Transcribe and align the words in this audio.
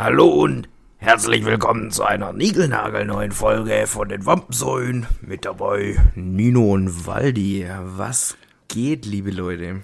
Hallo 0.00 0.28
und 0.28 0.68
herzlich 0.98 1.44
willkommen 1.44 1.90
zu 1.90 2.04
einer 2.04 2.32
niegelnagelneuen 2.32 3.32
Folge 3.32 3.88
von 3.88 4.08
den 4.08 4.24
Wampensäulen. 4.26 5.08
Mit 5.22 5.44
dabei 5.44 5.96
Nino 6.14 6.72
und 6.72 7.04
Waldi. 7.08 7.66
Was 7.96 8.36
geht, 8.68 9.06
liebe 9.06 9.32
Leute? 9.32 9.80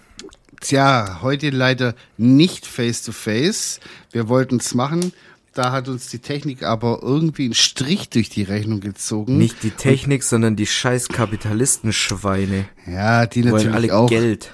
Tja, 0.61 1.19
heute 1.21 1.51
leider 1.51 1.97
nicht 2.17 2.65
face 2.65 3.03
to 3.03 3.11
face. 3.11 3.81
Wir 4.13 4.29
wollten 4.29 4.59
es 4.59 4.73
machen. 4.73 5.13
Da 5.53 5.73
hat 5.73 5.89
uns 5.89 6.07
die 6.07 6.21
Technik 6.21 6.63
aber 6.63 7.01
irgendwie 7.03 7.47
einen 7.47 7.55
Strich 7.55 8.09
durch 8.09 8.29
die 8.29 8.45
Rechnung 8.45 8.79
gezogen. 8.79 9.37
Nicht 9.37 9.65
die 9.65 9.73
Technik, 9.73 10.21
und, 10.21 10.29
sondern 10.29 10.55
die 10.55 10.69
scheiß 10.69 11.09
Kapitalistenschweine. 11.09 12.67
Ja, 12.87 13.27
die 13.27 13.43
natürlich 13.43 13.65
Wollen 13.65 13.75
alle 13.75 13.97
auch. 13.97 14.09
Geld. 14.09 14.53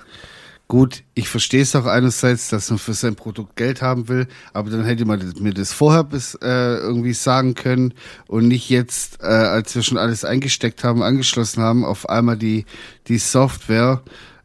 Gut, 0.70 1.02
ich 1.14 1.28
verstehe 1.28 1.62
es 1.62 1.74
auch 1.74 1.86
einerseits, 1.86 2.48
dass 2.48 2.70
man 2.70 2.78
für 2.78 2.94
sein 2.94 3.16
Produkt 3.16 3.56
Geld 3.56 3.82
haben 3.82 4.06
will, 4.06 4.28
aber 4.52 4.70
dann 4.70 4.84
hätte 4.84 5.04
man 5.04 5.20
mir 5.40 5.52
das 5.52 5.72
vorher 5.72 6.04
bis, 6.04 6.36
äh, 6.36 6.76
irgendwie 6.76 7.12
sagen 7.12 7.54
können 7.54 7.92
und 8.28 8.46
nicht 8.46 8.70
jetzt, 8.70 9.20
äh, 9.20 9.26
als 9.26 9.74
wir 9.74 9.82
schon 9.82 9.98
alles 9.98 10.24
eingesteckt 10.24 10.84
haben, 10.84 11.02
angeschlossen 11.02 11.60
haben, 11.60 11.84
auf 11.84 12.08
einmal 12.08 12.36
die, 12.36 12.66
die 13.08 13.18
Software 13.18 14.02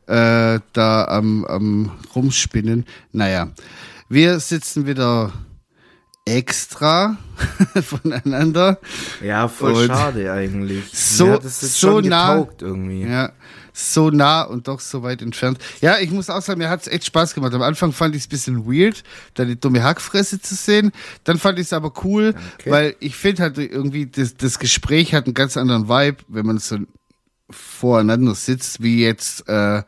äh, 0.08 0.62
da 0.74 1.06
am, 1.06 1.46
am 1.46 1.92
rumspinnen. 2.16 2.86
Naja, 3.12 3.52
wir 4.10 4.40
sitzen 4.40 4.88
wieder 4.88 5.32
extra 6.26 7.18
voneinander. 7.84 8.80
Ja, 9.24 9.48
voll 9.48 9.74
Und 9.74 9.86
schade 9.86 10.32
eigentlich. 10.32 10.86
So, 10.92 11.40
so 11.40 12.02
nah, 12.02 12.48
irgendwie. 12.60 13.04
ja, 13.04 13.32
so 13.78 14.10
nah 14.10 14.44
und 14.44 14.70
doch 14.70 14.80
so 14.80 15.04
weit 15.04 15.22
entfernt. 15.22 15.60
Ja, 15.82 16.00
ich 16.00 16.10
muss 16.10 16.30
auch 16.30 16.42
sagen, 16.42 16.60
mir 16.60 16.70
hat 16.70 16.82
es 16.82 16.88
echt 16.88 17.06
Spaß 17.06 17.34
gemacht. 17.34 17.54
Am 17.54 17.62
Anfang 17.62 17.92
fand 17.92 18.16
ich 18.16 18.22
es 18.22 18.28
ein 18.28 18.30
bisschen 18.30 18.66
weird, 18.66 19.04
da 19.34 19.44
die 19.44 19.60
dumme 19.60 19.84
Hackfresse 19.84 20.40
zu 20.42 20.56
sehen. 20.56 20.92
Dann 21.26 21.38
fand 21.38 21.60
ich 21.60 21.66
es 21.66 21.74
aber 21.74 21.92
cool, 22.06 22.34
Okay. 22.60 22.72
weil 22.72 22.96
ich 23.02 23.16
finde 23.18 23.44
halt 23.44 23.58
irgendwie, 23.58 24.06
das, 24.06 24.36
das 24.36 24.60
Gespräch 24.60 25.14
hat 25.14 25.26
einen 25.26 25.34
ganz 25.34 25.58
anderen 25.58 25.90
Vibe, 25.90 26.18
wenn 26.30 26.46
man 26.46 26.58
so 26.58 26.78
voreinander 27.50 28.34
sitzt, 28.34 28.82
wie 28.82 29.04
jetzt 29.04 29.48
äh, 29.50 29.84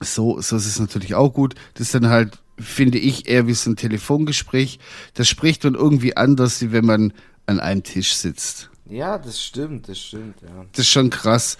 so, 0.00 0.40
so 0.40 0.56
ist 0.56 0.66
es 0.66 0.78
natürlich 0.80 1.14
auch 1.14 1.32
gut. 1.32 1.54
Das 1.74 1.82
ist 1.82 1.94
dann 1.94 2.08
halt, 2.08 2.38
finde 2.58 2.98
ich, 2.98 3.28
eher 3.28 3.46
wie 3.46 3.54
so 3.54 3.70
ein 3.70 3.76
Telefongespräch. 3.76 4.78
Das 5.14 5.28
spricht 5.28 5.62
man 5.64 5.74
irgendwie 5.74 6.16
anders, 6.16 6.60
wie 6.60 6.72
wenn 6.72 6.84
man 6.84 7.12
an 7.46 7.60
einem 7.60 7.82
Tisch 7.84 8.14
sitzt. 8.16 8.70
Ja, 8.88 9.16
das 9.18 9.40
stimmt, 9.42 9.88
das 9.88 9.98
stimmt, 9.98 10.42
ja. 10.42 10.66
Das 10.72 10.80
ist 10.86 10.90
schon 10.90 11.08
krass. 11.08 11.56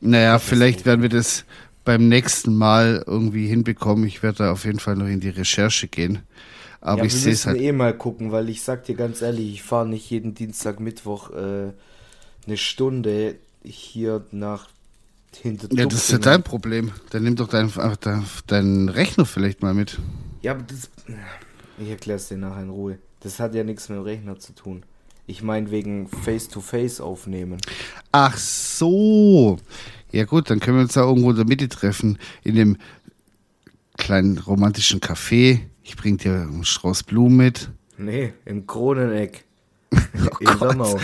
Naja, 0.00 0.38
vielleicht 0.38 0.86
werden 0.86 1.02
wir 1.02 1.08
das 1.08 1.44
beim 1.84 2.08
nächsten 2.08 2.54
Mal 2.54 3.04
irgendwie 3.06 3.46
hinbekommen. 3.46 4.06
Ich 4.06 4.22
werde 4.22 4.38
da 4.38 4.52
auf 4.52 4.64
jeden 4.64 4.80
Fall 4.80 4.96
noch 4.96 5.06
in 5.06 5.20
die 5.20 5.28
Recherche 5.28 5.88
gehen. 5.88 6.20
Aber 6.80 7.00
ja, 7.00 7.04
ich 7.04 7.14
sehe 7.14 7.32
es 7.32 7.44
müssen 7.44 7.48
halt. 7.48 7.60
eh 7.60 7.72
mal 7.72 7.96
gucken, 7.96 8.32
weil 8.32 8.48
ich 8.48 8.62
sag 8.62 8.84
dir 8.84 8.94
ganz 8.94 9.20
ehrlich, 9.22 9.52
ich 9.52 9.62
fahre 9.62 9.86
nicht 9.86 10.08
jeden 10.10 10.34
Dienstag, 10.34 10.80
Mittwoch 10.80 11.30
äh, 11.30 11.72
eine 12.46 12.56
Stunde 12.56 13.36
hier 13.62 14.24
nach 14.30 14.68
hinter 15.36 15.68
Ja, 15.72 15.86
das 15.86 16.04
ist 16.04 16.12
ja 16.12 16.18
dein 16.18 16.42
Problem. 16.42 16.92
Dann 17.10 17.22
nimm 17.22 17.36
doch 17.36 17.48
deinen 17.48 17.72
dein, 18.00 18.24
deinen 18.46 18.88
Rechner 18.88 19.26
vielleicht 19.26 19.62
mal 19.62 19.74
mit. 19.74 19.98
Ja, 20.42 20.52
aber 20.52 20.62
das. 20.62 20.90
Ich 21.78 21.88
erklär's 21.88 22.28
dir 22.28 22.38
nachher 22.38 22.62
in 22.62 22.70
Ruhe. 22.70 22.98
Das 23.20 23.40
hat 23.40 23.54
ja 23.54 23.64
nichts 23.64 23.88
mit 23.88 23.98
dem 23.98 24.04
Rechner 24.04 24.38
zu 24.38 24.54
tun. 24.54 24.84
Ich 25.30 25.44
meine 25.44 25.70
wegen 25.70 26.08
Face-to-Face 26.08 27.00
aufnehmen. 27.00 27.58
Ach 28.10 28.36
so. 28.36 29.60
Ja 30.10 30.24
gut, 30.24 30.50
dann 30.50 30.58
können 30.58 30.78
wir 30.78 30.82
uns 30.82 30.94
da 30.94 31.02
irgendwo 31.02 31.30
in 31.30 31.36
der 31.36 31.44
Mitte 31.44 31.68
treffen. 31.68 32.18
In 32.42 32.56
dem 32.56 32.76
kleinen 33.96 34.38
romantischen 34.38 34.98
Café. 34.98 35.60
Ich 35.84 35.96
bring 35.96 36.16
dir 36.18 36.32
einen 36.32 36.64
Strauß 36.64 37.04
Blumen 37.04 37.36
mit. 37.36 37.70
Nee, 37.96 38.32
im 38.44 38.66
Kroneneck. 38.66 39.44
Oh 39.94 40.36
in 40.40 40.58
Gott. 40.58 41.00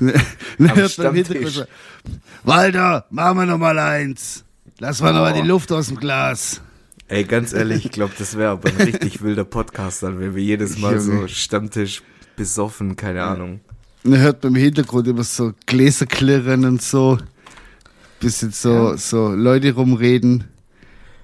Ne, 0.58 0.88
so, 0.88 1.64
Walter, 2.44 3.06
machen 3.10 3.38
wir 3.38 3.46
noch 3.46 3.58
mal 3.58 3.78
eins. 3.80 4.44
Lass 4.78 5.00
mal 5.00 5.32
Oh. 5.32 5.42
die 5.42 5.46
Luft 5.46 5.72
aus 5.72 5.88
dem 5.88 5.96
Glas. 5.96 6.60
Ey, 7.08 7.24
ganz 7.24 7.52
ehrlich, 7.52 7.84
ich 7.84 7.90
glaube, 7.90 8.12
das 8.16 8.36
wäre 8.36 8.50
aber 8.50 8.68
ein 8.68 8.76
richtig 8.76 9.22
wilder 9.24 9.44
Podcast 9.44 10.04
dann, 10.04 10.20
wenn 10.20 10.36
wir 10.36 10.42
jedes 10.42 10.78
Mal 10.78 11.00
so. 11.00 11.26
Stammtisch 11.26 12.02
besoffen, 12.38 12.96
keine 12.96 13.22
Ahnung. 13.24 13.60
Dann 14.04 14.18
hört 14.18 14.42
man 14.42 14.54
im 14.54 14.60
Hintergrund 14.62 15.06
immer 15.08 15.24
so 15.24 15.52
Gläser 15.66 16.06
klirren 16.06 16.64
und 16.64 16.80
so. 16.80 17.18
Bisschen 18.20 18.50
so, 18.52 18.96
so 18.96 19.28
Leute 19.28 19.72
rumreden. 19.74 20.44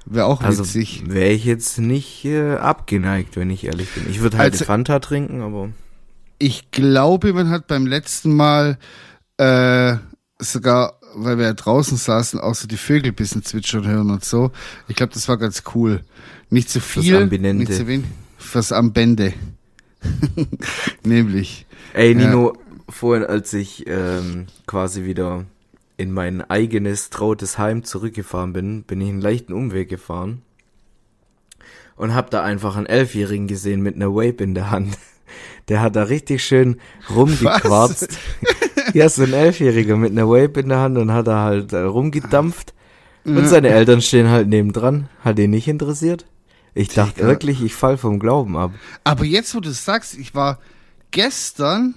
Wäre 0.06 0.26
auch 0.26 0.42
Also 0.42 0.64
witzig. 0.64 1.04
wäre 1.06 1.30
ich 1.30 1.44
jetzt 1.46 1.78
nicht 1.78 2.24
äh, 2.26 2.56
abgeneigt, 2.56 3.36
wenn 3.36 3.48
ich 3.50 3.64
ehrlich 3.64 3.88
bin. 3.94 4.04
Ich 4.10 4.20
würde 4.20 4.36
halt 4.36 4.52
Also- 4.52 4.66
Fanta 4.66 4.98
trinken, 4.98 5.40
aber 5.40 5.70
Ich 6.38 6.70
glaube, 6.72 7.32
man 7.32 7.48
hat 7.48 7.66
beim 7.68 7.86
letzten 7.86 8.34
Mal 8.36 8.76
äh, 9.38 9.96
sogar, 10.38 11.00
weil 11.14 11.38
wir 11.38 11.46
ja 11.46 11.54
draußen 11.54 11.96
saßen, 11.96 12.38
auch 12.38 12.54
so 12.54 12.66
die 12.68 12.76
Vögel 12.76 13.12
ein 13.12 13.14
bisschen 13.14 13.42
zwitschern 13.44 13.86
hören 13.86 14.10
und 14.10 14.24
so. 14.24 14.50
Ich 14.88 14.94
glaube, 14.96 15.14
das 15.14 15.26
war 15.28 15.38
ganz 15.38 15.62
cool. 15.74 16.02
Nicht 16.50 16.68
zu 16.70 16.80
viel, 16.80 17.26
nicht 17.26 17.72
zu 17.72 17.86
wenig. 17.86 18.06
Fürs 18.36 18.72
Ambende. 18.72 19.32
Nämlich. 21.04 21.66
Ey, 21.92 22.12
Ja. 22.12 22.18
Nino, 22.26 22.54
vorhin, 22.88 23.24
als 23.24 23.52
ich 23.52 23.86
ähm, 23.86 24.46
quasi 24.66 25.04
wieder 25.04 25.44
in 25.96 26.12
mein 26.12 26.42
eigenes 26.42 27.10
trautes 27.10 27.58
Heim 27.58 27.84
zurückgefahren 27.84 28.52
bin, 28.52 28.82
bin 28.82 29.00
ich 29.00 29.08
einen 29.08 29.20
leichten 29.20 29.52
Umweg 29.52 29.88
gefahren 29.88 30.42
und 31.96 32.14
hab 32.14 32.30
da 32.30 32.42
einfach 32.42 32.76
einen 32.76 32.86
Elfjährigen 32.86 33.46
gesehen 33.46 33.80
mit 33.80 33.94
einer 33.94 34.14
Vape 34.14 34.42
in 34.44 34.54
der 34.54 34.70
Hand. 34.70 34.98
Der 35.68 35.80
hat 35.80 35.96
da 35.96 36.04
richtig 36.04 36.44
schön 36.44 36.76
rumgequarzt. 37.14 38.18
ja, 38.92 39.08
so 39.08 39.22
ein 39.22 39.32
Elfjähriger 39.32 39.96
mit 39.96 40.12
einer 40.12 40.28
Vape 40.28 40.60
in 40.60 40.68
der 40.68 40.78
Hand 40.78 40.98
und 40.98 41.10
hat 41.12 41.26
da 41.26 41.42
halt 41.42 41.72
äh, 41.72 41.78
rumgedampft. 41.78 42.74
Und 43.24 43.48
seine 43.48 43.70
Eltern 43.70 44.02
stehen 44.02 44.28
halt 44.28 44.48
nebendran. 44.48 45.08
Hat 45.20 45.38
ihn 45.38 45.50
nicht 45.50 45.66
interessiert. 45.66 46.26
Ich 46.74 46.88
dachte 46.88 47.14
Digga. 47.14 47.28
wirklich, 47.28 47.62
ich 47.62 47.74
fall 47.74 47.96
vom 47.96 48.18
Glauben 48.18 48.56
ab. 48.56 48.72
Aber 49.04 49.24
jetzt, 49.24 49.54
wo 49.54 49.60
du 49.60 49.70
es 49.70 49.84
sagst, 49.84 50.14
ich 50.18 50.34
war 50.34 50.58
gestern, 51.10 51.94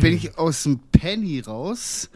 bin 0.00 0.14
ich 0.14 0.36
aus 0.38 0.64
dem 0.64 0.80
Penny 0.92 1.40
raus 1.40 2.10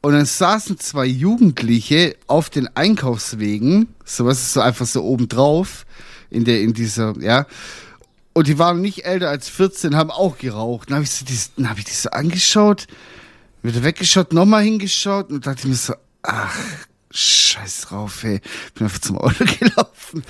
und 0.00 0.12
dann 0.12 0.26
saßen 0.26 0.78
zwei 0.78 1.06
Jugendliche 1.06 2.16
auf 2.26 2.50
den 2.50 2.68
Einkaufswegen, 2.76 3.88
sowas 4.04 4.38
ist 4.38 4.52
so 4.52 4.60
einfach 4.60 4.86
so 4.86 5.02
oben 5.02 5.28
drauf, 5.28 5.86
in 6.30 6.44
der, 6.44 6.60
in 6.60 6.72
dieser, 6.72 7.14
ja. 7.20 7.46
Und 8.32 8.46
die 8.46 8.58
waren 8.58 8.80
nicht 8.80 9.04
älter 9.04 9.28
als 9.28 9.48
14, 9.48 9.94
haben 9.94 10.10
auch 10.10 10.38
geraucht. 10.38 10.88
Dann 10.88 10.96
habe 10.96 11.04
ich, 11.04 11.10
so 11.10 11.24
die, 11.24 11.66
hab 11.66 11.78
ich 11.78 11.84
die 11.84 11.92
so 11.92 12.10
angeschaut, 12.10 12.86
wieder 13.62 13.84
weggeschaut, 13.84 14.32
nochmal 14.32 14.62
hingeschaut 14.62 15.30
und 15.30 15.46
dachte 15.46 15.68
mir 15.68 15.74
so, 15.74 15.94
ach, 16.22 16.56
scheiß 17.12 17.82
drauf, 17.82 18.24
ey. 18.24 18.40
Bin 18.74 18.84
einfach 18.86 19.00
zum 19.00 19.18
Auto 19.18 19.44
gelaufen. 19.58 20.22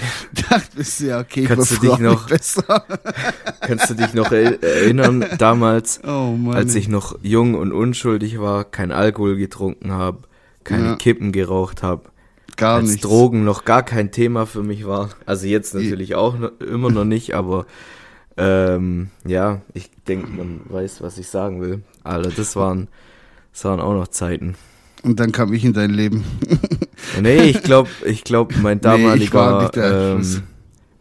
Dachte 0.50 0.76
mir 0.78 0.84
so, 0.84 1.04
ja, 1.06 1.20
okay, 1.20 1.44
Kannst 1.44 1.72
du 1.72 1.76
dich 1.80 1.98
noch- 1.98 2.28
besser. 2.28 2.84
Kannst 3.60 3.90
du 3.90 3.94
dich 3.94 4.12
noch 4.14 4.30
er 4.32 4.62
erinnern, 4.62 5.24
damals, 5.38 6.00
Oh 6.04 6.36
als 6.52 6.74
ich 6.74 6.88
noch 6.88 7.18
jung 7.22 7.54
und 7.54 7.72
unschuldig 7.72 8.40
war, 8.40 8.64
kein 8.64 8.92
Alkohol 8.92 9.36
getrunken 9.36 9.92
habe, 9.92 10.22
keine 10.64 10.86
Ja. 10.88 10.96
Kippen 10.96 11.32
geraucht 11.32 11.82
habe, 11.82 12.10
gar 12.56 12.76
als 12.76 12.88
nichts. 12.90 13.02
Drogen 13.02 13.44
noch 13.44 13.64
gar 13.64 13.82
kein 13.82 14.10
Thema 14.12 14.46
für 14.46 14.62
mich 14.62 14.86
war. 14.86 15.10
Also 15.26 15.46
jetzt 15.46 15.74
natürlich 15.74 16.14
auch 16.14 16.36
noch, 16.38 16.50
immer 16.60 16.90
noch 16.90 17.04
nicht, 17.04 17.34
aber 17.34 17.66
ähm, 18.36 19.10
ja, 19.24 19.60
ich 19.74 19.90
denke, 20.08 20.28
man 20.30 20.60
weiß, 20.64 21.02
was 21.02 21.18
ich 21.18 21.28
sagen 21.28 21.60
will. 21.60 21.82
Alter, 22.02 22.30
das 22.30 22.56
waren, 22.56 22.88
das 23.52 23.64
waren 23.64 23.80
auch 23.80 23.92
noch 23.94 24.08
Zeiten. 24.08 24.54
Und 25.02 25.18
dann 25.18 25.32
kam 25.32 25.52
ich 25.52 25.64
in 25.64 25.72
dein 25.72 25.90
Leben. 25.90 26.24
Nee, 27.20 27.42
ich 27.42 27.62
glaube, 27.62 27.90
ich 28.06 28.24
glaube, 28.24 28.54
mein 28.62 28.80
damaliger 28.80 29.58
Einfluss. 29.74 30.36
ähm, 30.36 30.42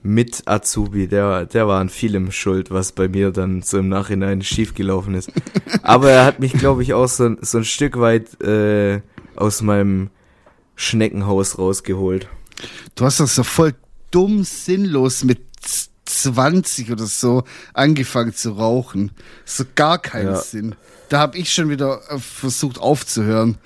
mit 0.04 0.44
Azubi, 0.46 1.08
der, 1.08 1.46
der 1.46 1.68
war 1.68 1.80
an 1.80 1.90
vielem 1.90 2.32
schuld, 2.32 2.72
was 2.72 2.92
bei 2.92 3.08
mir 3.08 3.32
dann 3.32 3.62
so 3.62 3.78
im 3.78 3.88
Nachhinein 3.88 4.42
schiefgelaufen 4.42 5.14
ist. 5.14 5.32
Aber 5.84 6.10
er 6.12 6.26
hat 6.26 6.40
mich, 6.40 6.54
glaube 6.54 6.82
ich, 6.82 6.94
auch 6.94 7.08
so, 7.08 7.36
so 7.42 7.60
ein 7.60 7.64
Stück 7.64 8.00
weit 8.00 8.42
äh, 8.42 9.02
aus 9.36 9.62
meinem 9.62 10.10
Schneckenhaus 10.76 11.60
rausgeholt. 11.60 12.28
Du 12.96 13.06
hast 13.06 13.20
doch 13.20 13.28
so 13.28 13.44
voll 13.44 13.74
dumm, 14.10 14.44
sinnlos 14.44 15.24
mit 15.24 15.40
20 16.20 16.92
oder 16.92 17.06
so 17.06 17.44
angefangen 17.74 18.34
zu 18.34 18.52
rauchen. 18.52 19.12
So 19.46 19.64
gar 19.76 20.00
keinen 20.00 20.34
Ja. 20.34 20.36
Sinn. 20.42 20.76
Da 21.10 21.20
habe 21.20 21.38
ich 21.38 21.54
schon 21.54 21.70
wieder 21.70 22.02
äh, 22.10 22.20
versucht 22.20 22.80
aufzuhören. 22.80 23.58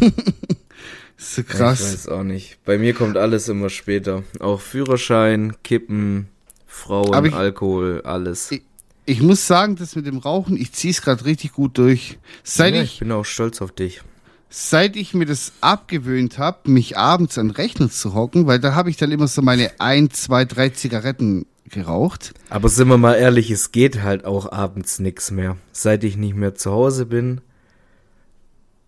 so 1.16 1.40
Ich 1.42 1.46
krass. 1.48 1.80
weiß 1.82 2.08
auch 2.08 2.22
nicht. 2.22 2.58
Bei 2.64 2.78
mir 2.78 2.94
kommt 2.94 3.16
alles 3.16 3.48
immer 3.48 3.70
später. 3.70 4.22
Auch 4.40 4.60
Führerschein, 4.60 5.54
Kippen, 5.62 6.28
Frauen, 6.66 7.24
ich- 7.26 7.34
Alkohol, 7.34 8.02
alles. 8.04 8.50
Ich, 8.50 8.62
ich 9.06 9.20
muss 9.22 9.46
sagen, 9.46 9.76
das 9.76 9.96
mit 9.96 10.06
dem 10.06 10.18
Rauchen, 10.18 10.56
ich 10.56 10.72
zieh's 10.72 11.02
gerade 11.02 11.24
richtig 11.24 11.52
gut 11.52 11.78
durch. 11.78 12.18
Seit 12.42 12.74
ja, 12.74 12.82
ich 12.82 12.94
ich 12.94 12.98
bin 13.00 13.12
auch 13.12 13.24
stolz 13.24 13.60
auf 13.62 13.72
dich. 13.72 14.02
seit 14.50 14.96
ich 14.96 15.14
mir 15.14 15.26
das 15.26 15.52
abgewöhnt 15.60 16.38
habe, 16.38 16.70
mich 16.70 16.96
abends 16.96 17.38
an 17.38 17.48
den 17.48 17.56
Rechner 17.56 17.90
zu 17.90 18.14
hocken, 18.14 18.46
weil 18.46 18.58
da 18.58 18.74
habe 18.74 18.90
ich 18.90 18.96
dann 18.96 19.12
immer 19.12 19.28
so 19.28 19.42
meine 19.42 19.70
ein, 19.80 20.10
zwei, 20.10 20.44
drei 20.44 20.70
Zigaretten 20.70 21.46
geraucht. 21.70 22.34
Aber 22.50 22.68
sind 22.68 22.88
wir 22.88 22.98
mal 22.98 23.14
ehrlich, 23.14 23.50
es 23.50 23.72
geht 23.72 24.02
halt 24.02 24.24
auch 24.24 24.50
abends 24.50 24.98
nix 24.98 25.30
mehr. 25.30 25.56
Seit 25.72 26.04
ich 26.04 26.16
nicht 26.16 26.34
mehr 26.34 26.54
zu 26.54 26.70
Hause 26.70 27.06
bin. 27.06 27.40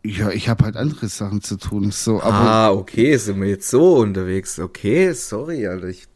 Ja, 0.04 0.30
ich 0.30 0.48
habe 0.48 0.64
halt 0.64 0.76
andere 0.76 1.08
Sachen 1.08 1.42
zu 1.42 1.56
tun. 1.56 1.90
So, 1.90 2.22
aber 2.22 2.34
ah, 2.34 2.70
okay, 2.70 3.16
sind 3.16 3.40
wir 3.40 3.48
jetzt 3.48 3.68
so 3.68 3.96
unterwegs. 3.96 4.58
Okay, 4.58 5.12
sorry, 5.12 5.66
Alter. 5.66 5.88
Ich 5.88 6.06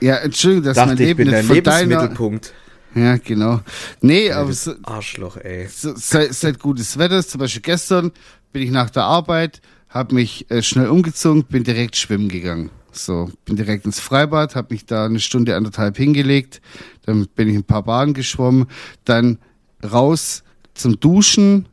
ja, 0.00 0.16
Entschuldigung, 0.16 0.64
dass 0.64 0.76
dachte, 0.76 0.88
mein 0.88 0.98
ich 0.98 1.06
Leben 1.06 1.16
bin 1.16 1.26
nicht 1.28 1.66
deiner. 1.66 1.80
Lebensmittelpunkt. 1.80 2.54
Ja, 2.94 3.16
genau. 3.18 3.60
Nee, 4.00 4.32
aber 4.32 4.52
so, 4.52 4.74
Arschloch, 4.82 5.36
ey. 5.36 5.68
so, 5.68 5.94
seit, 5.94 6.34
seit 6.34 6.58
gutes 6.58 6.98
Wetter, 6.98 7.24
zum 7.24 7.38
Beispiel 7.38 7.62
gestern 7.62 8.10
bin 8.52 8.62
ich 8.62 8.70
nach 8.70 8.90
der 8.90 9.04
Arbeit, 9.04 9.60
habe 9.88 10.14
mich 10.14 10.50
äh, 10.50 10.62
schnell 10.62 10.88
umgezogen, 10.88 11.44
bin 11.44 11.62
direkt 11.62 11.96
schwimmen 11.96 12.28
gegangen. 12.28 12.70
So, 12.92 13.30
bin 13.44 13.56
direkt 13.56 13.86
ins 13.86 14.00
Freibad, 14.00 14.56
habe 14.56 14.74
mich 14.74 14.86
da 14.86 15.06
eine 15.06 15.20
Stunde, 15.20 15.56
anderthalb 15.56 15.96
hingelegt, 15.96 16.60
dann 17.06 17.26
bin 17.28 17.48
ich 17.48 17.56
ein 17.56 17.64
paar 17.64 17.84
Bahnen 17.84 18.14
geschwommen, 18.14 18.66
dann 19.04 19.38
raus 19.82 20.42
zum 20.74 20.98
Duschen 20.98 21.66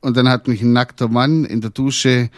und 0.00 0.16
dann 0.16 0.28
hat 0.28 0.48
mich 0.48 0.62
ein 0.62 0.72
nackter 0.72 1.08
Mann 1.08 1.44
in 1.44 1.60
der 1.60 1.70
Dusche 1.70 2.30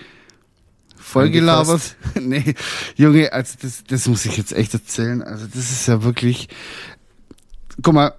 vollgelabert. 0.96 1.96
nee, 2.20 2.54
Junge, 2.96 3.32
also 3.32 3.56
das, 3.60 3.84
das 3.84 4.08
muss 4.08 4.24
ich 4.24 4.36
jetzt 4.36 4.52
echt 4.52 4.74
erzählen. 4.74 5.22
Also 5.22 5.46
das 5.46 5.70
ist 5.70 5.86
ja 5.86 6.02
wirklich, 6.02 6.48
guck 7.82 7.94
mal, 7.94 8.14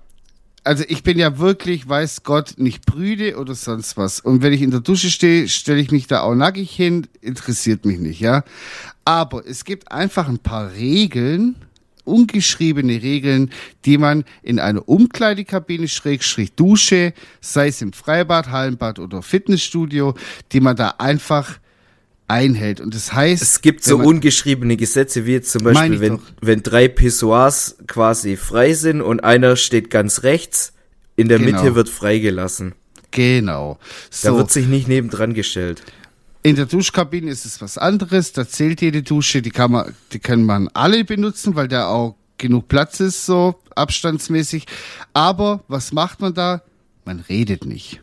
also 0.65 0.83
ich 0.88 1.03
bin 1.03 1.17
ja 1.19 1.38
wirklich, 1.38 1.88
weiß 1.88 2.23
Gott, 2.23 2.56
nicht 2.57 2.85
prüde 2.85 3.38
oder 3.38 3.53
sonst 3.53 3.97
was. 3.97 4.19
Und 4.19 4.41
wenn 4.41 4.51
ich 4.51 4.62
in 4.62 4.71
der 4.71 4.79
Dusche 4.79 5.12
stehe, 5.12 5.47
stelle 5.47 5.79
ich 5.79 5.91
mich 5.91 6.07
da 6.07 6.21
auch 6.21 6.35
nackig 6.35 6.71
hin, 6.71 7.07
interessiert 7.21 7.85
mich 7.85 8.00
nicht, 8.00 8.19
ja. 8.19 8.44
Aber 9.06 9.45
es 9.45 9.63
gibt 9.63 9.91
einfach 9.91 10.27
ein 10.27 10.39
paar 10.39 10.73
Regeln, 10.73 11.56
ungeschriebene 12.03 13.03
Regeln, 13.03 13.51
die 13.85 14.00
man 14.00 14.25
in 14.41 14.59
einer 14.59 14.88
Umkleidekabine, 14.89 15.88
Schrägstrich 15.88 16.53
Dusche, 16.53 17.13
sei 17.41 17.67
es 17.67 17.81
im 17.81 17.94
Freibad, 17.94 18.50
Hallenbad 18.50 18.97
oder 18.97 19.21
Fitnessstudio, 19.21 20.15
die 20.51 20.62
man 20.62 20.75
da 20.75 20.95
einfach 20.97 21.59
einhält. 22.27 22.81
Und 22.81 22.95
das 22.95 23.13
heißt, 23.13 23.42
Es 23.42 23.62
gibt 23.62 23.83
so 23.83 23.98
man- 23.98 24.07
ungeschriebene 24.07 24.77
Gesetze, 24.77 25.25
wie 25.25 25.33
jetzt 25.33 25.51
zum 25.51 25.63
Beispiel, 25.63 26.00
wenn, 26.00 26.18
doch. 26.18 26.24
wenn 26.42 26.63
drei 26.63 26.88
Pissoirs 26.88 27.77
quasi 27.88 28.36
frei 28.36 28.74
sind 28.74 29.01
und 29.01 29.24
einer 29.24 29.56
steht 29.56 29.89
ganz 29.89 30.24
rechts, 30.24 30.74
in 31.16 31.30
der 31.30 31.39
Genau. 31.39 31.62
Mitte 31.62 31.75
wird 31.75 31.89
freigelassen. 31.89 32.74
genau. 33.12 33.77
Da 34.24 34.30
So. 34.31 34.38
wird 34.38 34.51
sich 34.51 34.68
nicht 34.68 34.88
nebendran 34.88 35.33
gestellt. 35.33 35.83
In 36.44 36.56
der 36.56 36.66
Duschkabine 36.66 37.31
ist 37.31 37.45
es 37.45 37.62
was 37.62 37.77
anderes. 37.77 38.33
Da 38.33 38.48
zählt 38.48 38.81
jede 38.81 39.01
Dusche. 39.01 39.42
Die 39.42 39.50
kann 39.51 39.72
man, 39.72 39.94
die 40.12 40.19
kann 40.19 40.44
man 40.44 40.68
alle 40.74 41.04
benutzen, 41.06 41.56
weil 41.56 41.68
da 41.68 41.88
auch 41.88 42.16
genug 42.38 42.68
Platz 42.68 43.00
ist, 43.00 43.25
so 43.25 43.56
abstandsmäßig. 43.75 44.66
Aber 45.13 45.63
was 45.68 45.92
macht 45.94 46.19
man 46.22 46.33
da? 46.33 46.62
Man 47.06 47.22
redet 47.30 47.66
nicht. 47.66 48.01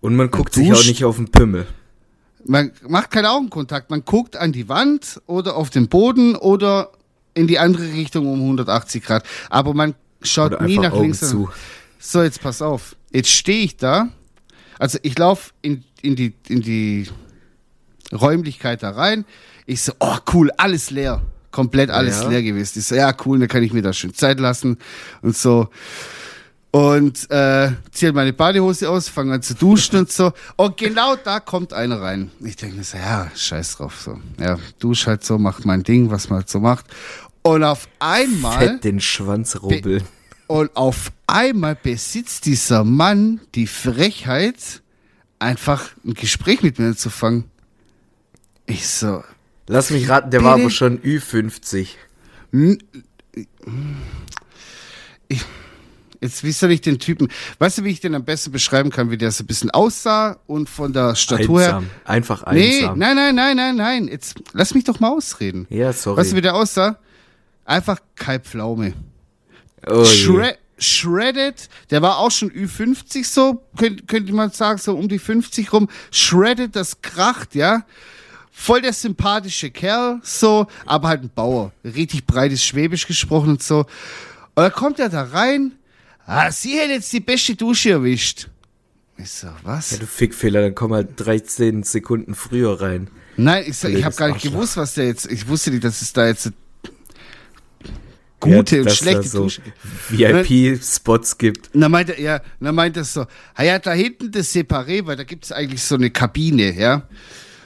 Und 0.00 0.16
man 0.16 0.30
guckt 0.30 0.54
sich 0.54 0.72
auch 0.72 0.84
nicht 0.86 1.04
auf 1.04 1.16
den 1.16 1.28
Pimmel. 1.30 1.66
Man 2.46 2.72
macht 2.86 3.10
keinen 3.10 3.26
Augenkontakt. 3.26 3.90
Man 3.90 4.04
guckt 4.04 4.36
an 4.36 4.52
die 4.52 4.68
Wand 4.68 5.20
oder 5.26 5.56
auf 5.56 5.70
den 5.70 5.88
Boden 5.88 6.36
oder 6.36 6.90
in 7.34 7.46
die 7.46 7.58
andere 7.58 7.92
Richtung 7.92 8.26
um 8.26 8.40
180 8.40 9.02
Grad. 9.02 9.24
Aber 9.50 9.74
man 9.74 9.94
schaut 10.22 10.60
nie 10.60 10.78
nach 10.78 10.92
Augen 10.92 11.02
links. 11.04 11.20
zu. 11.20 11.48
So, 11.98 12.22
jetzt 12.22 12.40
pass 12.42 12.60
auf. 12.62 12.96
Jetzt 13.12 13.30
stehe 13.30 13.64
ich 13.64 13.76
da. 13.76 14.08
Also 14.78 14.98
ich 15.02 15.18
laufe 15.18 15.52
in, 15.62 15.84
in, 16.02 16.16
die, 16.16 16.34
in 16.48 16.60
die 16.60 17.08
Räumlichkeit 18.12 18.82
da 18.82 18.90
rein. 18.90 19.24
Ich 19.66 19.82
so, 19.82 19.92
oh 20.00 20.16
cool, 20.32 20.50
alles 20.56 20.90
leer. 20.90 21.22
Komplett 21.50 21.90
alles 21.90 22.22
Ja. 22.22 22.28
leer 22.28 22.42
gewesen. 22.42 22.80
Ich 22.80 22.86
so, 22.86 22.94
ja 22.94 23.14
cool, 23.24 23.38
dann 23.38 23.48
kann 23.48 23.62
ich 23.62 23.72
mir 23.72 23.82
da 23.82 23.92
schön 23.92 24.12
Zeit 24.12 24.40
lassen 24.40 24.76
und 25.22 25.36
so. 25.36 25.68
Und 26.74 27.30
äh, 27.30 27.70
ziehe 27.92 28.12
meine 28.12 28.32
Badehose 28.32 28.90
aus, 28.90 29.08
fange 29.08 29.34
an 29.34 29.42
zu 29.42 29.54
duschen 29.54 29.96
und 29.96 30.10
so. 30.10 30.32
Und 30.56 30.76
genau 30.76 31.14
da 31.14 31.38
kommt 31.38 31.72
einer 31.72 32.00
rein. 32.00 32.32
Ich 32.40 32.56
denke 32.56 32.78
mir 32.78 32.82
so, 32.82 32.96
ja, 32.96 33.30
scheiß 33.32 33.76
drauf. 33.76 34.00
So. 34.00 34.18
Ja, 34.40 34.58
dusch 34.80 35.06
halt 35.06 35.22
so, 35.22 35.38
mach 35.38 35.64
mein 35.64 35.84
Ding, 35.84 36.10
was 36.10 36.30
man 36.30 36.38
halt 36.40 36.48
so 36.48 36.58
macht. 36.58 36.86
Und 37.42 37.62
auf 37.62 37.86
einmal... 38.00 38.58
Fett 38.58 38.82
den 38.82 39.00
Schwanz 39.00 39.62
rubbeln. 39.62 40.02
Und 40.48 40.74
auf 40.74 41.12
einmal 41.28 41.76
besitzt 41.76 42.44
dieser 42.44 42.82
Mann 42.82 43.40
die 43.54 43.68
Frechheit, 43.68 44.82
einfach 45.38 45.90
ein 46.04 46.14
Gespräch 46.14 46.62
mit 46.62 46.80
mir 46.80 46.96
zu 46.96 47.08
fangen. 47.08 47.44
Ich 48.66 48.88
so, 48.88 49.22
Lass 49.68 49.90
mich 49.90 50.08
raten, 50.08 50.32
der 50.32 50.42
war 50.42 50.54
aber 50.54 50.70
schon 50.70 50.98
Ü50. 50.98 51.90
n- 52.52 52.82
ich, 55.28 55.44
jetzt, 56.24 56.42
wie 56.42 56.52
soll 56.52 56.72
ich 56.72 56.80
den 56.80 56.98
Typen, 56.98 57.28
weißt 57.58 57.78
du, 57.78 57.84
wie 57.84 57.90
ich 57.90 58.00
den 58.00 58.14
am 58.14 58.24
besten 58.24 58.50
beschreiben 58.50 58.90
kann, 58.90 59.10
wie 59.10 59.16
der 59.18 59.30
so 59.30 59.44
ein 59.44 59.46
bisschen 59.46 59.70
aussah 59.70 60.38
und 60.46 60.68
von 60.68 60.92
der 60.92 61.14
Statur 61.14 61.60
her. 61.60 61.76
Einsam. 61.76 61.90
Einfach 62.04 62.52
Nee, 62.52 62.78
einsam. 62.80 62.98
nein, 62.98 63.16
nein, 63.16 63.34
nein, 63.34 63.56
nein, 63.56 63.76
nein. 63.76 64.08
Jetzt 64.08 64.34
lass 64.52 64.74
mich 64.74 64.84
doch 64.84 64.98
mal 65.00 65.10
ausreden. 65.10 65.66
Ja, 65.70 65.92
sorry. 65.92 66.16
Weißt 66.20 66.32
du, 66.32 66.36
wie 66.36 66.40
der 66.42 66.54
aussah? 66.54 66.98
Einfach 67.64 67.98
kein 68.16 68.42
Pflaume. 68.42 68.92
oh. 69.86 70.04
Shred 70.04 70.58
shredded, 70.76 71.68
der 71.90 72.02
war 72.02 72.18
auch 72.18 72.32
schon 72.32 72.50
Ü50 72.50 73.24
so, 73.24 73.62
könnte 73.78 74.04
könnte 74.06 74.32
man 74.32 74.50
sagen, 74.50 74.78
so 74.78 74.94
um 74.96 75.08
die 75.08 75.20
50 75.20 75.72
rum. 75.72 75.88
Shredded, 76.10 76.74
das 76.74 77.00
kracht, 77.00 77.54
ja. 77.54 77.84
Voll 78.50 78.82
der 78.82 78.92
sympathische 78.92 79.70
Kerl, 79.70 80.20
so, 80.22 80.66
aber 80.84 81.08
halt 81.08 81.22
ein 81.22 81.30
Bauer. 81.34 81.72
Richtig 81.84 82.26
breites 82.26 82.64
Schwäbisch 82.64 83.06
gesprochen 83.06 83.50
und 83.50 83.62
so. 83.62 83.78
Und 83.80 84.62
dann 84.62 84.72
kommt 84.72 84.98
er 84.98 85.08
da 85.08 85.22
rein. 85.22 85.72
Ah, 86.26 86.50
sie 86.50 86.78
hätte 86.78 86.92
jetzt 86.92 87.12
die 87.12 87.20
beste 87.20 87.54
Dusche 87.54 87.90
erwischt. 87.90 88.48
Ich 89.16 89.30
so, 89.30 89.48
was? 89.62 89.92
Ja, 89.92 89.98
du 89.98 90.06
Fickfehler, 90.06 90.62
dann 90.62 90.74
komm 90.74 90.92
halt 90.92 91.10
13 91.16 91.82
Sekunden 91.82 92.34
früher 92.34 92.80
rein. 92.80 93.08
Nein, 93.36 93.64
ich, 93.66 93.76
so, 93.78 93.88
ich 93.88 94.04
habe 94.04 94.14
gar 94.14 94.26
nicht 94.28 94.36
Arschloch. 94.36 94.52
gewusst, 94.52 94.76
was 94.76 94.94
der 94.94 95.06
jetzt. 95.06 95.30
Ich 95.30 95.46
wusste 95.48 95.70
nicht, 95.70 95.84
dass 95.84 96.02
es 96.02 96.12
da 96.12 96.26
jetzt 96.26 96.52
gute 98.40 98.76
Ja, 98.76 98.82
und 98.82 98.90
schlechte 98.92 99.28
so 99.28 99.44
Dusche 99.44 99.62
VIP-Spots 100.10 101.38
gibt. 101.38 101.70
Dann 101.72 101.90
meint 101.90 102.10
er, 102.10 102.20
ja, 102.20 102.40
dann 102.60 102.74
meint 102.74 102.96
er 102.96 103.04
so, 103.04 103.26
ah 103.54 103.62
ja, 103.62 103.78
da 103.78 103.92
hinten 103.92 104.30
das 104.30 104.54
Separé, 104.54 105.06
weil 105.06 105.16
da 105.16 105.24
gibt's 105.24 105.50
eigentlich 105.50 105.82
so 105.82 105.94
eine 105.94 106.10
Kabine, 106.10 106.78
ja. 106.78 107.08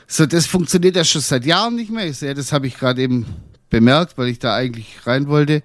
So, 0.07 0.25
das 0.25 0.47
funktioniert 0.47 0.97
ja 0.97 1.05
schon 1.05 1.21
seit 1.21 1.45
Jahren 1.45 1.75
nicht 1.77 1.91
mehr. 1.91 2.07
Ich 2.07 2.19
so, 2.19 2.27
ja, 2.27 2.35
das 2.35 2.53
habe 2.53 2.67
ich 2.67 2.79
gerade 2.79 3.03
eben 3.03 3.27
bemerkt, 3.69 4.17
weil 4.17 4.29
ich 4.29 4.39
da 4.39 4.55
eigentlich 4.55 5.07
rein 5.07 5.29
wollte. 5.29 5.63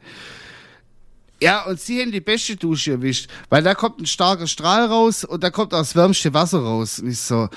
Ja, 1.43 1.63
und 1.65 1.77
sie 1.77 2.01
haben 2.01 2.13
die 2.13 2.21
beste 2.21 2.55
Dusche 2.55 2.91
erwischt, 2.91 3.29
weil 3.49 3.61
da 3.63 3.75
kommt 3.75 3.99
ein 3.99 4.05
starker 4.05 4.47
Strahl 4.47 4.85
raus 4.85 5.25
und 5.25 5.43
da 5.43 5.49
kommt 5.49 5.73
auch 5.73 5.79
das 5.79 5.93
wärmste 5.93 6.33
Wasser 6.33 6.59
raus. 6.59 6.99
Und 6.99 7.09
ich 7.09 7.19
so, 7.19 7.49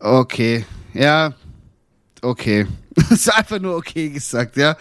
okay, 0.00 0.64
ja, 0.94 1.34
okay. 2.22 2.66
ist 3.10 3.30
einfach 3.30 3.58
nur 3.58 3.76
okay 3.76 4.08
gesagt, 4.08 4.56
ja. 4.56 4.78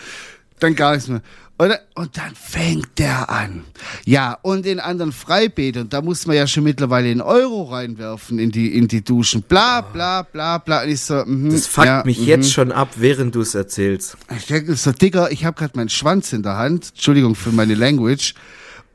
Dann 0.60 0.76
gar 0.76 0.94
nichts 0.94 1.10
mehr. 1.10 1.22
Und, 1.58 1.70
dann- 1.70 1.80
und 1.94 2.18
dann 2.18 2.36
fängt 2.36 3.00
der 3.00 3.30
an. 3.30 3.64
Ja, 4.06 4.38
und 4.42 4.66
in 4.66 4.82
anderen 4.82 5.14
Freibädern, 5.14 5.88
da 5.88 6.02
muss 6.02 6.26
man 6.28 6.36
ja 6.36 6.48
schon 6.48 6.66
mittlerweile 6.66 7.10
einen 7.10 7.22
Euro 7.22 7.64
reinwerfen 7.64 8.40
in 8.40 8.52
die, 8.52 8.78
in 8.78 8.90
die 8.90 9.04
Duschen. 9.04 9.42
Bla, 9.42 9.80
bla, 9.80 10.24
bla, 10.24 10.58
bla. 10.58 10.84
Und 10.84 10.90
ich 10.90 11.00
so, 11.00 11.24
mhm, 11.26 11.52
Das 11.52 11.68
fuckt 11.68 11.88
ja, 11.88 12.04
mich 12.06 12.20
mhm. 12.20 12.26
jetzt 12.26 12.52
schon 12.52 12.74
ab, 12.74 12.90
während 12.98 13.36
du 13.36 13.42
es 13.42 13.56
erzählst. 13.56 14.18
Ich 14.38 14.48
denke 14.48 14.76
so, 14.76 14.92
Digga, 14.92 15.30
ich 15.30 15.46
habe 15.46 15.58
gerade 15.58 15.78
meinen 15.78 15.88
Schwanz 15.90 16.34
in 16.34 16.44
der 16.44 16.58
Hand. 16.58 16.90
Entschuldigung 16.90 17.36
für 17.36 17.52
meine 17.54 17.76
Language. 17.76 18.34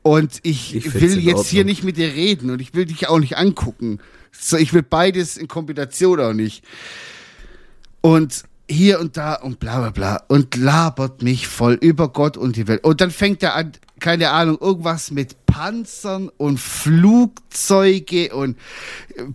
Und 0.03 0.39
ich, 0.43 0.75
Ich 0.75 0.93
will 0.93 1.17
jetzt 1.19 1.47
hier 1.47 1.65
nicht 1.65 1.83
mit 1.83 1.97
dir 1.97 2.13
reden 2.13 2.51
und 2.51 2.61
ich 2.61 2.75
will 2.75 2.85
dich 2.85 3.07
auch 3.09 3.19
nicht 3.19 3.37
angucken. 3.37 3.99
So, 4.31 4.57
ich 4.57 4.71
will 4.73 4.83
beides 4.83 5.35
in 5.37 5.47
Kombination 5.47 6.19
auch 6.19 6.33
nicht. 6.33 6.63
Und 8.01 8.43
hier 8.71 8.99
und 8.99 9.17
da 9.17 9.35
und 9.35 9.59
bla 9.59 9.79
bla 9.79 9.89
bla 9.89 10.23
und 10.27 10.55
labert 10.55 11.21
mich 11.21 11.47
voll 11.47 11.73
über 11.73 12.09
Gott 12.09 12.37
und 12.37 12.55
die 12.55 12.67
Welt. 12.67 12.83
Und 12.83 13.01
dann 13.01 13.11
fängt 13.11 13.43
er 13.43 13.55
an, 13.55 13.73
keine 13.99 14.31
Ahnung, 14.31 14.57
irgendwas 14.59 15.11
mit 15.11 15.45
Panzern 15.45 16.29
und 16.37 16.59
Flugzeuge 16.59 18.33
und 18.33 18.57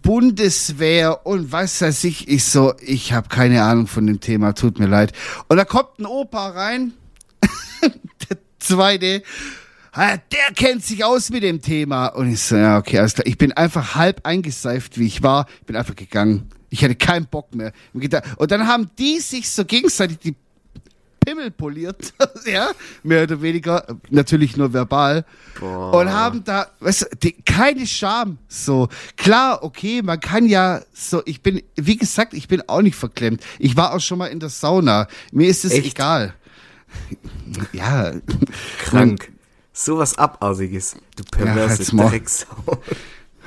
Bundeswehr 0.02 1.26
und 1.26 1.52
was 1.52 1.81
weiß 1.81 2.05
ich. 2.05 2.28
Ich 2.28 2.45
so, 2.45 2.75
ich 2.81 3.12
habe 3.12 3.28
keine 3.28 3.62
Ahnung 3.62 3.87
von 3.87 4.07
dem 4.07 4.21
Thema, 4.21 4.55
tut 4.55 4.78
mir 4.78 4.87
leid. 4.87 5.12
Und 5.49 5.59
da 5.59 5.64
kommt 5.64 5.99
ein 5.99 6.07
Opa 6.07 6.49
rein, 6.49 6.95
der 7.83 8.38
zweite, 8.59 9.23
ah, 9.93 10.16
der 10.16 10.55
kennt 10.55 10.85
sich 10.85 11.05
aus 11.05 11.31
mit 11.31 11.43
dem 11.43 11.61
Thema. 11.61 12.09
Und 12.09 12.33
ich 12.33 12.40
so, 12.40 12.57
ja, 12.57 12.78
okay, 12.78 12.99
alles 12.99 13.14
klar. 13.14 13.26
Ich 13.26 13.38
bin 13.38 13.52
einfach 13.52 13.95
halb 13.95 14.26
eingeseift, 14.26 14.99
wie 14.99 15.07
ich 15.07 15.23
war. 15.23 15.47
Ich 15.61 15.66
bin 15.66 15.76
einfach 15.76 15.97
gegangen. 15.97 16.50
Ich 16.76 16.85
hatte 16.85 16.95
keinen 16.95 17.25
Bock 17.25 17.54
mehr. 17.54 17.73
Und 18.37 18.50
dann 18.50 18.66
haben 18.66 18.90
die 18.99 19.18
sich 19.21 19.49
so 19.49 19.64
gegenseitig 19.64 20.18
die 20.18 20.35
Pimmel 21.25 21.50
poliert, 21.50 22.12
ja, 22.47 22.71
mehr 23.02 23.23
oder 23.23 23.40
weniger, 23.40 23.87
natürlich 24.11 24.59
nur 24.59 24.75
verbal. 24.75 25.25
Boah. 25.59 25.95
Und 25.95 26.12
haben 26.12 26.45
da, 26.45 26.66
weißt 26.80 27.02
du, 27.02 27.16
die, 27.16 27.33
keine 27.33 27.87
Scham. 27.87 28.37
So, 28.47 28.88
klar, 29.16 29.62
okay, 29.62 30.02
man 30.02 30.21
kann 30.21 30.45
ja 30.45 30.83
so, 30.92 31.23
ich 31.25 31.40
bin, 31.40 31.62
wie 31.76 31.97
gesagt, 31.97 32.35
ich 32.35 32.47
bin 32.47 32.62
auch 32.68 32.83
nicht 32.83 32.95
verklemmt. 32.95 33.42
Ich 33.59 33.75
war 33.75 33.95
auch 33.95 34.00
schon 34.00 34.18
mal 34.18 34.26
in 34.26 34.38
der 34.38 34.50
Sauna. 34.50 35.09
Mir 35.33 35.49
ist 35.49 35.64
es 35.64 35.73
Echt? 35.73 35.95
egal. 35.95 36.35
Ja. 37.73 38.12
Krank. 38.78 39.30
Sowas 39.73 40.18
Abartiges. 40.18 40.97
Du 41.16 41.25
perverse 41.25 41.78
halt's 41.78 41.92
Maul. 41.92 42.11
Drecksau. 42.11 42.83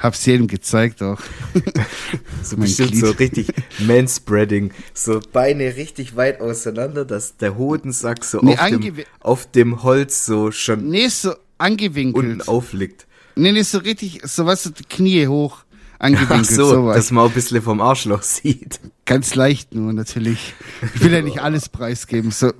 Hab's 0.01 0.25
jedem 0.25 0.47
gezeigt 0.47 1.01
auch. 1.01 1.19
So 2.43 2.55
bestimmt 2.57 2.91
Glied. 2.91 3.05
so 3.05 3.11
richtig 3.11 3.47
Manspreading. 3.79 4.71
So 4.93 5.19
Beine 5.33 5.75
richtig 5.75 6.15
weit 6.15 6.39
auseinander, 6.41 7.05
dass 7.05 7.37
der 7.37 7.57
Hodensack 7.57 8.23
so 8.23 8.39
Nee, 8.41 8.57
auf, 8.57 8.69
dem, 8.69 8.93
auf 9.19 9.51
dem 9.51 9.83
Holz 9.83 10.25
so 10.25 10.51
schon 10.51 10.87
Nee, 10.89 11.07
so 11.09 11.29
unten 11.31 11.39
angewinkelt. 11.57 12.47
aufliegt. 12.47 13.07
Nee, 13.35 13.51
nee, 13.51 13.61
so 13.61 13.77
richtig, 13.79 14.21
so 14.23 14.45
was, 14.45 14.63
so 14.63 14.69
die 14.71 14.83
Knie 14.85 15.27
hoch 15.27 15.63
angewinkelt. 15.99 16.39
Ach 16.41 16.45
so, 16.45 16.69
sowas. 16.69 16.95
dass 16.95 17.11
man 17.11 17.25
auch 17.25 17.29
ein 17.29 17.33
bisschen 17.33 17.61
vom 17.61 17.81
Arschloch 17.81 18.23
sieht. 18.23 18.79
Ganz 19.05 19.35
leicht 19.35 19.75
nur, 19.75 19.91
natürlich. 19.93 20.53
Ich 20.95 21.03
will 21.03 21.11
ja 21.13 21.21
nicht 21.21 21.39
alles 21.41 21.67
preisgeben. 21.69 22.31
So. 22.31 22.53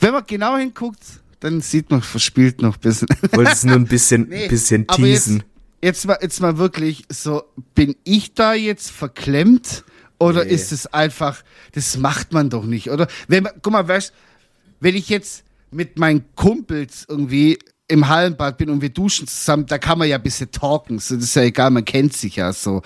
Wenn 0.00 0.12
man 0.12 0.24
genau 0.26 0.56
hinguckt, 0.56 1.02
dann 1.40 1.60
sieht 1.62 1.90
man 1.90 2.02
verspielt 2.02 2.60
noch 2.62 2.74
ein 2.76 2.80
bisschen. 2.80 3.08
Wolltest 3.32 3.64
nur 3.64 3.76
ein 3.76 3.86
bisschen, 3.86 4.28
Nee, 4.28 4.48
bisschen 4.48 4.86
teasen. 4.86 5.42
Jetzt, 5.84 6.06
mal, 6.06 6.18
jetzt 6.20 6.40
mal 6.40 6.58
wirklich 6.58 7.04
so, 7.10 7.42
bin 7.74 7.94
ich 8.04 8.34
da 8.34 8.54
jetzt 8.54 8.90
verklemmt 8.90 9.84
oder 10.18 10.44
Nee. 10.44 10.52
ist 10.52 10.72
es 10.72 10.86
einfach, 10.92 11.42
das 11.72 11.96
macht 11.98 12.32
man 12.32 12.50
doch 12.50 12.64
nicht, 12.64 12.90
oder? 12.90 13.06
Wenn 13.28 13.44
man, 13.44 13.52
guck 13.62 13.72
mal, 13.72 13.86
weißt, 13.86 14.12
wenn 14.80 14.94
ich 14.96 15.08
jetzt 15.08 15.44
mit 15.70 15.98
meinen 15.98 16.24
Kumpels 16.36 17.04
irgendwie 17.08 17.58
im 17.88 18.08
Hallenbad 18.08 18.56
bin 18.56 18.70
und 18.70 18.80
wir 18.80 18.88
duschen 18.88 19.26
zusammen, 19.26 19.66
da 19.66 19.76
kann 19.78 19.98
man 19.98 20.08
ja 20.08 20.16
ein 20.16 20.22
bisschen 20.22 20.50
talken, 20.50 20.98
so, 20.98 21.16
das 21.16 21.24
ist 21.24 21.36
ja 21.36 21.42
egal, 21.42 21.70
man 21.70 21.84
kennt 21.84 22.14
sich 22.14 22.36
ja 22.36 22.52
so. 22.52 22.80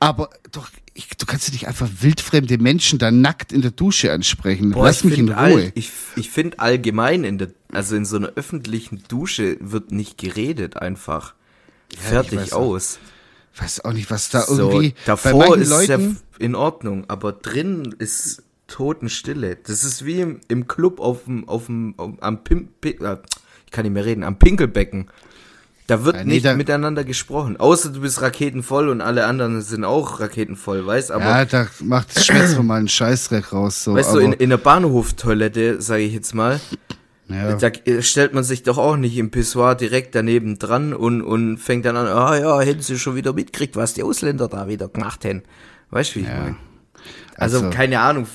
Aber 0.00 0.30
doch, 0.50 0.68
ich, 0.94 1.08
du 1.10 1.26
kannst 1.26 1.46
ja 1.48 1.52
nicht 1.52 1.68
einfach 1.68 1.88
wildfremde 2.00 2.58
Menschen 2.58 2.98
da 2.98 3.10
nackt 3.10 3.52
in 3.52 3.62
der 3.62 3.70
Dusche 3.70 4.12
ansprechen. 4.12 4.72
Boah, 4.72 4.86
Lass 4.86 4.98
ich 4.98 5.04
mich 5.04 5.18
in 5.18 5.28
Ruhe. 5.28 5.36
all, 5.36 5.72
ich 5.74 5.90
ich 6.16 6.28
finde 6.30 6.58
allgemein 6.58 7.22
in 7.24 7.38
der, 7.38 7.48
also 7.70 7.94
in 7.96 8.04
so 8.04 8.16
einer 8.16 8.28
öffentlichen 8.34 9.02
Dusche 9.08 9.56
wird 9.60 9.92
nicht 9.92 10.18
geredet 10.18 10.76
einfach. 10.76 11.34
Fertig 11.98 12.38
weiß 12.38 12.52
auch. 12.52 12.60
aus. 12.74 12.98
weiß 13.56 13.84
auch 13.84 13.92
nicht, 13.92 14.10
was 14.10 14.28
da 14.30 14.42
So, 14.42 14.70
irgendwie 14.70 14.94
davor 15.04 15.56
ist 15.56 15.70
ja 15.70 15.96
Leuten, 15.96 16.18
in 16.38 16.54
Ordnung, 16.54 17.04
aber 17.08 17.32
drin 17.32 17.94
ist 17.98 18.42
Totenstille. 18.66 19.56
Das 19.66 19.84
ist 19.84 20.04
wie 20.04 20.20
im, 20.20 20.40
im 20.48 20.66
Club 20.66 20.98
auf 21.00 21.24
dem, 21.24 21.48
auf 21.48 21.66
dem, 21.66 21.94
am 22.20 22.42
Pim, 22.44 22.68
Pi- 22.80 22.98
äh, 23.02 23.18
ich 23.66 23.70
kann 23.72 23.84
nicht 23.84 23.92
mehr 23.92 24.04
reden, 24.04 24.24
am 24.24 24.38
Pinkelbecken. 24.38 25.08
Da 25.88 26.04
wird 26.04 26.16
Ja, 26.16 26.24
nee, 26.24 26.34
nicht 26.34 26.46
da- 26.46 26.54
miteinander 26.54 27.04
gesprochen. 27.04 27.58
Außer 27.58 27.90
du 27.90 28.00
bist 28.00 28.22
raketenvoll 28.22 28.88
und 28.88 29.00
alle 29.02 29.26
anderen 29.26 29.60
sind 29.60 29.84
auch 29.84 30.20
raketenvoll, 30.20 30.86
weißt 30.86 31.10
aber 31.10 31.24
ja, 31.24 31.44
da 31.44 31.66
macht 31.80 32.16
das 32.16 32.24
Schmerz 32.24 32.56
mal 32.58 32.76
einen 32.78 32.88
Scheißdreck 32.88 33.52
raus. 33.52 33.84
So, 33.84 33.94
weißt 33.94 34.14
du, 34.14 34.18
in, 34.20 34.32
in 34.32 34.48
der 34.50 34.56
Bahnhoftoilette, 34.58 35.82
sage 35.82 36.02
ich 36.04 36.14
jetzt 36.14 36.34
mal, 36.34 36.60
ja. 37.32 37.54
da 37.56 37.68
äh, 37.68 38.02
stellt 38.02 38.34
man 38.34 38.44
sich 38.44 38.62
doch 38.62 38.78
auch 38.78 38.96
nicht 38.96 39.16
im 39.16 39.30
Pissoir 39.30 39.74
direkt 39.74 40.14
daneben 40.14 40.58
dran 40.58 40.92
und, 40.94 41.22
und 41.22 41.58
fängt 41.58 41.84
dann 41.84 41.96
an, 41.96 42.06
ah 42.06 42.36
ja, 42.38 42.60
hätten 42.60 42.82
sie 42.82 42.98
schon 42.98 43.16
wieder 43.16 43.32
mitgekriegt, 43.32 43.76
was 43.76 43.94
die 43.94 44.02
Ausländer 44.02 44.48
da 44.48 44.68
wieder 44.68 44.88
gemacht 44.88 45.24
haben. 45.24 45.42
Weißt 45.90 46.12
du, 46.14 46.20
wie 46.20 46.22
ich 46.22 46.28
Ja. 46.28 46.38
meine? 46.40 46.56
Also, 47.36 47.58
Also- 47.58 47.70
keine 47.70 48.00
Ahnung. 48.00 48.26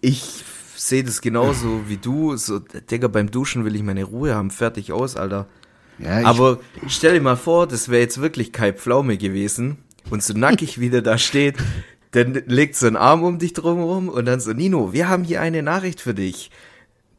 Ich 0.00 0.44
sehe 0.76 1.02
das 1.04 1.20
genauso 1.20 1.88
wie 1.88 1.96
du. 1.96 2.36
So, 2.36 2.58
Digga, 2.58 3.08
beim 3.08 3.30
Duschen 3.30 3.64
will 3.64 3.74
ich 3.74 3.82
meine 3.82 4.04
Ruhe 4.04 4.34
haben. 4.34 4.50
Fertig 4.50 4.92
aus, 4.92 5.16
Alter. 5.16 5.46
ja, 5.98 6.20
ich, 6.20 6.26
Aber 6.26 6.60
stell 6.86 7.14
dir 7.14 7.20
mal 7.22 7.36
vor, 7.36 7.66
das 7.66 7.88
wäre 7.88 8.02
jetzt 8.02 8.20
wirklich 8.20 8.52
Kai 8.52 8.72
Pflaume 8.72 9.16
gewesen 9.16 9.78
und 10.10 10.22
so 10.22 10.34
nackig 10.34 10.78
wie 10.78 10.90
der 10.90 11.02
da 11.02 11.18
steht, 11.18 11.56
dann 12.12 12.34
legt 12.46 12.76
so 12.76 12.86
ein 12.86 12.96
Arm 12.96 13.22
um 13.24 13.38
dich 13.38 13.52
drumherum 13.52 14.08
und 14.08 14.26
dann 14.26 14.38
so, 14.40 14.52
Nino, 14.52 14.92
wir 14.92 15.08
haben 15.08 15.24
hier 15.24 15.40
eine 15.40 15.62
Nachricht 15.62 16.00
für 16.00 16.14
dich. 16.14 16.50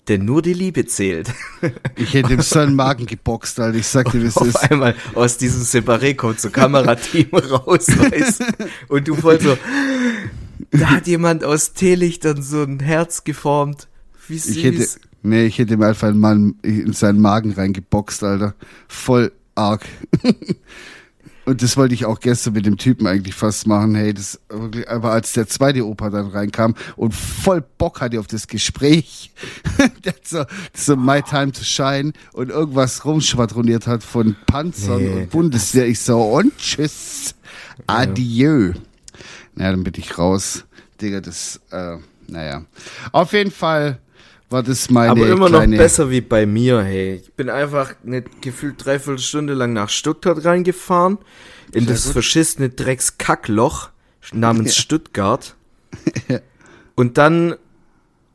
Denn 0.07 0.23
nur 0.23 0.41
die 0.41 0.53
Liebe 0.53 0.85
zählt. 0.85 1.33
ich 1.95 2.13
hätte 2.13 2.33
ihm 2.33 2.41
so 2.41 2.59
einen 2.59 2.75
Magen 2.75 3.05
geboxt, 3.05 3.59
Alter. 3.59 3.77
Ich 3.77 3.87
sag 3.87 4.11
dir, 4.11 4.21
wie 4.21 4.27
es 4.27 4.37
Auf 4.37 4.47
ist. 4.47 4.71
einmal 4.71 4.95
aus 5.15 5.37
diesem 5.37 5.63
Separé 5.63 6.15
kommt 6.15 6.39
so 6.39 6.49
Kamerateam 6.49 7.29
raus, 7.33 7.87
weißt 7.87 8.43
Und 8.87 9.07
du 9.07 9.15
voll 9.15 9.41
so, 9.41 9.57
da 10.71 10.89
hat 10.91 11.07
jemand 11.07 11.43
aus 11.43 11.73
Teelichtern 11.73 12.41
so 12.41 12.63
ein 12.63 12.79
Herz 12.79 13.23
geformt. 13.23 13.87
Wie 14.27 14.37
süß. 14.37 14.55
Ich 14.55 14.63
hätte, 14.63 14.87
nee, 15.23 15.45
ich 15.45 15.57
hätte 15.57 15.73
ihm 15.73 15.81
einfach 15.83 16.13
Mann 16.13 16.55
in 16.61 16.93
seinen 16.93 17.19
Magen 17.19 17.51
reingeboxt, 17.51 18.23
Alter. 18.23 18.55
Voll 18.87 19.31
arg. 19.55 19.85
Und 21.47 21.61
das 21.63 21.77
wollte 21.77 21.93
ich 21.93 22.03
auch 22.05 22.19
gestern 22.19 22.51
mit 22.55 22.65
dem 22.65 22.75
Typen 22.75 23.07
eigentlich 23.07 23.33
fast 23.33 23.67
machen. 23.67 23.95
Hey, 23.95 24.13
das 24.13 24.37
wirklich, 24.49 24.89
aber 24.89 25.11
als 25.13 25.31
der 25.31 25.47
zweite 25.47 25.85
Opa 25.87 26.09
dann 26.09 26.27
reinkam 26.27 26.75
und 26.97 27.15
voll 27.15 27.63
Bock 27.77 28.01
hatte 28.01 28.19
auf 28.19 28.27
das 28.27 28.47
Gespräch, 28.47 29.31
der 30.03 30.11
hat 30.11 30.27
so, 30.27 30.43
so 30.73 30.97
My 30.97 31.21
Time 31.21 31.53
to 31.53 31.63
Shine 31.63 32.11
und 32.33 32.49
irgendwas 32.49 33.05
rumschwadroniert 33.05 33.87
hat 33.87 34.03
von 34.03 34.35
Panzern 34.45 34.97
Nee. 35.01 35.13
und 35.21 35.29
Bundeswehr. 35.29 35.87
Ich 35.87 36.01
so, 36.01 36.21
und 36.21 36.57
tschüss. 36.57 37.33
Adieu. 37.87 38.73
Na, 39.55 39.71
dann 39.71 39.85
bin 39.85 39.93
ich 39.95 40.17
raus. 40.17 40.65
Digga, 41.01 41.21
das, 41.21 41.61
äh, 41.71 41.95
naja. 42.27 42.65
Auf 43.13 43.31
jeden 43.31 43.51
Fall 43.51 43.99
war 44.49 44.63
das 44.63 44.89
meine 44.89 45.11
Aber 45.11 45.27
immer 45.27 45.49
noch 45.49 45.65
besser 45.65 46.09
wie 46.09 46.21
bei 46.21 46.45
mir, 46.45 46.81
hey. 46.81 47.15
Ich 47.15 47.33
bin 47.33 47.49
einfach 47.49 47.95
eine 48.05 48.23
gefühlt 48.41 48.83
dreiviertel 48.83 49.19
Stunde 49.19 49.53
lang 49.53 49.73
nach 49.73 49.89
Stuttgart 49.89 50.43
reingefahren. 50.45 51.17
In 51.73 51.85
Sehr 51.85 51.93
das 51.93 52.05
gut. 52.05 52.13
verschissene 52.13 52.69
Dreckskackloch 52.69 53.89
namens 54.33 54.75
Stuttgart. 54.77 55.55
Und 56.95 57.17
dann 57.17 57.55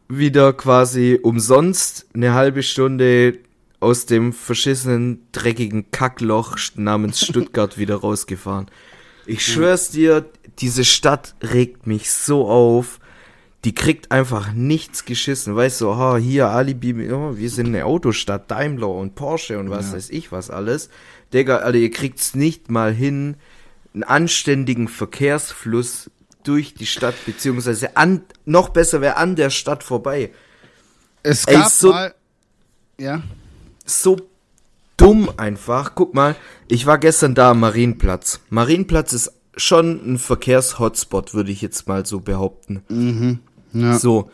wieder 0.08 0.52
quasi 0.52 1.18
umsonst 1.22 2.06
eine 2.14 2.34
halbe 2.34 2.62
Stunde 2.62 3.38
aus 3.80 4.06
dem 4.06 4.32
verschissenen, 4.32 5.26
dreckigen 5.32 5.90
Kackloch 5.90 6.56
namens 6.76 7.20
Stuttgart 7.26 7.78
wieder 7.78 7.96
rausgefahren. 7.96 8.66
Ich 9.26 9.44
schwör's 9.44 9.90
dir, 9.90 10.26
diese 10.58 10.84
Stadt 10.84 11.34
regt 11.42 11.86
mich 11.86 12.12
so 12.12 12.46
auf. 12.46 13.00
Die 13.64 13.74
kriegt 13.74 14.10
einfach 14.10 14.52
nichts 14.52 15.04
geschissen. 15.04 15.54
Weißt 15.54 15.80
du, 15.80 15.94
ha, 15.94 16.16
hier 16.16 16.48
Alibi, 16.48 17.12
oh, 17.12 17.36
wir 17.36 17.48
sind 17.48 17.68
eine 17.68 17.84
Autostadt, 17.86 18.50
Daimler 18.50 18.88
und 18.88 19.14
Porsche 19.14 19.58
und 19.58 19.70
was 19.70 19.92
weiß 19.92 20.10
ich 20.10 20.32
was 20.32 20.50
alles. 20.50 20.88
Digga, 21.32 21.58
Alter, 21.58 21.78
ihr 21.78 21.90
kriegt's 21.90 22.34
nicht 22.34 22.70
mal 22.70 22.92
hin, 22.92 23.36
einen 23.94 24.02
anständigen 24.02 24.88
Verkehrsfluss 24.88 26.10
durch 26.42 26.74
die 26.74 26.86
Stadt, 26.86 27.14
beziehungsweise 27.24 27.96
an, 27.96 28.22
noch 28.44 28.70
besser 28.70 29.00
wäre 29.00 29.16
an 29.16 29.36
der 29.36 29.50
Stadt 29.50 29.84
vorbei. 29.84 30.32
Es 31.22 31.44
Ey, 31.44 31.54
gab 31.54 31.68
so- 31.70 31.90
mal... 31.90 32.14
Ja? 32.98 33.22
so 33.84 34.16
dumm 34.96 35.30
einfach. 35.36 35.94
Guck 35.94 36.14
mal, 36.14 36.34
ich 36.68 36.86
war 36.86 36.98
gestern 36.98 37.34
da 37.34 37.52
am 37.52 37.60
Marienplatz. 37.60 38.40
Marienplatz 38.50 39.12
ist 39.12 39.32
schon 39.56 40.14
ein 40.14 40.18
Verkehrshotspot, 40.18 41.34
würde 41.34 41.52
ich 41.52 41.62
jetzt 41.62 41.86
mal 41.86 42.04
so 42.06 42.20
behaupten. 42.20 43.40
Ja. 43.72 43.98
So, 43.98 44.30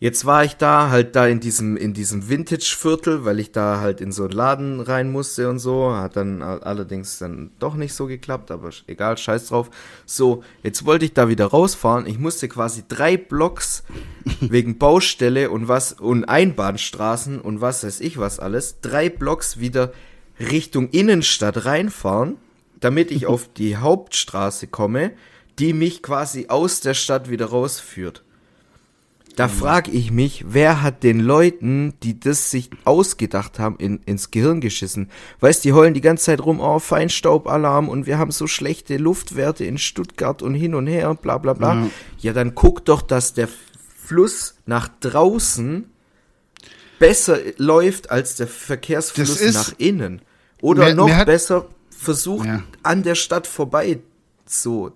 jetzt 0.00 0.24
war 0.24 0.44
ich 0.44 0.54
da 0.56 0.90
halt 0.90 1.14
da 1.14 1.26
in 1.26 1.38
diesem 1.40 1.76
in 1.76 1.92
diesem 1.94 2.28
Vintage-Viertel, 2.28 3.24
weil 3.24 3.38
ich 3.38 3.52
da 3.52 3.80
halt 3.80 4.00
in 4.00 4.10
so 4.12 4.24
einen 4.24 4.32
Laden 4.32 4.80
rein 4.80 5.12
musste 5.12 5.48
und 5.48 5.58
so. 5.58 5.94
Hat 5.94 6.16
dann 6.16 6.42
all- 6.42 6.62
allerdings 6.62 7.18
dann 7.18 7.50
doch 7.58 7.74
nicht 7.74 7.94
so 7.94 8.06
geklappt, 8.06 8.50
aber 8.50 8.70
egal, 8.86 9.16
scheiß 9.16 9.46
drauf. 9.48 9.70
So, 10.06 10.42
jetzt 10.62 10.84
wollte 10.86 11.04
ich 11.04 11.12
da 11.14 11.28
wieder 11.28 11.46
rausfahren. 11.46 12.06
Ich 12.06 12.18
musste 12.18 12.48
quasi 12.48 12.82
drei 12.88 13.16
Blocks 13.16 13.84
wegen 14.40 14.78
Baustelle 14.78 15.50
und 15.50 15.68
was 15.68 15.92
und 15.92 16.24
Einbahnstraßen 16.24 17.40
und 17.40 17.60
was 17.60 17.84
weiß 17.84 18.00
ich 18.00 18.18
was 18.18 18.40
alles, 18.40 18.80
drei 18.80 19.08
Blocks 19.08 19.58
wieder 19.58 19.92
Richtung 20.40 20.88
Innenstadt 20.90 21.64
reinfahren, 21.66 22.36
damit 22.80 23.10
ich 23.12 23.26
auf 23.28 23.48
die 23.52 23.76
Hauptstraße 23.76 24.66
komme, 24.66 25.12
die 25.58 25.74
mich 25.74 26.02
quasi 26.02 26.46
aus 26.48 26.80
der 26.80 26.94
Stadt 26.94 27.30
wieder 27.30 27.46
rausführt. 27.46 28.24
Da 29.36 29.48
frage 29.48 29.90
ich 29.90 30.10
mich, 30.10 30.44
wer 30.48 30.82
hat 30.82 31.02
den 31.02 31.18
Leuten, 31.18 31.94
die 32.02 32.20
das 32.20 32.50
sich 32.50 32.68
ausgedacht 32.84 33.58
haben, 33.58 33.76
in, 33.78 34.00
ins 34.04 34.30
Gehirn 34.30 34.60
geschissen? 34.60 35.08
Weißt, 35.40 35.64
die 35.64 35.72
heulen 35.72 35.94
die 35.94 36.02
ganze 36.02 36.26
Zeit 36.26 36.40
rum, 36.42 36.60
oh, 36.60 36.78
Feinstaubalarm 36.78 37.88
und 37.88 38.06
wir 38.06 38.18
haben 38.18 38.30
so 38.30 38.46
schlechte 38.46 38.98
Luftwerte 38.98 39.64
in 39.64 39.78
Stuttgart 39.78 40.42
und 40.42 40.54
hin 40.54 40.74
und 40.74 40.86
her 40.86 41.08
und 41.08 41.22
bla 41.22 41.38
bla 41.38 41.54
bla. 41.54 41.74
Ja. 41.74 41.86
Ja, 42.18 42.32
dann 42.34 42.54
guck 42.54 42.84
doch, 42.84 43.00
dass 43.00 43.32
der 43.32 43.48
Fluss 44.04 44.56
nach 44.66 44.88
draußen 45.00 45.86
besser 46.98 47.38
läuft 47.56 48.10
als 48.10 48.36
der 48.36 48.48
Verkehrsfluss 48.48 49.40
ist- 49.40 49.54
nach 49.54 49.72
innen. 49.78 50.20
Oder 50.60 50.86
Mir- 50.88 50.94
noch 50.94 51.06
mir 51.06 51.16
hat- 51.16 51.26
besser 51.26 51.66
versucht, 51.90 52.46
Ja. 52.46 52.62
an 52.82 53.02
der 53.02 53.14
Stadt 53.14 53.46
vorbei 53.46 53.98
so. 54.46 54.92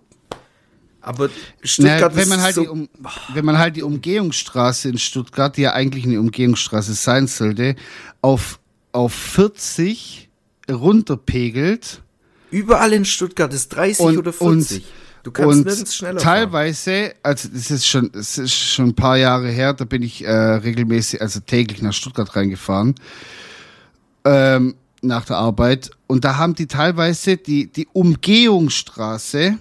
Aber 1.06 1.30
Stuttgart 1.62 2.12
Na, 2.12 2.16
wenn 2.16 2.28
man 2.28 2.38
ist 2.38 2.44
halt 2.44 2.54
so 2.56 2.62
die 2.62 2.68
um, 2.68 2.88
wenn 3.32 3.44
man 3.44 3.58
halt 3.58 3.76
die 3.76 3.82
Umgehungsstraße 3.82 4.88
in 4.88 4.98
Stuttgart, 4.98 5.56
die 5.56 5.62
ja 5.62 5.72
eigentlich 5.72 6.04
eine 6.04 6.18
Umgehungsstraße 6.18 6.94
sein 6.94 7.28
sollte, 7.28 7.76
auf 8.22 8.58
auf 8.92 9.12
40 9.12 10.28
runterpegelt 10.70 12.02
Überall 12.50 12.92
in 12.92 13.04
Stuttgart 13.04 13.52
ist 13.52 13.68
30 13.68 14.00
und 14.00 14.18
oder 14.18 14.32
40. 14.32 14.84
du 15.22 15.30
kannst 15.30 15.58
und 15.58 15.66
nirgends 15.66 15.96
schneller 15.96 16.20
fahren. 16.20 16.34
teilweise, 16.40 17.14
also 17.22 17.48
das 17.52 17.70
ist 17.70 17.86
schon, 17.86 18.10
das 18.12 18.38
ist 18.38 18.54
schon 18.54 18.86
ein 18.86 18.94
paar 18.94 19.16
Jahre 19.16 19.48
her, 19.48 19.74
da 19.74 19.84
bin 19.84 20.02
ich 20.02 20.24
äh, 20.24 20.30
regelmäßig, 20.30 21.20
also 21.20 21.40
täglich 21.40 21.82
nach 21.82 21.92
Stuttgart 21.92 22.34
reingefahren. 22.34 22.94
ähm, 24.24 24.74
nach 25.02 25.24
der 25.24 25.36
Arbeit. 25.36 25.90
Und 26.06 26.24
da 26.24 26.36
haben 26.36 26.54
die 26.54 26.66
teilweise 26.66 27.36
die, 27.36 27.70
die 27.70 27.86
Umgehungsstraße 27.92 29.58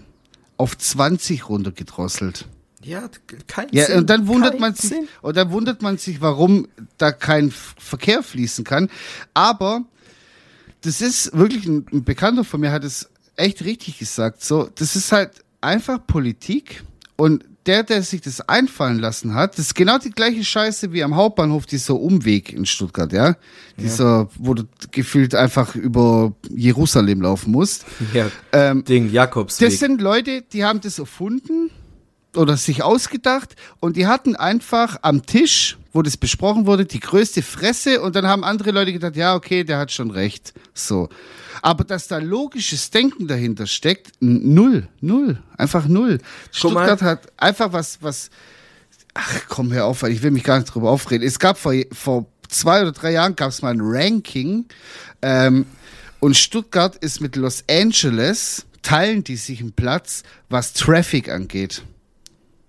auf 0.57 0.77
20 0.77 1.49
runtergedrosselt. 1.49 2.45
Ja, 2.83 3.09
kein 3.47 3.67
Ja, 3.71 3.85
Sinn. 3.85 3.97
und 3.99 4.09
dann 4.09 4.27
wundert 4.27 4.59
man 4.59 4.75
sich, 4.75 4.89
Sinn. 4.91 5.07
und 5.21 5.35
dann 5.37 5.51
wundert 5.51 5.81
man 5.81 5.97
sich, 5.97 6.21
warum 6.21 6.67
da 6.97 7.11
kein 7.11 7.51
Verkehr 7.51 8.21
fließen 8.21 8.63
kann. 8.63 8.89
Aber 9.33 9.83
das 10.81 11.01
ist 11.01 11.35
wirklich 11.35 11.65
ein, 11.65 11.85
ein 11.91 12.03
Bekannter 12.03 12.43
von 12.43 12.59
mir 12.61 12.71
hat 12.71 12.83
es 12.83 13.09
echt 13.37 13.63
richtig 13.65 13.97
gesagt. 13.97 14.43
So, 14.43 14.69
das 14.75 14.95
ist 14.95 15.11
halt 15.11 15.31
einfach 15.61 16.05
Politik 16.05 16.83
und 17.15 17.43
der, 17.65 17.83
der 17.83 18.01
sich 18.03 18.21
das 18.21 18.41
einfallen 18.41 18.99
lassen 18.99 19.33
hat, 19.33 19.53
das 19.57 19.67
ist 19.67 19.75
genau 19.75 19.97
die 19.97 20.11
gleiche 20.11 20.43
Scheiße 20.43 20.91
wie 20.93 21.03
am 21.03 21.15
Hauptbahnhof, 21.15 21.65
dieser 21.65 21.95
Umweg 21.95 22.53
in 22.53 22.65
Stuttgart, 22.65 23.11
ja? 23.11 23.35
Dieser, 23.77 24.29
wo 24.37 24.53
du 24.53 24.63
gefühlt 24.91 25.35
einfach 25.35 25.75
über 25.75 26.33
Jerusalem 26.49 27.21
laufen 27.21 27.51
musst. 27.51 27.85
Ja, 28.13 28.27
Ähm, 28.51 28.83
Ding, 28.85 29.11
Jakobsweg. 29.11 29.69
das 29.69 29.79
sind 29.79 30.01
Leute, 30.01 30.43
die 30.43 30.63
haben 30.63 30.79
das 30.81 30.99
erfunden 30.99 31.71
oder 32.37 32.57
sich 32.57 32.83
ausgedacht 32.83 33.55
und 33.79 33.97
die 33.97 34.07
hatten 34.07 34.35
einfach 34.35 34.97
am 35.01 35.25
Tisch, 35.25 35.77
wo 35.93 36.01
das 36.01 36.17
besprochen 36.17 36.65
wurde, 36.65 36.85
die 36.85 36.99
größte 36.99 37.41
Fresse 37.41 38.01
und 38.01 38.15
dann 38.15 38.27
haben 38.27 38.43
andere 38.43 38.71
Leute 38.71 38.91
gedacht, 38.91 39.15
ja, 39.15 39.35
okay, 39.35 39.63
der 39.63 39.77
hat 39.77 39.91
schon 39.91 40.11
recht. 40.11 40.53
So. 40.73 41.09
Aber 41.61 41.83
dass 41.83 42.07
da 42.07 42.17
logisches 42.17 42.91
Denken 42.91 43.27
dahinter 43.27 43.65
steckt, 43.65 44.11
null, 44.19 44.87
null, 45.01 45.41
einfach 45.57 45.87
null. 45.87 46.19
Guck 46.59 46.73
mal. 46.73 46.83
Stuttgart 46.83 47.01
hat 47.01 47.31
einfach 47.37 47.71
was, 47.71 47.99
was, 48.01 48.29
ach 49.13 49.41
komm, 49.47 49.71
hör 49.71 49.85
auf, 49.85 50.01
weil 50.01 50.11
ich 50.11 50.21
will 50.21 50.31
mich 50.31 50.43
gar 50.43 50.59
nicht 50.59 50.73
drüber 50.73 50.91
aufreden. 50.91 51.25
Es 51.25 51.39
gab 51.39 51.57
vor, 51.57 51.73
vor 51.91 52.25
zwei 52.49 52.81
oder 52.81 52.91
drei 52.91 53.11
Jahren 53.11 53.35
gab 53.35 53.49
es 53.49 53.61
mal 53.61 53.73
ein 53.73 53.81
Ranking 53.81 54.65
ähm, 55.21 55.65
und 56.19 56.35
Stuttgart 56.35 56.95
ist 56.97 57.21
mit 57.21 57.35
Los 57.35 57.63
Angeles, 57.69 58.65
teilen 58.81 59.23
die 59.23 59.37
sich 59.37 59.61
einen 59.61 59.71
Platz, 59.71 60.23
was 60.49 60.73
Traffic 60.73 61.29
angeht. 61.29 61.83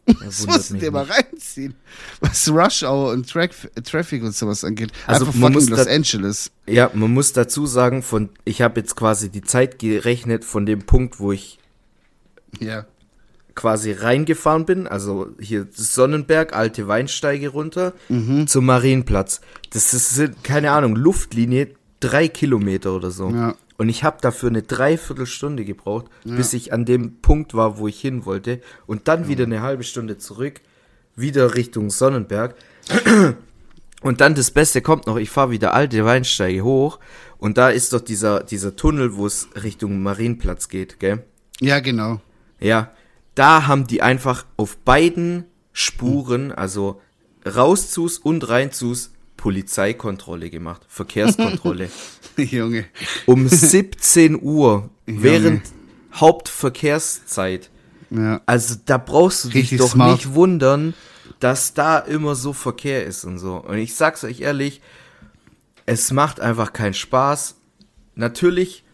Das 0.24 0.46
musst 0.46 0.70
du 0.70 0.74
dir 0.76 0.90
mal 0.92 1.04
reinziehen. 1.04 1.74
Was 2.20 2.48
Rush 2.48 2.82
Hour 2.84 3.10
und 3.12 3.28
Track, 3.28 3.50
Traffic 3.84 4.22
und 4.22 4.34
sowas 4.34 4.62
angeht. 4.64 4.92
Also 5.06 5.26
Einfach 5.26 5.38
man 5.38 5.52
muss 5.52 5.68
Los 5.68 5.86
Angeles. 5.86 6.50
Ja, 6.68 6.90
man 6.94 7.12
muss 7.12 7.32
dazu 7.32 7.66
sagen, 7.66 8.02
von 8.02 8.28
ich 8.44 8.62
habe 8.62 8.78
jetzt 8.80 8.94
quasi 8.96 9.30
die 9.30 9.42
Zeit 9.42 9.78
gerechnet 9.80 10.44
von 10.44 10.64
dem 10.64 10.86
Punkt, 10.86 11.18
wo 11.18 11.32
ich 11.32 11.58
Ja. 12.60 12.86
quasi 13.56 13.92
reingefahren 13.92 14.64
bin, 14.64 14.86
also 14.86 15.28
hier 15.40 15.66
Sonnenberg, 15.72 16.54
alte 16.54 16.86
Weinsteige 16.88 17.48
runter, 17.48 17.92
zum 18.46 18.66
Marienplatz. 18.66 19.40
Das 19.70 19.92
ist, 19.94 20.42
keine 20.44 20.70
Ahnung, 20.70 20.94
Luftlinie 20.94 21.70
drei 22.00 22.28
Kilometer 22.28 22.92
oder 22.94 23.10
so. 23.10 23.30
Ja. 23.30 23.54
Und 23.78 23.88
ich 23.88 24.04
habe 24.04 24.18
dafür 24.20 24.48
eine 24.48 24.62
Dreiviertelstunde 24.62 25.64
gebraucht, 25.64 26.06
bis 26.24 26.52
ich 26.54 26.72
an 26.72 26.84
dem 26.84 27.20
Punkt 27.20 27.54
war, 27.54 27.78
wo 27.78 27.88
ich 27.88 28.00
hin 28.00 28.24
wollte. 28.24 28.60
Und 28.86 29.08
dann 29.08 29.28
wieder 29.28 29.44
eine 29.44 29.60
halbe 29.62 29.84
Stunde 29.84 30.16
zurück, 30.16 30.60
wieder 31.14 31.54
Richtung 31.54 31.90
Sonnenberg. 31.90 32.54
Und 34.02 34.20
dann 34.20 34.34
das 34.34 34.50
Beste 34.50 34.82
kommt 34.82 35.06
noch, 35.06 35.16
ich 35.16 35.30
fahre 35.30 35.50
wieder 35.50 35.74
alte 35.74 36.04
Weinsteige 36.04 36.62
hoch 36.62 37.00
und 37.38 37.58
da 37.58 37.70
ist 37.70 37.92
doch 37.92 38.00
dieser, 38.00 38.44
dieser 38.44 38.76
Tunnel, 38.76 39.16
wo 39.16 39.26
es 39.26 39.48
Richtung 39.62 40.02
Marienplatz 40.02 40.68
geht, 40.68 41.00
gell? 41.00 41.24
Ja, 41.60 41.80
genau. 41.80 42.20
Ja, 42.60 42.92
da 43.34 43.66
haben 43.66 43.86
die 43.86 44.02
einfach 44.02 44.46
auf 44.56 44.76
beiden 44.76 45.44
Spuren, 45.72 46.52
also 46.52 47.00
rauszus 47.44 48.18
und 48.18 48.48
reinzus, 48.48 49.12
Polizeikontrolle 49.36 50.50
gemacht, 50.50 50.82
Verkehrskontrolle. 50.88 51.90
Junge. 52.36 52.86
um 53.26 53.48
17 53.48 54.40
Uhr, 54.40 54.90
während 55.06 55.62
Hauptverkehrszeit. 56.14 57.70
Ja. 58.10 58.40
Also 58.46 58.76
da 58.84 58.98
brauchst 58.98 59.44
du 59.44 59.48
dich 59.48 59.62
Richtig 59.62 59.78
doch 59.78 59.92
smart. 59.92 60.12
nicht 60.12 60.34
wundern, 60.34 60.94
dass 61.40 61.74
da 61.74 61.98
immer 61.98 62.34
so 62.34 62.52
Verkehr 62.52 63.04
ist 63.04 63.24
und 63.24 63.38
so. 63.38 63.56
Und 63.56 63.78
ich 63.78 63.94
sag's 63.94 64.24
euch 64.24 64.40
ehrlich, 64.40 64.80
es 65.86 66.10
macht 66.12 66.40
einfach 66.40 66.72
keinen 66.72 66.94
Spaß. 66.94 67.56
Natürlich 68.14 68.84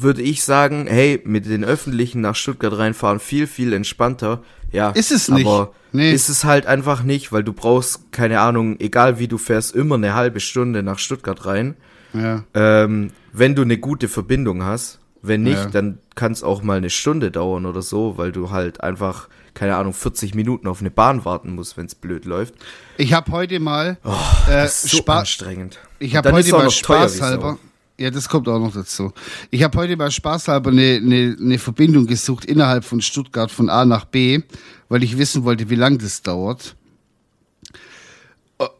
würde 0.00 0.22
ich 0.22 0.42
sagen, 0.44 0.86
hey, 0.88 1.20
mit 1.24 1.46
den 1.46 1.64
Öffentlichen 1.64 2.20
nach 2.20 2.34
Stuttgart 2.36 2.76
reinfahren 2.76 3.20
viel, 3.20 3.46
viel 3.46 3.72
entspannter. 3.72 4.42
Ja, 4.70 4.90
Ist 4.90 5.10
es 5.12 5.28
nicht. 5.28 5.46
Aber 5.46 5.72
Nee. 5.92 6.12
ist 6.12 6.28
es 6.28 6.44
halt 6.44 6.66
einfach 6.66 7.02
nicht, 7.02 7.32
weil 7.32 7.42
du 7.42 7.54
brauchst, 7.54 8.12
keine 8.12 8.40
Ahnung, 8.40 8.78
egal 8.78 9.18
wie 9.18 9.26
du 9.28 9.38
fährst, 9.38 9.74
immer 9.74 9.94
eine 9.94 10.14
halbe 10.14 10.40
Stunde 10.40 10.82
nach 10.82 10.98
Stuttgart 10.98 11.46
rein. 11.46 11.76
Ja. 12.12 12.44
Ähm, 12.54 13.10
wenn 13.32 13.54
du 13.54 13.62
eine 13.62 13.78
gute 13.78 14.08
Verbindung 14.08 14.62
hast. 14.62 14.98
Wenn 15.20 15.42
nicht, 15.42 15.56
Ja. 15.56 15.66
dann 15.70 15.98
kann 16.14 16.30
es 16.30 16.44
auch 16.44 16.62
mal 16.62 16.76
eine 16.76 16.90
Stunde 16.90 17.30
dauern 17.32 17.66
oder 17.66 17.82
so, 17.82 18.16
weil 18.18 18.30
du 18.30 18.50
halt 18.50 18.82
einfach, 18.82 19.28
keine 19.52 19.74
Ahnung, 19.76 19.92
40 19.92 20.34
Minuten 20.36 20.68
auf 20.68 20.80
eine 20.80 20.92
Bahn 20.92 21.24
warten 21.24 21.56
musst, 21.56 21.76
wenn 21.76 21.86
es 21.86 21.96
blöd 21.96 22.24
läuft. 22.24 22.54
Ich 22.98 23.12
habe 23.14 23.32
heute 23.32 23.58
mal 23.58 23.98
äh, 24.04 24.52
Das 24.52 24.84
ist 24.84 24.92
so 24.94 25.04
anstrengend. 25.06 25.78
Ich 25.98 26.14
habe 26.14 26.30
heute 26.30 26.52
mal 26.52 26.70
spaßhalber. 26.70 27.58
Ja, 28.00 28.10
das 28.10 28.28
kommt 28.28 28.48
auch 28.48 28.60
noch 28.60 28.72
dazu. 28.72 29.12
Ich 29.50 29.62
habe 29.64 29.76
heute 29.76 29.96
mal 29.96 30.10
spaßhalber 30.10 30.70
eine, 30.70 31.00
eine, 31.02 31.36
eine 31.40 31.58
Verbindung 31.58 32.06
gesucht 32.06 32.44
innerhalb 32.44 32.84
von 32.84 33.00
Stuttgart 33.00 33.50
von 33.50 33.68
A 33.68 33.84
nach 33.84 34.04
B, 34.04 34.40
weil 34.88 35.02
ich 35.02 35.18
wissen 35.18 35.42
wollte, 35.44 35.68
wie 35.68 35.74
lang 35.74 35.98
das 35.98 36.22
dauert. 36.22 36.76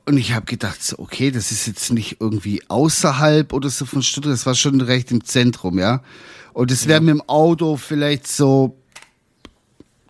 Und 0.07 0.17
ich 0.17 0.33
habe 0.35 0.47
gedacht, 0.47 0.83
so, 0.83 0.99
okay, 0.99 1.31
das 1.31 1.53
ist 1.53 1.67
jetzt 1.67 1.93
nicht 1.93 2.17
irgendwie 2.21 2.63
außerhalb 2.69 3.53
oder 3.53 3.71
so 3.71 3.87
von 3.87 4.03
Stuttgart, 4.03 4.33
das 4.33 4.47
war 4.47 4.55
schon 4.55 4.81
recht 4.81 5.11
im 5.13 5.25
Zentrum, 5.25 5.79
ja. 5.79 6.03
Und 6.53 6.71
es 6.73 6.89
wäre 6.89 7.01
mit 7.01 7.11
dem 7.11 7.21
Auto 7.29 7.77
vielleicht 7.77 8.27
so, 8.27 8.77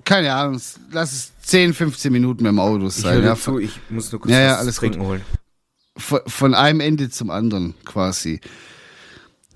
keine 0.05 0.33
Ahnung, 0.35 0.61
lass 0.91 1.13
es 1.13 1.33
10, 1.43 1.75
15 1.75 2.11
Minuten 2.13 2.43
mit 2.43 2.51
dem 2.53 2.59
Auto 2.59 2.87
Ich 2.87 2.95
sein. 2.95 3.17
höre 3.17 3.25
ja. 3.25 3.37
zu, 3.37 3.59
ich 3.59 3.79
muss 3.91 4.11
nur 4.13 4.21
kurz 4.23 4.33
Ja, 4.33 4.41
ja, 4.41 4.57
alles 4.57 4.77
trinken 4.77 5.03
holen. 5.03 5.23
von, 5.99 6.21
von 6.27 6.55
einem 6.55 6.81
Ende 6.81 7.11
zum 7.11 7.29
anderen 7.31 7.75
quasi. 7.85 8.41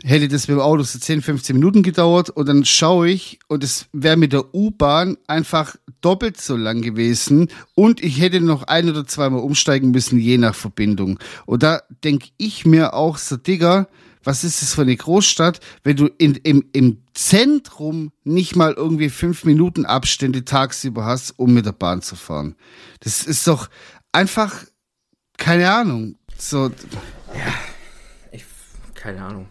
Hätte 0.05 0.27
das 0.27 0.49
mit 0.49 0.57
dem 0.57 0.61
Auto 0.61 0.83
so 0.83 0.99
10, 0.99 1.23
15 1.23 1.57
Minuten 1.57 1.83
gedauert 1.83 2.29
und 2.31 2.49
dann 2.49 2.65
schaue 2.65 3.09
ich 3.09 3.38
und 3.47 3.62
es 3.62 3.87
wäre 3.93 4.17
mit 4.17 4.33
der 4.33 4.53
U-Bahn 4.53 5.17
einfach 5.29 5.77
doppelt 6.01 6.41
so 6.41 6.57
lang 6.57 6.83
gewesen 6.83 7.49
und 7.77 8.03
ich 8.03 8.21
hätte 8.21 8.41
noch 8.41 8.65
ein 8.65 8.88
oder 8.88 9.07
zweimal 9.07 9.41
umsteigen 9.41 9.93
müssen, 9.93 10.19
je 10.19 10.38
nach 10.38 10.57
Verbindung. 10.57 11.21
Und 11.47 11.62
da 11.62 11.83
denke 12.03 12.31
ich 12.37 12.67
mir 12.67 12.95
auch 12.95 13.17
so, 13.17 13.37
Digga, 13.37 13.87
was 14.25 14.45
ist 14.45 14.62
das 14.62 14.75
für 14.75 14.83
eine 14.83 14.97
Großstadt, 14.97 15.61
wenn 15.85 15.97
du 15.97 16.07
in, 16.19 16.35
im, 16.37 16.65
im 16.73 17.03
Zentrum 17.15 18.12
nicht 18.25 18.57
mal 18.57 18.73
irgendwie 18.73 19.11
fünf 19.11 19.45
Minuten 19.45 19.85
Abstände 19.85 20.45
tagsüber 20.45 21.05
hast, 21.05 21.38
um 21.38 21.55
mit 21.55 21.67
der 21.67 21.73
Bahn 21.73 22.03
zu 22.03 22.17
fahren. 22.17 22.57
Das 23.01 23.25
ist 23.25 23.47
doch 23.47 23.69
einfach, 24.12 24.65
keine 25.38 25.71
Ahnung, 25.73 26.17
so, 26.38 26.71
Ich, 28.33 28.45
keine 28.95 29.23
Ahnung. 29.23 29.49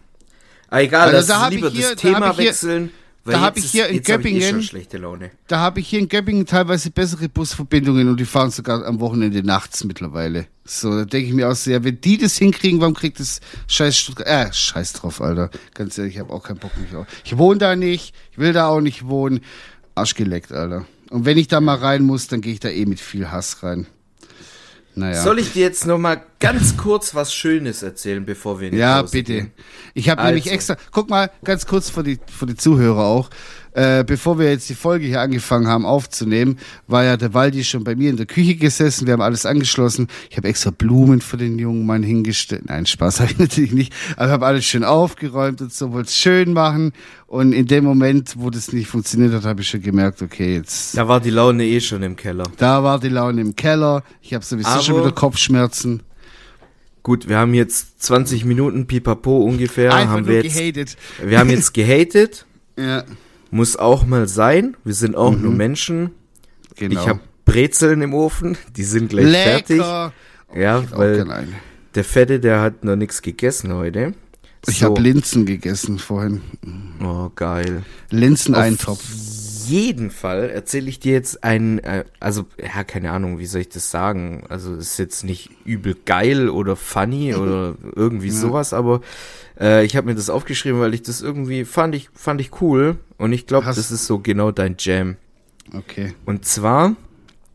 Ah, 0.72 0.80
egal, 0.80 1.14
Also 1.14 1.16
lass 1.18 1.26
da 1.26 1.48
lieber 1.48 1.68
hier- 1.70 1.82
das 1.82 1.90
da 1.90 1.96
Thema 1.96 2.34
hier- 2.34 2.46
wechseln. 2.48 2.90
weil 3.24 3.34
da 3.34 3.40
hab 3.42 3.56
jetzt 3.56 3.66
ich 3.66 3.70
hier 3.72 3.84
ist- 3.86 3.90
in 3.90 3.96
eh 3.98 4.00
Göppingen- 4.00 5.00
Laune. 5.00 5.30
Da 5.46 5.58
habe 5.58 5.80
ich 5.80 5.88
hier 5.88 5.98
in 6.00 6.08
Göppingen 6.08 6.46
teilweise 6.46 6.90
bessere 6.90 7.28
Busverbindungen 7.28 8.08
und 8.08 8.18
die 8.18 8.24
fahren 8.24 8.50
sogar 8.50 8.84
am 8.86 8.98
Wochenende 9.00 9.42
nachts 9.42 9.84
mittlerweile. 9.84 10.46
So, 10.64 10.90
da 10.90 11.04
denke 11.04 11.28
ich 11.28 11.34
mir 11.34 11.48
auch 11.50 11.54
so, 11.54 11.70
ja, 11.70 11.84
wenn 11.84 12.00
die 12.00 12.16
das 12.18 12.36
hinkriegen, 12.36 12.80
warum 12.80 12.94
kriegt 12.94 13.20
das 13.20 13.40
scheiß 13.68 13.96
Stuttgart, 13.98 14.26
äh, 14.26 14.52
scheiß 14.52 14.94
drauf, 14.94 15.20
Alter. 15.20 15.50
Ganz 15.74 15.98
ehrlich, 15.98 16.14
ich 16.14 16.20
habe 16.20 16.32
auch 16.32 16.42
keinen 16.42 16.58
Bock 16.58 16.72
mich 16.78 16.94
auf. 16.96 17.06
Ich 17.24 17.36
wohne 17.36 17.58
da 17.58 17.76
nicht, 17.76 18.14
ich 18.32 18.38
will 18.38 18.52
da 18.54 18.66
auch 18.68 18.80
nicht 18.80 19.06
wohnen. 19.06 19.40
Arsch 19.94 20.14
geleckt, 20.14 20.52
Alter. 20.52 20.86
Und 21.10 21.26
wenn 21.26 21.36
ich 21.36 21.48
da 21.48 21.60
mal 21.60 21.76
rein 21.76 22.04
muss, 22.04 22.28
dann 22.28 22.40
gehe 22.40 22.54
ich 22.54 22.60
da 22.60 22.70
eh 22.70 22.86
mit 22.86 22.98
viel 22.98 23.30
Hass 23.30 23.62
rein. 23.62 23.86
Naja. 24.94 25.22
Soll 25.22 25.38
ich 25.38 25.52
dir 25.52 25.62
jetzt 25.62 25.86
noch 25.86 25.98
mal 25.98 26.22
ganz 26.42 26.76
kurz 26.76 27.14
was 27.14 27.32
Schönes 27.32 27.82
erzählen, 27.82 28.24
bevor 28.24 28.60
wir 28.60 28.68
in 28.68 28.74
die 28.74 28.80
Ja, 28.80 29.00
Pause 29.00 29.12
bitte. 29.12 29.32
gehen? 29.32 29.50
Ich 29.94 30.08
habe 30.08 30.22
nämlich 30.24 30.44
Also. 30.44 30.54
extra, 30.54 30.76
guck 30.90 31.08
mal, 31.08 31.30
ganz 31.44 31.66
kurz 31.66 31.88
für 31.88 32.02
die, 32.02 32.18
für 32.26 32.46
die 32.46 32.56
Zuhörer 32.56 33.04
auch, 33.04 33.30
äh, 33.74 34.04
bevor 34.04 34.38
wir 34.38 34.50
jetzt 34.50 34.68
die 34.68 34.74
Folge 34.74 35.06
hier 35.06 35.20
angefangen 35.22 35.66
haben 35.66 35.86
aufzunehmen, 35.86 36.58
war 36.88 37.04
ja 37.04 37.16
der 37.16 37.32
Waldi 37.32 37.64
schon 37.64 37.84
bei 37.84 37.94
mir 37.94 38.10
in 38.10 38.16
der 38.18 38.26
Küche 38.26 38.56
gesessen, 38.56 39.06
wir 39.06 39.14
haben 39.14 39.22
alles 39.22 39.46
angeschlossen. 39.46 40.08
Ich 40.30 40.36
habe 40.36 40.48
extra 40.48 40.70
Blumen 40.70 41.20
für 41.22 41.36
den 41.38 41.58
jungen 41.58 41.86
Mann 41.86 42.02
hingestellt. 42.02 42.64
Nein, 42.66 42.84
Spaß 42.84 43.20
habe 43.20 43.30
ich 43.32 43.38
natürlich 43.38 43.72
nicht, 43.72 43.94
aber 44.16 44.30
habe 44.32 44.44
alles 44.46 44.64
schön 44.66 44.84
aufgeräumt 44.84 45.62
und 45.62 45.72
so, 45.72 45.92
wollte 45.92 46.08
es 46.08 46.18
schön 46.18 46.52
machen. 46.52 46.92
Und 47.28 47.52
in 47.54 47.66
dem 47.66 47.84
Moment, 47.84 48.34
wo 48.36 48.50
das 48.50 48.72
nicht 48.74 48.88
funktioniert 48.88 49.32
hat, 49.32 49.44
habe 49.44 49.62
ich 49.62 49.68
schon 49.68 49.80
gemerkt, 49.80 50.20
okay, 50.20 50.56
jetzt, 50.56 50.96
Da 50.98 51.08
war 51.08 51.20
die 51.20 51.30
Laune 51.30 51.64
eh 51.64 51.80
schon 51.80 52.02
im 52.02 52.16
Keller. 52.16 52.44
da 52.58 52.82
war 52.84 52.98
die 52.98 53.08
Laune 53.08 53.40
im 53.40 53.56
Keller. 53.56 54.02
Ich 54.20 54.34
habe 54.34 54.44
sowieso 54.44 54.68
Aber- 54.68 54.82
schon 54.82 55.00
wieder 55.00 55.12
Kopfschmerzen. 55.12 56.02
Gut, 57.02 57.28
wir 57.28 57.36
haben 57.38 57.52
jetzt 57.54 58.02
20 58.02 58.44
Minuten 58.44 58.86
pipapo 58.86 59.38
ungefähr. 59.44 59.92
Einfach 59.94 60.12
haben 60.12 60.26
wir, 60.26 60.42
jetzt, 60.42 60.56
gehatet. 60.56 60.96
wir 61.24 61.38
haben 61.38 61.50
jetzt 61.50 61.74
gehatet. 61.74 62.46
Ja, 62.78 63.04
Muss 63.50 63.76
auch 63.76 64.06
mal 64.06 64.26
sein. 64.26 64.78
Wir 64.82 64.94
sind 64.94 65.14
auch 65.14 65.32
Mhm. 65.32 65.42
nur 65.42 65.52
Menschen. 65.52 66.10
genau. 66.74 67.02
Ich 67.02 67.06
habe 67.06 67.20
Brezeln 67.44 68.00
im 68.00 68.14
Ofen. 68.14 68.56
Die 68.76 68.84
sind 68.84 69.10
gleich 69.10 69.30
fertig. 69.30 69.76
Lecker. 69.76 70.12
Ja, 70.56 70.82
weil 70.92 71.46
der 71.94 72.04
Fette, 72.04 72.40
der 72.40 72.62
hat 72.62 72.82
noch 72.82 72.96
nichts 72.96 73.20
gegessen 73.20 73.74
heute. 73.74 74.14
Ich 74.66 74.78
So. 74.78 74.86
habe 74.86 75.02
Linsen 75.02 75.44
gegessen 75.44 75.98
vorhin. 75.98 76.40
Oh, 77.04 77.28
geil. 77.34 77.82
Linseneintopf. 78.10 79.00
Auf 79.00 79.41
jeden 79.68 80.10
Fall 80.10 80.50
erzähle 80.50 80.88
ich 80.88 81.00
dir 81.00 81.12
jetzt 81.12 81.42
ein, 81.44 81.78
äh, 81.80 82.04
also, 82.20 82.46
ja, 82.60 82.84
keine 82.84 83.10
Ahnung, 83.12 83.38
wie 83.38 83.46
soll 83.46 83.60
ich 83.62 83.68
das 83.68 83.90
sagen? 83.90 84.44
Also, 84.48 84.74
es 84.74 84.92
ist 84.92 84.98
jetzt 84.98 85.24
nicht 85.24 85.50
übel 85.64 85.96
geil 86.04 86.48
oder 86.48 86.76
funny 86.76 87.34
oder 87.36 87.74
irgendwie 87.96 88.30
sowas, 88.30 88.72
aber 88.72 89.00
äh, 89.60 89.84
ich 89.84 89.96
habe 89.96 90.06
mir 90.06 90.14
das 90.14 90.30
aufgeschrieben, 90.30 90.80
weil 90.80 90.94
ich 90.94 91.02
das 91.02 91.20
irgendwie 91.22 91.64
fand 91.64 91.94
ich, 91.94 92.08
fand 92.14 92.40
ich 92.40 92.60
cool 92.60 92.96
und 93.18 93.32
ich 93.32 93.46
glaube, 93.46 93.66
das 93.66 93.90
ist 93.90 94.06
so 94.06 94.18
genau 94.18 94.50
dein 94.50 94.76
Jam. 94.78 95.16
Okay. 95.74 96.14
Und 96.26 96.44
zwar 96.44 96.96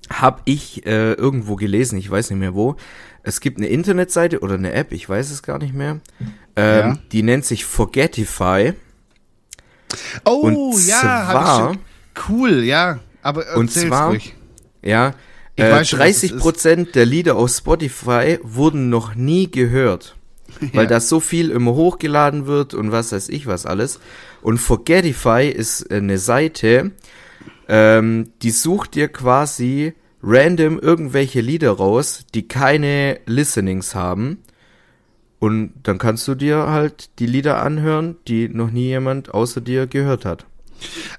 habe 0.10 0.41
ich 0.46 0.86
äh, 0.86 1.13
irgendwo 1.13 1.56
gelesen, 1.58 1.98
ich 2.00 2.10
weiß 2.10 2.30
nicht 2.30 2.39
mehr 2.39 2.56
wo, 2.56 2.76
es 3.24 3.41
gibt 3.41 3.58
eine 3.58 3.67
Internetseite 3.67 4.39
oder 4.39 4.54
eine 4.54 4.72
App, 4.72 4.93
ich 4.93 5.10
weiß 5.10 5.32
es 5.32 5.43
gar 5.43 5.58
nicht 5.60 5.74
mehr, 5.74 6.00
ähm, 6.56 6.89
Ja. 6.89 6.98
die 7.12 7.24
nennt 7.24 7.43
sich 7.46 7.65
Forgetify. 7.65 8.74
Oh, 10.26 10.41
Und 10.41 10.88
ja, 10.88 11.02
hab 11.02 11.32
zwar- 11.32 11.43
ich 11.72 11.76
schon. 11.76 11.84
Cool, 12.30 12.64
ja. 12.64 13.00
Aber 13.22 13.46
Und 13.56 13.68
erzähl's 13.68 13.88
zwar- 13.88 14.10
ruhig. 14.10 14.36
Ja, 14.82 15.14
äh, 15.56 15.72
weiß 15.72 15.90
schon, 15.90 16.00
was 16.00 16.08
es 16.10 16.22
30 16.30 16.38
Prozent 16.38 16.96
der 16.96 17.06
Lieder 17.06 17.36
auf 17.36 17.50
Spotify 17.52 18.40
wurden 18.44 18.90
noch 18.90 19.16
nie 19.16 19.50
gehört, 19.52 20.16
weil 20.74 20.84
Ja. 20.84 20.90
da 20.90 21.00
so 21.00 21.20
viel 21.20 21.50
immer 21.50 21.74
hochgeladen 21.74 22.46
wird 22.46 22.74
und 22.74 22.92
was 22.92 23.12
weiß 23.12 23.30
ich 23.30 23.48
was 23.48 23.66
alles. 23.66 24.00
Und 24.42 24.60
Forgetify 24.60 25.50
ist 25.50 25.92
eine 25.92 26.18
Seite, 26.20 26.92
ähm, 27.68 28.32
die 28.44 28.52
sucht 28.52 28.96
dir 28.96 29.10
quasi 29.10 29.94
random 30.24 30.80
irgendwelche 30.80 31.42
Lieder 31.42 31.72
raus, 31.72 32.26
die 32.34 32.48
keine 32.48 33.20
Listenings 33.26 33.94
haben. 33.96 34.44
Und 35.40 35.74
dann 35.84 35.98
kannst 35.98 36.28
du 36.28 36.34
dir 36.36 36.68
halt 36.68 37.10
die 37.20 37.28
Lieder 37.28 37.62
anhören, 37.62 38.16
die 38.28 38.48
noch 38.50 38.72
nie 38.72 38.88
jemand 38.88 39.34
außer 39.34 39.62
dir 39.62 39.86
gehört 39.86 40.24
hat. 40.26 40.46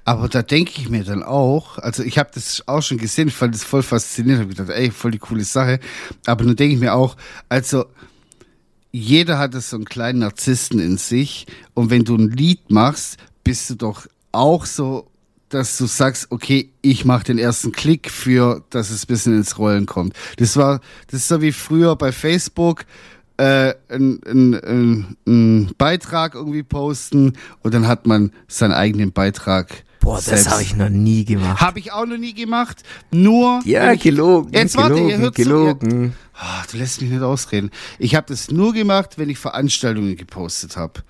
Aber 0.05 0.29
da 0.29 0.41
denke 0.41 0.73
ich 0.77 0.89
mir 0.89 1.03
dann 1.03 1.23
auch, 1.23 1.77
also 1.77 2.03
ich 2.03 2.17
habe 2.17 2.29
das 2.33 2.63
auch 2.67 2.81
schon 2.81 2.97
gesehen, 2.97 3.27
ich 3.27 3.35
fand 3.35 3.53
das 3.53 3.63
voll 3.63 3.83
faszinierend, 3.83 4.43
habe 4.43 4.55
gedacht, 4.55 4.69
ey, 4.69 4.91
voll 4.91 5.11
die 5.11 5.19
coole 5.19 5.43
Sache. 5.43 5.79
Aber 6.25 6.45
dann 6.45 6.55
denke 6.55 6.75
ich 6.75 6.79
mir 6.79 6.93
auch, 6.93 7.15
also 7.47 7.85
jeder 8.91 9.37
hat 9.37 9.53
so 9.53 9.75
einen 9.75 9.85
kleinen 9.85 10.19
Narzissten 10.19 10.79
in 10.79 10.97
sich 10.97 11.45
und 11.73 11.89
wenn 11.89 12.03
du 12.03 12.15
ein 12.15 12.31
Lied 12.31 12.71
machst, 12.71 13.17
bist 13.43 13.69
du 13.69 13.75
doch 13.75 14.07
auch 14.31 14.65
so, 14.65 15.07
dass 15.49 15.77
du 15.77 15.85
sagst, 15.85 16.27
okay, 16.31 16.71
ich 16.81 17.05
mache 17.05 17.25
den 17.25 17.39
ersten 17.39 17.71
Klick 17.71 18.09
für, 18.09 18.63
dass 18.69 18.89
es 18.91 19.03
ein 19.03 19.07
bisschen 19.07 19.35
ins 19.35 19.57
Rollen 19.57 19.85
kommt. 19.85 20.13
Das 20.37 20.55
war, 20.57 20.81
das 21.07 21.21
ist 21.21 21.27
so 21.27 21.41
wie 21.41 21.51
früher 21.51 21.95
bei 21.95 22.11
Facebook, 22.11 22.85
äh, 23.39 23.73
ein, 23.89 25.15
ein, 25.25 25.71
Beitrag 25.77 26.35
irgendwie 26.35 26.63
posten 26.63 27.33
und 27.63 27.73
dann 27.73 27.87
hat 27.87 28.05
man 28.05 28.31
seinen 28.47 28.73
eigenen 28.73 29.13
Beitrag. 29.13 29.83
Boah, 30.01 30.21
das 30.25 30.49
habe 30.49 30.61
ich 30.61 30.75
noch 30.75 30.89
nie 30.89 31.25
gemacht. 31.25 31.61
Habe 31.61 31.79
ich 31.79 31.91
auch 31.91 32.05
noch 32.05 32.17
nie 32.17 32.33
gemacht. 32.33 32.83
Nur. 33.11 33.61
Ja, 33.65 33.93
ich- 33.93 34.01
gelogen, 34.01 34.51
Jetzt 34.53 34.75
warte, 34.77 34.95
ihr 34.95 34.99
gelogen, 34.99 35.21
hört 35.21 35.35
zu, 35.35 35.43
gelogen. 35.43 36.13
Ah, 36.33 36.63
du 36.71 36.77
lässt 36.77 37.01
mich 37.01 37.09
nicht 37.09 37.21
ausreden. 37.21 37.69
Ich 37.97 38.15
habe 38.15 38.27
das 38.27 38.49
nur 38.51 38.73
gemacht, 38.73 39.17
wenn 39.17 39.29
ich 39.29 39.37
Veranstaltungen 39.37 40.15
gepostet 40.15 40.77
habe. 40.77 41.01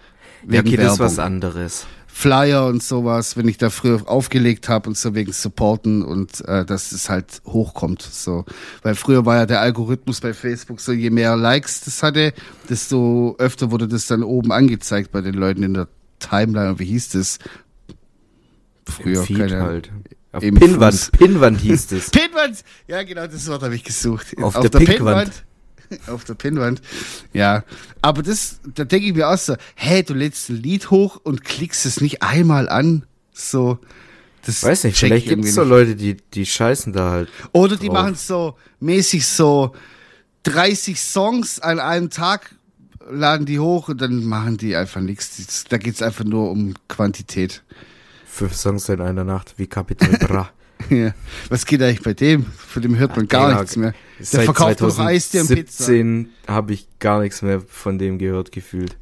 Ja, 0.48 0.62
okay, 0.62 0.78
das 0.78 0.94
ist 0.94 1.00
was 1.00 1.20
anderes. 1.20 1.86
Flyer 2.20 2.66
und 2.66 2.84
sowas, 2.84 3.38
wenn 3.38 3.48
ich 3.48 3.58
da 3.58 3.70
früher 3.70 4.02
aufgelegt 4.06 4.68
habe 4.68 4.90
und 4.90 4.98
so 4.98 5.16
wegen 5.16 5.32
Supporten 5.32 6.04
und 6.04 6.46
äh, 6.46 6.66
dass 6.66 6.92
es 6.92 7.10
halt 7.10 7.42
hochkommt. 7.46 8.02
So. 8.02 8.44
Weil 8.82 8.96
früher 8.96 9.26
war 9.26 9.38
ja 9.38 9.46
der 9.46 9.62
Algorithmus 9.62 10.20
bei 10.20 10.34
Facebook 10.34 10.82
so, 10.82 10.92
je 10.92 11.12
mehr 11.12 11.38
Likes 11.38 11.80
das 11.80 12.04
hatte, 12.04 12.34
desto 12.70 13.38
öfter 13.38 13.72
wurde 13.72 13.88
das 13.88 14.08
dann 14.08 14.24
oben 14.24 14.52
angezeigt 14.52 15.14
bei 15.14 15.22
den 15.22 15.34
Leuten 15.34 15.64
in 15.64 15.74
der 15.74 15.88
Timeline. 16.20 16.78
Wie 16.78 16.88
hieß 16.88 17.08
das? 17.12 17.40
Früher, 18.86 19.22
Im 19.22 19.26
Feed 19.26 19.38
keine 19.38 19.64
halt. 19.64 19.92
Auf 20.34 20.44
Fuß. 20.44 21.12
Pinnwand 21.12 21.62
hieß 21.62 21.94
es. 21.94 22.10
Pinwand! 22.12 22.66
Ja, 22.88 23.02
genau, 23.04 23.28
das 23.28 23.48
Wort 23.48 23.64
habe 23.64 23.76
ich 23.76 23.86
gesucht. 23.86 24.36
Auf 24.42 24.60
der 24.60 24.68
Pinkwand. 24.68 25.46
Auf 26.08 26.24
der 26.24 26.36
Pinwand. 26.36 26.82
Ja. 27.34 27.64
Aber 28.02 28.24
das, 28.24 28.60
da 28.76 28.84
denke 28.84 29.08
ich 29.08 29.14
mir 29.14 29.30
auch 29.30 29.38
so, 29.38 29.56
hey, 29.76 30.04
du 30.04 30.14
lädst 30.14 30.50
ein 30.50 30.58
Lied 30.58 30.92
hoch 30.92 31.20
und 31.24 31.44
klickst 31.44 31.86
es 31.86 32.02
nicht 32.02 32.22
einmal 32.22 32.70
an. 32.70 33.06
So. 33.34 33.80
Das 34.46 34.64
Weiß 34.64 34.86
nicht, 34.86 34.98
vielleicht 34.98 35.26
ich 35.26 35.30
gibt 35.30 35.46
es 35.46 35.56
so. 35.56 35.64
Leute, 35.64 35.96
die, 35.96 36.18
die 36.34 36.46
scheißen 36.46 36.94
da 36.94 37.12
halt. 37.12 37.30
Oder 37.52 37.76
die 37.76 37.90
machen 37.90 38.16
so 38.16 38.56
mäßig 38.80 39.26
so 39.26 39.74
30 40.44 41.00
Songs 41.00 41.60
an 41.60 41.80
einem 41.80 42.10
Tag, 42.10 42.56
laden 43.12 43.46
die 43.46 43.60
hoch 43.60 43.90
und 43.90 44.02
dann 44.02 44.24
machen 44.24 44.58
die 44.58 44.76
einfach 44.76 45.02
nichts. 45.02 45.66
Da 45.68 45.78
geht's 45.78 46.02
einfach 46.02 46.24
nur 46.24 46.52
um 46.52 46.74
Quantität. 46.88 47.64
Fünf 48.26 48.56
Songs 48.56 48.88
in 48.90 49.02
einer 49.02 49.24
Nacht, 49.26 49.56
wie 49.58 49.68
Capital 49.68 50.12
Bra. 50.18 50.50
Ja. 50.90 51.14
Was 51.50 51.66
geht 51.66 51.82
eigentlich 51.82 52.02
bei 52.04 52.14
dem? 52.14 52.46
Von 52.46 52.82
dem 52.82 52.98
hört 52.98 53.16
man 53.16 53.28
gar 53.28 53.48
Digga, 53.50 53.62
nichts 53.62 53.76
mehr. 53.76 53.94
Der 54.20 54.26
Seit 54.26 54.46
verkauft 54.46 54.82
noch 54.82 55.00
Eistee 55.00 55.42
und 55.42 55.48
Pizza. 55.48 55.84
2017 55.86 56.30
habe 56.48 56.74
ich 56.74 56.88
gar 57.00 57.20
nichts 57.22 57.42
mehr 57.42 57.62
von 57.68 57.98
dem 58.00 58.18
gehört 58.18 58.52
gefühlt. 58.52 58.98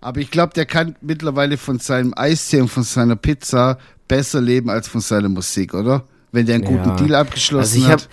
Aber 0.00 0.20
ich 0.20 0.30
glaube, 0.30 0.52
der 0.54 0.66
kann 0.66 0.96
mittlerweile 1.00 1.56
von 1.56 1.78
seinem 1.78 2.12
Eistee 2.14 2.60
und 2.60 2.68
von 2.68 2.82
seiner 2.82 3.16
Pizza 3.16 3.78
besser 4.08 4.40
leben 4.40 4.68
als 4.68 4.86
von 4.88 5.00
seiner 5.00 5.30
Musik, 5.30 5.72
oder? 5.72 6.04
Wenn 6.32 6.46
der 6.46 6.56
einen 6.56 6.64
guten 6.64 6.88
Ja. 6.90 6.96
Deal 6.96 7.14
abgeschlossen 7.14 7.60
Also 7.60 7.78
ich 7.78 7.84
habe 7.84 8.02
hat. 8.02 8.08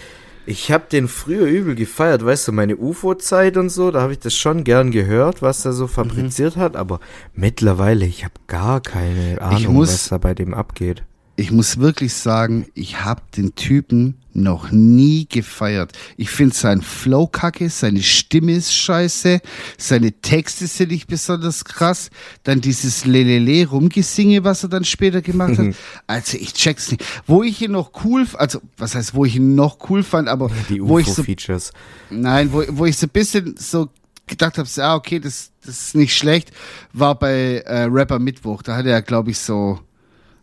ich 0.45 0.71
hab 0.71 0.89
den 0.89 1.07
früher 1.09 1.45
übel 1.47 1.75
gefeiert, 1.75 2.23
weißt 2.23 2.47
du, 2.47 2.51
meine 2.53 2.77
UFO-Zeit 2.77 3.57
und 3.57 3.69
so, 3.69 3.91
da 3.91 4.01
habe 4.01 4.13
ich 4.13 4.19
das 4.19 4.33
schon 4.35 4.63
gern 4.63 4.91
gehört, 4.91 5.41
was 5.41 5.65
er 5.65 5.73
so 5.73 5.87
fabriziert 5.87 6.55
hat, 6.55 6.75
aber 6.77 6.99
mittlerweile, 7.33 8.05
ich 8.05 8.23
habe 8.23 8.35
gar 8.47 8.79
keine 8.79 9.41
Ahnung, 9.41 9.73
muss- 9.73 9.89
was 9.91 10.09
da 10.09 10.17
bei 10.17 10.33
dem 10.33 10.53
abgeht. 10.53 11.03
Ich 11.35 11.51
muss 11.51 11.79
wirklich 11.79 12.13
sagen, 12.13 12.67
ich 12.73 13.03
habe 13.03 13.21
den 13.35 13.55
Typen 13.55 14.15
noch 14.33 14.71
nie 14.71 15.27
gefeiert. 15.29 15.93
Ich 16.17 16.29
finde 16.29 16.55
seinen 16.55 16.81
Flow 16.81 17.27
kacke, 17.27 17.69
seine 17.69 18.01
Stimme 18.01 18.53
ist 18.53 18.73
scheiße, 18.73 19.41
seine 19.77 20.11
Texte 20.11 20.67
sind 20.67 20.91
nicht 20.91 21.07
besonders 21.07 21.65
krass. 21.65 22.09
Dann 22.43 22.61
dieses 22.61 23.05
Lelele 23.05 23.67
rumgesinge, 23.67 24.43
was 24.43 24.63
er 24.63 24.69
dann 24.69 24.85
später 24.85 25.21
gemacht 25.21 25.57
hat. 25.57 25.75
Also 26.07 26.37
ich 26.37 26.53
check's 26.53 26.91
nicht. 26.91 27.03
Wo 27.27 27.43
ich 27.43 27.61
ihn 27.61 27.71
noch 27.71 27.91
cool, 28.03 28.27
also 28.33 28.61
was 28.77 28.95
heißt, 28.95 29.13
wo 29.13 29.25
ich 29.25 29.37
ihn 29.37 29.55
noch 29.55 29.89
cool 29.89 30.03
fand, 30.03 30.27
aber 30.27 30.51
Die 30.69 30.81
wo 30.81 30.99
ich 30.99 31.07
so 31.07 31.21
UFO-Features. 31.21 31.71
Nein, 32.09 32.51
wo, 32.51 32.63
wo 32.69 32.85
ich 32.85 32.97
so 32.97 33.07
ein 33.07 33.09
bisschen 33.09 33.55
so 33.57 33.89
gedacht 34.27 34.57
habe, 34.57 34.67
so, 34.67 34.81
ah, 34.81 34.95
okay, 34.95 35.19
das, 35.19 35.51
das 35.65 35.81
ist 35.81 35.95
nicht 35.95 36.15
schlecht, 36.15 36.51
war 36.93 37.17
bei 37.17 37.63
äh, 37.65 37.83
Rapper 37.83 38.19
Mittwoch. 38.19 38.61
Da 38.63 38.75
hat 38.75 38.85
er, 38.85 39.01
glaube 39.01 39.31
ich, 39.31 39.39
so. 39.39 39.79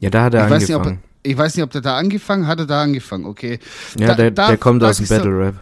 Ja, 0.01 0.11
da 0.11 0.25
hat 0.25 0.35
er 0.35 0.45
Ich 0.45 0.51
weiß, 0.51 0.63
nicht, 0.63 0.75
angefangen. 0.75 0.99
er- 1.25 1.31
ich 1.31 1.37
weiß 1.37 1.57
nicht, 1.57 1.65
ob 1.65 1.71
der 1.71 1.81
da 1.81 1.97
angefangen 1.97 2.47
hat. 2.47 2.53
Hat 2.53 2.61
er 2.61 2.67
da 2.67 2.83
angefangen, 2.83 3.25
okay. 3.27 3.59
ja, 3.99 4.09
Da- 4.09 4.15
der, 4.15 4.31
da 4.31 4.49
der 4.49 4.57
kommt 4.59 4.83
aus 4.85 4.99
dem 4.99 5.07
so, 5.07 5.15
Battle 5.17 5.39
Rap. 5.39 5.55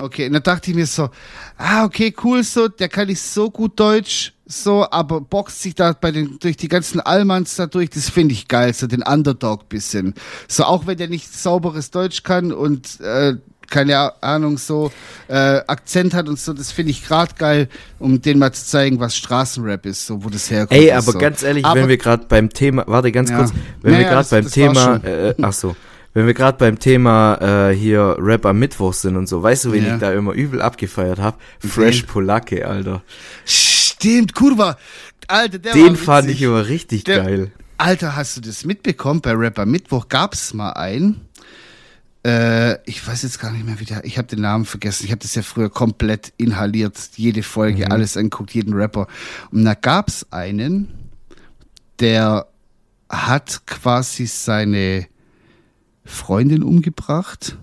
Okay, 0.00 0.26
und 0.26 0.32
dann 0.34 0.42
dachte 0.44 0.70
ich 0.70 0.76
mir 0.76 0.86
so, 0.86 1.10
ah, 1.56 1.84
okay, 1.84 2.14
cool, 2.22 2.44
so, 2.44 2.68
der 2.68 2.88
kann 2.88 3.08
nicht 3.08 3.20
so 3.20 3.50
gut 3.50 3.80
Deutsch, 3.80 4.32
so, 4.46 4.88
aber 4.88 5.20
boxt 5.20 5.60
sich 5.60 5.74
da 5.74 5.92
bei 5.92 6.12
den, 6.12 6.38
durch 6.38 6.56
die 6.56 6.68
ganzen 6.68 7.00
Allmanns 7.00 7.56
da 7.56 7.66
durch, 7.66 7.90
das 7.90 8.08
finde 8.08 8.32
ich 8.34 8.46
geil, 8.46 8.72
so 8.74 8.86
den 8.86 9.02
Underdog 9.02 9.68
bisschen. 9.68 10.14
So, 10.46 10.62
auch 10.64 10.86
wenn 10.86 10.98
der 10.98 11.08
nicht 11.08 11.34
sauberes 11.34 11.90
Deutsch 11.90 12.22
kann 12.22 12.52
und, 12.52 13.00
äh, 13.00 13.34
keine 13.70 14.22
Ahnung, 14.22 14.58
so, 14.58 14.90
äh, 15.28 15.60
Akzent 15.66 16.14
hat 16.14 16.28
und 16.28 16.38
so, 16.38 16.52
das 16.52 16.72
finde 16.72 16.90
ich 16.92 17.04
gerade 17.06 17.34
geil, 17.36 17.68
um 17.98 18.20
denen 18.22 18.40
mal 18.40 18.52
zu 18.52 18.64
zeigen, 18.64 18.98
was 19.00 19.16
Straßenrap 19.16 19.84
ist, 19.86 20.06
so, 20.06 20.24
wo 20.24 20.28
das 20.30 20.50
herkommt. 20.50 20.72
Ey, 20.80 20.90
aber 20.92 21.12
so. 21.12 21.18
ganz 21.18 21.42
ehrlich, 21.42 21.64
Aber- 21.64 21.80
wenn 21.80 21.88
wir 21.88 21.98
gerade 21.98 22.24
beim 22.28 22.50
Thema, 22.50 22.84
warte 22.86 23.12
ganz 23.12 23.30
Ja. 23.30 23.38
kurz, 23.38 23.52
wenn 23.82 23.92
Ja, 23.92 23.98
wir 24.00 24.06
gerade 24.06 24.28
beim 24.30 24.44
das 24.44 24.52
Thema, 24.52 24.84
schon. 24.84 25.04
äh, 25.04 25.34
ach 25.42 25.52
so, 25.52 25.76
wenn 26.14 26.26
wir 26.26 26.34
gerade 26.34 26.56
beim 26.58 26.78
Thema 26.78 27.68
äh, 27.70 27.74
hier 27.74 28.16
Rap 28.18 28.46
am 28.46 28.58
Mittwoch 28.58 28.94
sind 28.94 29.16
und 29.16 29.28
so, 29.28 29.42
weißt 29.42 29.66
du, 29.66 29.72
wen 29.72 29.84
Ja. 29.84 29.94
ich 29.94 30.00
da 30.00 30.12
immer 30.12 30.32
übel 30.32 30.62
abgefeiert 30.62 31.18
habe? 31.18 31.36
Fresh 31.60 32.02
Polacke, 32.04 32.66
Alter. 32.66 33.02
Stimmt, 33.44 34.34
Kurva. 34.34 34.78
Alter, 35.26 35.58
der 35.58 35.74
Den 35.74 35.96
fand 35.96 36.30
ich 36.30 36.40
immer 36.42 36.66
richtig 36.68 37.04
Der- 37.04 37.22
geil. 37.22 37.50
Alter, 37.76 38.16
hast 38.16 38.36
du 38.36 38.40
das 38.40 38.64
mitbekommen? 38.64 39.20
Bei 39.20 39.32
Rapper 39.32 39.64
Mittwoch 39.66 40.08
gab's 40.08 40.52
mal 40.54 40.72
einen. 40.72 41.20
Äh, 42.28 42.78
ich 42.84 43.06
weiß 43.06 43.22
jetzt 43.22 43.38
gar 43.40 43.50
nicht 43.52 43.64
mehr, 43.64 43.80
wie 43.80 43.86
der. 43.86 44.04
Ich 44.04 44.18
habe 44.18 44.28
den 44.28 44.42
Namen 44.42 44.66
vergessen. 44.66 45.04
Ich 45.06 45.10
habe 45.12 45.20
das 45.20 45.34
ja 45.34 45.40
früher 45.42 45.70
komplett 45.70 46.32
inhaliert, 46.36 46.98
jede 47.16 47.42
Folge, 47.42 47.86
Mhm. 47.86 47.92
alles 47.92 48.16
anguckt, 48.18 48.52
jeden 48.52 48.74
Rapper. 48.74 49.06
Und 49.50 49.64
da 49.64 49.72
gab's 49.74 50.26
einen, 50.30 50.88
der 52.00 52.46
hat 53.08 53.62
quasi 53.66 54.26
seine 54.26 55.06
Freundin 56.04 56.62
umgebracht. 56.62 57.56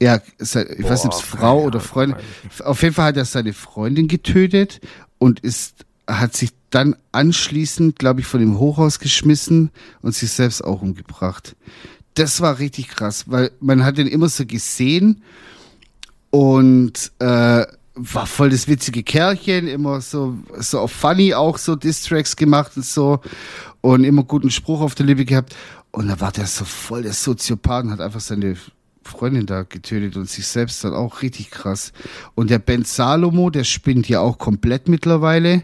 Ja, 0.00 0.20
ich 0.38 0.52
weiß 0.52 1.04
nicht, 1.04 1.06
ob 1.06 1.12
es 1.14 1.22
Boah, 1.30 1.38
Frau 1.38 1.62
oder 1.64 1.80
Freundin. 1.80 2.18
Auf 2.62 2.82
jeden 2.82 2.94
Fall 2.94 3.06
hat 3.06 3.16
er 3.16 3.24
seine 3.24 3.52
Freundin 3.52 4.06
getötet 4.08 4.80
und 5.18 5.40
ist, 5.40 5.86
hat 6.06 6.36
sich 6.36 6.50
dann 6.70 6.94
anschließend, 7.12 7.98
glaube 7.98 8.20
ich, 8.20 8.26
von 8.26 8.40
dem 8.40 8.58
Hochhaus 8.58 8.98
geschmissen 9.00 9.70
und 10.02 10.14
sich 10.14 10.30
selbst 10.30 10.62
auch 10.62 10.82
umgebracht. 10.82 11.56
Das 12.16 12.40
war 12.40 12.58
richtig 12.58 12.88
krass, 12.88 13.24
weil 13.28 13.52
man 13.60 13.84
hat 13.84 13.98
den 13.98 14.06
immer 14.06 14.28
so 14.28 14.44
gesehen 14.46 15.22
und 16.30 17.12
äh, 17.18 17.66
war 17.94 18.26
voll 18.26 18.50
das 18.50 18.68
witzige 18.68 19.02
Kerlchen, 19.02 19.68
immer 19.68 20.00
so, 20.00 20.36
so 20.58 20.80
auf 20.80 20.92
funny 20.92 21.34
auch 21.34 21.58
so 21.58 21.76
Distracks 21.76 22.36
gemacht 22.36 22.72
und 22.76 22.84
so 22.84 23.20
und 23.80 24.04
immer 24.04 24.24
guten 24.24 24.50
Spruch 24.50 24.80
auf 24.80 24.94
der 24.94 25.06
Lippe 25.06 25.24
gehabt. 25.24 25.54
Und 25.92 26.08
da 26.08 26.20
war 26.20 26.32
der 26.32 26.46
so 26.46 26.64
voll 26.64 27.02
der 27.02 27.12
Soziopath 27.12 27.84
und 27.84 27.90
hat 27.90 28.00
einfach 28.00 28.20
seine 28.20 28.56
Freundin 29.02 29.46
da 29.46 29.62
getötet 29.62 30.16
und 30.16 30.28
sich 30.28 30.46
selbst 30.46 30.84
dann 30.84 30.94
auch 30.94 31.22
richtig 31.22 31.50
krass. 31.50 31.92
Und 32.34 32.50
der 32.50 32.58
Ben 32.58 32.84
Salomo, 32.84 33.50
der 33.50 33.64
spinnt 33.64 34.08
ja 34.08 34.20
auch 34.20 34.38
komplett 34.38 34.88
mittlerweile. 34.88 35.62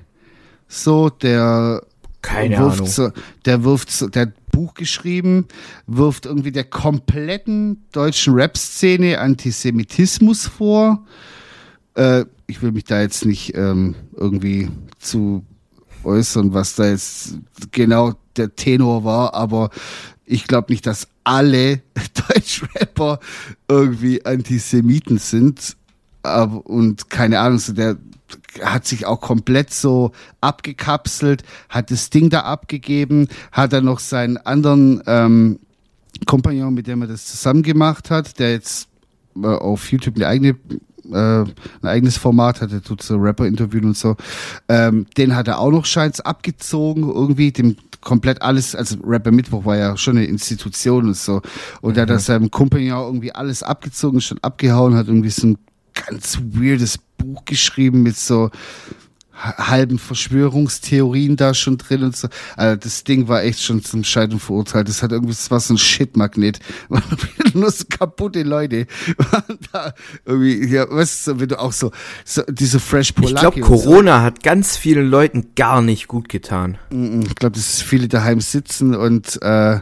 So, 0.69 1.11
der 1.11 1.83
Keine 2.23 2.59
wirft 2.59 2.79
Ahnung. 2.79 2.87
So, 2.87 3.11
der 3.45 3.65
wirft 3.65 3.91
so, 3.91 4.09
der 4.09 4.33
Buch 4.53 4.75
geschrieben, 4.75 5.49
wirft 5.88 6.27
irgendwie 6.27 6.53
der 6.53 6.65
kompletten 6.65 7.85
deutschen 7.91 8.35
Rap-Szene 8.35 9.19
Antisemitismus 9.19 10.47
vor. 10.47 11.05
Äh, 11.95 12.27
ich 12.47 12.62
will 12.62 12.71
mich 12.71 12.85
da 12.85 13.01
jetzt 13.01 13.25
nicht 13.25 13.57
ähm, 13.57 13.97
irgendwie 14.17 14.71
zu 15.01 15.45
äußern, 16.05 16.55
was 16.55 16.77
da 16.77 16.88
jetzt 16.88 17.38
genau 17.73 18.15
der 18.37 18.55
Tenor 18.55 19.03
war, 19.03 19.35
aber 19.35 19.71
ich 20.25 20.47
glaube 20.47 20.73
nicht, 20.73 20.87
dass 20.87 21.09
alle 21.25 21.83
Deutschrapper 22.29 23.19
irgendwie 23.69 24.25
Antisemiten 24.25 25.19
sind. 25.19 25.77
Aber, 26.23 26.65
und 26.67 27.11
keine 27.11 27.41
Ahnung, 27.41 27.59
so 27.59 27.73
der 27.73 27.97
hat 28.62 28.87
sich 28.87 29.07
auch 29.07 29.21
komplett 29.21 29.73
so 29.73 30.12
abgekapselt, 30.40 31.42
hat 31.68 31.90
das 31.90 32.11
Ding 32.11 32.31
da 32.31 32.40
abgegeben, 32.40 33.29
hat 33.51 33.73
dann 33.73 33.85
noch 33.85 33.99
seinen 33.99 34.37
anderen 34.37 35.03
ähm, 35.07 35.59
Kompagnon, 36.27 36.75
mit 36.75 36.87
dem 36.87 37.03
er 37.03 37.09
das 37.09 37.27
zusammen 37.27 37.62
gemacht 37.62 38.11
hat, 38.11 38.38
der 38.38 38.53
jetzt 38.53 38.88
äh, 39.37 39.47
auf 39.47 39.90
YouTube 39.90 40.16
eine 40.16 40.27
eigene 40.27 40.57
äh, 41.11 41.42
ein 41.42 41.49
eigenes 41.83 42.16
Format 42.16 42.61
hat, 42.61 42.73
der 42.73 42.83
tut 42.83 43.03
so 43.03 43.16
Rapper 43.16 43.47
interviewen 43.47 43.87
und 43.87 43.97
so. 43.97 44.16
Ähm, 44.68 45.07
den 45.16 45.35
hat 45.35 45.49
er 45.49 45.59
auch 45.59 45.71
noch 45.71 45.85
scheins 45.85 46.21
abgezogen, 46.21 47.03
irgendwie, 47.09 47.51
dem 47.51 47.77
komplett 48.01 48.42
alles, 48.42 48.75
also 48.75 48.97
Rapper 49.05 49.31
Mittwoch 49.31 49.64
war 49.64 49.77
ja 49.77 49.97
schon 49.97 50.16
eine 50.16 50.27
Institution 50.27 51.07
und 51.07 51.16
so. 51.16 51.40
Und 51.81 51.99
hat 51.99 52.11
er 52.11 52.18
seinem 52.18 52.51
Kumpel 52.51 52.81
ja 52.81 53.01
irgendwie 53.01 53.33
alles 53.33 53.62
abgezogen, 53.62 54.21
schon 54.21 54.38
abgehauen, 54.42 54.95
hat 54.95 55.09
irgendwie 55.09 55.31
so 55.31 55.49
ein 55.49 55.59
ganz 55.95 56.38
weirdes 56.40 56.99
Buch 57.23 57.45
geschrieben 57.45 58.03
mit 58.03 58.17
so 58.17 58.51
ha- 59.33 59.69
halben 59.71 59.99
Verschwörungstheorien 59.99 61.37
da 61.37 61.55
schon 61.55 61.79
drin 61.79 62.03
und 62.03 62.17
so. 62.17 62.29
Also 62.57 62.77
das 62.77 63.05
Ding 63.05 63.29
war 63.29 63.43
echt 63.43 63.63
schon 63.63 63.83
zum 63.83 64.05
Scheitern 64.05 64.39
verurteilt. 64.41 64.89
Das 64.89 65.03
hat 65.03 65.13
irgendwie, 65.13 65.33
das 65.33 65.51
war 65.51 65.61
so 65.61 65.75
ein 65.75 65.79
Shitmagnet. 65.79 66.59
Nur 67.55 67.71
so 67.71 67.85
kaputte 67.89 68.43
Leute. 68.43 68.87
Da 69.73 69.93
irgendwie, 70.25 70.67
ja, 70.73 70.85
du, 71.29 71.39
wenn 71.41 71.49
du 71.49 71.59
auch 71.61 71.73
so, 71.73 71.91
so 72.25 72.43
diese 72.49 72.81
Fresh 72.81 73.11
Ich 73.11 73.15
Polacke 73.17 73.61
glaube, 73.61 73.73
und 73.75 73.81
so. 73.81 73.85
Corona 73.89 74.23
hat 74.23 74.43
ganz 74.43 74.77
vielen 74.77 75.09
Leuten 75.09 75.49
gar 75.57 75.83
nicht 75.83 76.09
gut 76.09 76.29
getan. 76.29 76.79
Mm, 76.91 77.21
Ich 77.23 77.35
glaube, 77.35 77.55
dass 77.57 77.83
viele 77.83 78.09
daheim 78.09 78.41
sitzen 78.41 78.95
und 78.95 79.41
äh, 79.43 79.81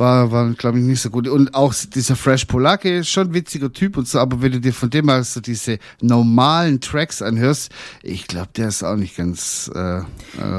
war, 0.00 0.32
war 0.32 0.50
glaube 0.54 0.78
ich, 0.80 0.84
nicht 0.84 1.00
so 1.00 1.10
gut. 1.10 1.28
Und 1.28 1.54
auch 1.54 1.72
dieser 1.94 2.16
Fresh 2.16 2.46
Polake 2.46 2.98
ist 2.98 3.10
schon 3.10 3.28
ein 3.28 3.34
witziger 3.34 3.72
Typ 3.72 3.96
und 3.96 4.08
so, 4.08 4.18
aber 4.18 4.42
wenn 4.42 4.50
du 4.50 4.60
dir 4.60 4.72
von 4.72 4.90
dem 4.90 5.06
mal 5.06 5.22
so 5.22 5.40
diese 5.40 5.78
normalen 6.00 6.80
Tracks 6.80 7.22
anhörst, 7.22 7.70
ich 8.02 8.26
glaube, 8.26 8.48
der 8.56 8.68
ist 8.68 8.82
auch 8.82 8.96
nicht 8.96 9.16
ganz. 9.16 9.70
Äh, 9.74 9.98
äh, 9.98 10.02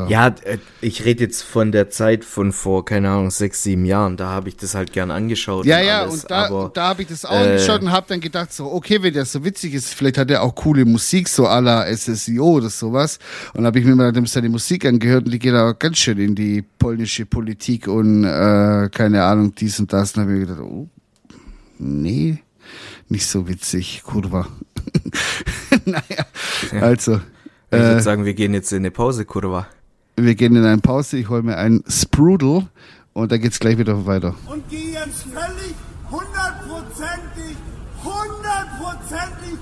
Ja, 0.07 0.27
äh, 0.27 0.59
ich 0.79 1.03
rede 1.03 1.23
jetzt 1.25 1.41
von 1.41 1.71
der 1.71 1.89
Zeit 1.89 2.23
von 2.23 2.53
vor, 2.53 2.85
keine 2.85 3.09
Ahnung, 3.09 3.31
sechs, 3.31 3.63
sieben 3.63 3.85
Jahren. 3.85 4.15
Da 4.15 4.29
habe 4.29 4.47
ich 4.47 4.55
das 4.55 4.75
halt 4.75 4.93
gern 4.93 5.11
angeschaut. 5.11 5.65
Ja, 5.65 5.79
und 5.79 5.85
ja, 5.85 6.01
alles, 6.03 6.21
und 6.21 6.31
da, 6.31 6.45
aber 6.45 6.71
da 6.73 6.89
habe 6.89 7.01
ich 7.01 7.07
das 7.07 7.25
auch 7.25 7.33
äh, 7.33 7.51
angeschaut 7.51 7.81
und 7.81 7.91
habe 7.91 8.05
dann 8.07 8.21
gedacht, 8.21 8.53
so, 8.53 8.71
okay, 8.71 9.01
wenn 9.01 9.13
der 9.13 9.25
so 9.25 9.43
witzig 9.43 9.73
ist, 9.73 9.93
vielleicht 9.93 10.17
hat 10.17 10.29
er 10.29 10.43
auch 10.43 10.53
coole 10.55 10.85
Musik, 10.85 11.27
so 11.27 11.47
à 11.47 11.59
la 11.59 11.85
SSIO 11.91 12.45
oder 12.45 12.69
sowas. 12.69 13.17
Und 13.53 13.65
habe 13.65 13.79
ich 13.79 13.85
mir 13.85 13.95
mal 13.95 14.13
seine 14.27 14.49
Musik 14.49 14.85
angehört 14.85 15.25
und 15.25 15.31
die 15.31 15.39
geht 15.39 15.55
auch 15.55 15.77
ganz 15.77 15.97
schön 15.97 16.19
in 16.19 16.35
die 16.35 16.61
polnische 16.61 17.25
Politik 17.25 17.87
und 17.87 18.23
äh, 18.23 18.89
keine 18.89 19.23
Ahnung, 19.23 19.30
dies 19.35 19.79
und 19.79 19.91
das. 19.93 20.15
Und 20.15 20.23
habe 20.23 20.33
ich 20.33 20.47
gedacht, 20.47 20.61
oh, 20.61 20.87
nee, 21.77 22.39
nicht 23.09 23.27
so 23.27 23.47
witzig, 23.47 24.03
Kurva. 24.03 24.47
naja, 25.85 26.25
also, 26.81 27.15
ich 27.15 27.77
äh, 27.77 27.81
würde 27.81 28.01
sagen, 28.01 28.25
wir 28.25 28.33
gehen 28.33 28.53
jetzt 28.53 28.71
in 28.71 28.79
eine 28.79 28.91
Pause, 28.91 29.25
Kurva. 29.25 29.67
wir 30.15 30.35
gehen 30.35 30.55
in 30.55 30.63
eine 30.65 30.81
Pause, 30.81 31.17
ich 31.17 31.29
hole 31.29 31.43
mir 31.43 31.57
einen 31.57 31.83
Sprudel 31.87 32.67
und 33.13 33.31
dann 33.31 33.41
geht's 33.41 33.59
gleich 33.59 33.77
wieder 33.77 34.05
weiter. 34.05 34.35
und 34.47 34.67
gehe 34.69 34.93
jetzt 34.93 35.23
völlig 35.23 35.75
hundertprozentig, 36.09 37.57
hundertprozentig 38.03 39.57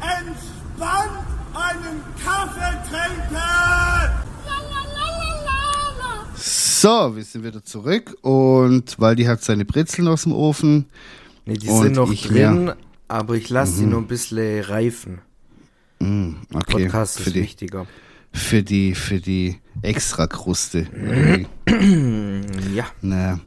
entspannt 0.00 1.32
einen 1.54 2.02
Kaffee 2.24 2.76
trinken. 2.88 4.31
So, 6.44 7.14
wir 7.14 7.22
sind 7.22 7.44
wieder 7.44 7.62
zurück 7.62 8.16
und 8.22 8.98
Waldi 8.98 9.22
hat 9.24 9.44
seine 9.44 9.64
Brezeln 9.64 10.08
aus 10.08 10.24
dem 10.24 10.32
Ofen. 10.32 10.86
Nee, 11.46 11.54
die 11.54 11.68
sind 11.68 11.94
noch 11.94 12.10
ich 12.10 12.22
drin, 12.22 12.72
aber 13.06 13.36
ich 13.36 13.48
lasse 13.48 13.78
die 13.78 13.86
noch 13.86 13.98
ein 13.98 14.08
bisschen 14.08 14.64
reifen. 14.64 15.20
Okay, 16.00 16.88
Podcast 16.88 17.20
für 17.20 17.28
ist 17.28 17.36
die, 17.36 17.42
wichtiger. 17.42 17.86
für 18.32 18.64
die, 18.64 18.96
für 18.96 19.20
die 19.20 19.60
Extrakruste. 19.82 20.88
Ja. 22.74 22.86
naja. 23.02 23.38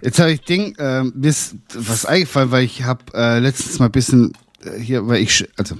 Jetzt 0.00 0.20
habe 0.20 0.32
ich 0.32 0.42
Ding, 0.42 0.76
mir 0.78 1.28
ist 1.28 1.56
was 1.74 2.06
eingefallen, 2.06 2.50
weil 2.50 2.64
ich 2.64 2.84
habe 2.84 3.04
äh, 3.14 3.40
letztens 3.40 3.78
mal 3.78 3.86
ein 3.86 3.92
bisschen 3.92 4.32
äh, 4.62 4.78
hier, 4.78 5.06
weil 5.08 5.22
ich, 5.22 5.48
also 5.56 5.76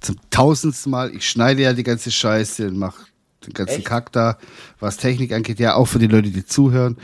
zum 0.00 0.16
tausendsten 0.30 0.90
Mal, 0.90 1.14
ich 1.14 1.28
schneide 1.28 1.62
ja 1.62 1.72
die 1.72 1.82
ganze 1.82 2.10
Scheiße 2.10 2.68
und 2.68 2.78
mache 2.78 3.04
den 3.46 3.54
ganzen 3.54 3.84
Kack 3.84 4.12
da, 4.12 4.38
was 4.80 4.96
Technik 4.96 5.32
angeht, 5.32 5.58
ja 5.58 5.74
auch 5.74 5.86
für 5.86 5.98
die 5.98 6.06
Leute, 6.06 6.30
die 6.30 6.44
zuhören. 6.46 6.96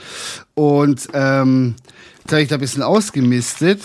Und 0.55 1.09
ähm, 1.13 1.75
jetzt 2.21 2.33
habe 2.33 2.43
ich 2.43 2.49
da 2.49 2.55
ein 2.57 2.61
bisschen 2.61 2.83
ausgemistet 2.83 3.81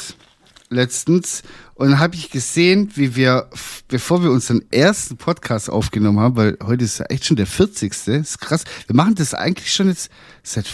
letztens 0.70 1.44
und 1.76 1.90
dann 1.92 2.00
habe 2.00 2.16
ich 2.16 2.30
gesehen, 2.32 2.90
wie 2.96 3.16
wir, 3.16 3.48
bevor 3.88 4.24
wir 4.24 4.32
unseren 4.32 4.64
ersten 4.72 5.18
Podcast 5.18 5.70
aufgenommen 5.70 6.20
haben, 6.20 6.36
weil 6.36 6.58
heute 6.64 6.84
ist 6.86 6.98
ja 7.00 7.06
echt 7.08 7.26
schon 7.26 7.38
der 7.38 7.46
40. 7.48 7.92
ist 8.08 8.40
krass. 8.40 8.64
Wir 8.88 8.96
machen 8.96 9.16
das 9.16 9.34
eigentlich 9.34 9.72
schon 9.74 9.88
jetzt 9.90 10.10
seit 10.44 10.66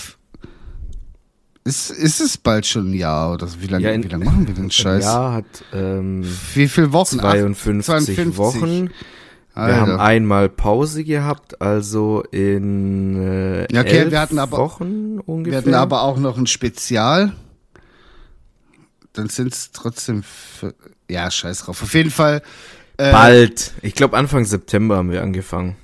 ist, 1.65 1.91
ist 1.91 2.21
es 2.21 2.37
bald 2.37 2.65
schon 2.65 2.91
ein 2.91 2.93
Jahr 2.93 3.33
oder 3.33 3.45
so? 3.47 3.61
Wie 3.61 3.67
lange 3.67 3.83
Ja, 3.85 3.91
in- 3.91 4.03
wie 4.03 4.07
lange 4.07 4.25
machen 4.25 4.47
wir 4.47 4.55
den 4.55 4.71
Scheiß? 4.71 5.03
Ja, 5.03 5.33
hat 5.33 5.45
ähm, 5.73 6.23
Wie 6.53 6.67
viele 6.67 6.91
Wochen? 6.93 7.19
Acht- 7.19 7.37
52 7.37 8.37
Wochen. 8.37 8.89
Wir 9.67 9.75
Alter. 9.75 9.79
haben 9.81 9.99
einmal 9.99 10.49
Pause 10.49 11.03
gehabt, 11.03 11.61
also 11.61 12.23
in 12.31 13.15
äh, 13.21 13.73
Ja, 13.73 13.81
okay, 13.81 13.97
elf 13.99 14.11
wir 14.11 14.19
hatten 14.19 14.39
aber- 14.39 14.57
Wochen 14.57 15.19
ungefähr. 15.25 15.51
Wir 15.51 15.57
hatten 15.59 15.73
aber 15.75 16.01
auch 16.03 16.17
noch 16.17 16.37
ein 16.37 16.47
Spezial. 16.47 17.33
Dann 19.13 19.27
sind 19.29 19.53
es 19.53 19.71
trotzdem. 19.71 20.23
Für, 20.23 20.73
ja, 21.09 21.29
scheiß 21.29 21.63
drauf. 21.63 21.81
Auf 21.81 21.93
jeden 21.93 22.11
Fall. 22.11 22.41
Äh, 22.97 23.11
Bald. 23.11 23.73
Ich 23.81 23.95
glaube 23.95 24.17
Anfang 24.17 24.45
September 24.45 24.97
haben 24.97 25.11
wir 25.11 25.21
angefangen. 25.21 25.75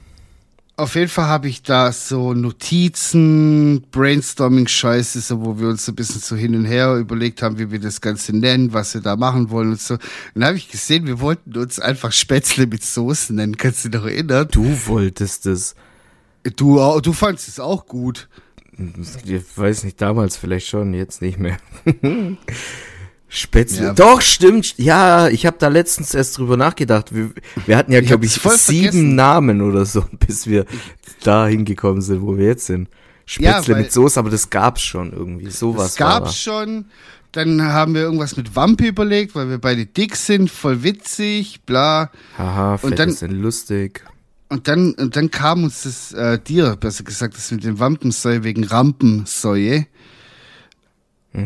Auf 0.78 0.96
jeden 0.96 1.08
Fall 1.08 1.28
habe 1.28 1.48
ich 1.48 1.64
da 1.64 1.94
so 1.94 2.34
Notizen, 2.34 3.86
Brainstorming-Scheiße, 3.92 5.22
so, 5.22 5.46
wo 5.46 5.58
wir 5.58 5.70
uns 5.70 5.86
so 5.86 5.94
ein 5.94 5.96
bisschen 5.96 6.20
so 6.20 6.36
hin 6.36 6.54
und 6.54 6.66
her 6.66 6.96
überlegt 6.96 7.42
haben, 7.42 7.58
wie 7.58 7.72
wir 7.72 7.80
das 7.80 8.02
Ganze 8.02 8.36
nennen, 8.36 8.74
was 8.74 8.94
wir 8.94 9.00
da 9.00 9.16
machen 9.16 9.50
wollen 9.52 9.72
und 9.72 9.80
so. 9.80 9.94
Und 9.94 10.02
dann 10.34 10.46
habe 10.46 10.58
ich 10.58 10.68
gesehen, 10.68 11.08
wir 11.08 11.22
wollten 11.22 11.56
uns 11.58 11.80
einfach 11.80 12.12
Spätzle 12.12 12.68
mit 12.68 12.84
Soße 12.84 13.34
nennen. 13.34 13.56
Kannst 13.56 13.86
du 13.86 13.90
dich 13.90 14.02
noch 14.02 14.08
erinnern? 14.08 14.50
Du 14.52 14.66
wolltest 14.88 15.46
es. 15.46 15.76
Du, 16.58 17.00
du 17.00 17.14
fandst 17.14 17.48
es 17.48 17.62
auch 17.62 17.86
gut. 17.86 18.28
Ich 19.26 19.58
weiß 19.58 19.86
nicht, 19.86 20.02
damals 20.02 20.36
vielleicht 20.36 20.68
schon, 20.68 20.94
jetzt 20.94 21.22
nicht 21.22 21.40
mehr. 21.40 21.58
Spätzle. 23.36 23.88
Ja. 23.88 23.94
Doch, 23.94 24.22
stimmt. 24.22 24.76
Ja, 24.78 25.28
ich 25.28 25.46
habe 25.46 25.58
da 25.60 25.68
letztens 25.68 26.14
erst 26.14 26.38
drüber 26.38 26.56
nachgedacht. 26.58 27.14
Wir, 27.14 27.32
wir 27.66 27.76
hatten 27.78 27.92
ja, 27.92 28.00
Ich 28.00 28.08
glaube 28.08 28.26
ich, 28.26 28.34
voll 28.34 28.58
sieben 28.58 28.84
vergessen. 28.84 29.16
Namen 29.16 29.62
oder 29.62 29.86
so, 29.86 30.06
bis 30.26 30.48
wir 30.48 30.66
da 31.24 31.46
hingekommen 31.48 32.02
sind, 32.02 32.22
wo 32.22 32.38
wir 32.38 32.46
jetzt 32.46 32.66
sind. 32.68 32.88
Ja, 33.40 33.54
Spätzle 33.56 33.74
weil- 33.76 33.82
mit 33.84 33.92
Soße, 33.92 34.20
aber 34.20 34.30
das 34.30 34.50
gab's 34.50 34.82
schon 34.82 35.12
irgendwie. 35.12 35.50
Sowas 35.50 35.88
Das 35.90 35.96
gab's 35.98 36.38
schon. 36.38 36.86
Dann 37.34 37.62
haben 37.62 37.94
wir 37.94 38.02
irgendwas 38.04 38.38
mit 38.38 38.56
Wampe 38.56 38.86
überlegt, 38.88 39.36
weil 39.36 39.50
wir 39.50 39.58
beide 39.58 39.86
dick 39.86 40.16
sind, 40.16 40.50
voll 40.50 40.84
witzig, 40.84 41.60
bla. 41.66 42.12
Haha, 42.38 42.80
Und 42.82 42.98
dann- 42.98 43.14
denn 43.14 43.42
lustig. 43.42 44.04
Und 44.48 44.68
dann, 44.70 44.94
und 44.94 45.16
dann 45.18 45.32
kam 45.32 45.64
uns 45.66 45.84
das, 45.84 46.14
äh, 46.14 46.40
dir, 46.40 46.78
besser 46.78 47.04
gesagt, 47.04 47.36
das 47.36 47.52
mit 47.52 47.64
dem 47.66 47.80
Wampensäue 47.80 48.44
wegen 48.46 48.64
Rampensäue. 48.64 49.88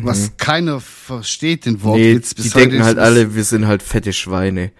Was 0.02 0.36
keiner 0.36 0.80
versteht, 0.80 1.66
den 1.66 1.74
Nee, 1.74 1.82
Wortwitz. 1.82 2.34
die 2.34 2.42
bis 2.42 2.54
heute 2.54 2.68
denken 2.68 2.84
halt 2.84 2.98
alle, 2.98 3.34
wir 3.34 3.44
sind 3.44 3.66
halt 3.66 3.82
fette 3.82 4.12
Schweine. 4.12 4.70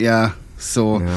Ja, 0.00 0.34
so. 0.58 1.00
Ja. 1.00 1.16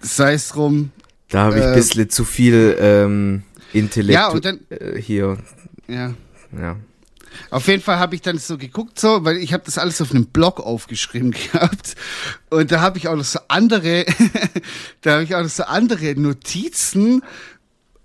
Sei 0.00 0.34
es 0.34 0.48
drum. 0.48 0.90
Da 1.28 1.44
habe 1.44 1.58
ich 1.58 1.62
Äh, 1.64 1.68
ein 1.68 1.74
bisschen 1.74 2.10
zu 2.10 2.24
viel 2.24 2.76
ähm, 2.80 3.42
Intellekt 3.72 4.14
Ja, 4.14 4.28
und 4.28 4.44
dann- 4.44 4.60
äh, 4.70 5.00
hier. 5.00 5.38
Ja. 5.88 6.14
Ja. 6.58 6.76
Auf 7.50 7.68
jeden 7.68 7.82
Fall 7.82 7.98
habe 7.98 8.14
ich 8.14 8.22
dann 8.22 8.38
so 8.38 8.56
geguckt, 8.56 8.98
so, 8.98 9.24
weil 9.24 9.36
ich 9.36 9.52
habe 9.52 9.62
das 9.66 9.76
alles 9.78 10.00
auf 10.00 10.10
einem 10.10 10.26
Blog 10.26 10.58
aufgeschrieben 10.60 11.30
gehabt. 11.52 11.94
Und 12.50 12.72
da 12.72 12.80
habe 12.80 12.98
ich 12.98 13.08
auch 13.08 13.16
noch 13.16 13.24
so 13.24 13.40
andere, 13.48 14.06
da 15.02 15.12
habe 15.14 15.24
ich 15.24 15.34
auch 15.34 15.42
noch 15.42 15.50
so 15.50 15.64
andere 15.64 16.14
Notizen 16.14 17.22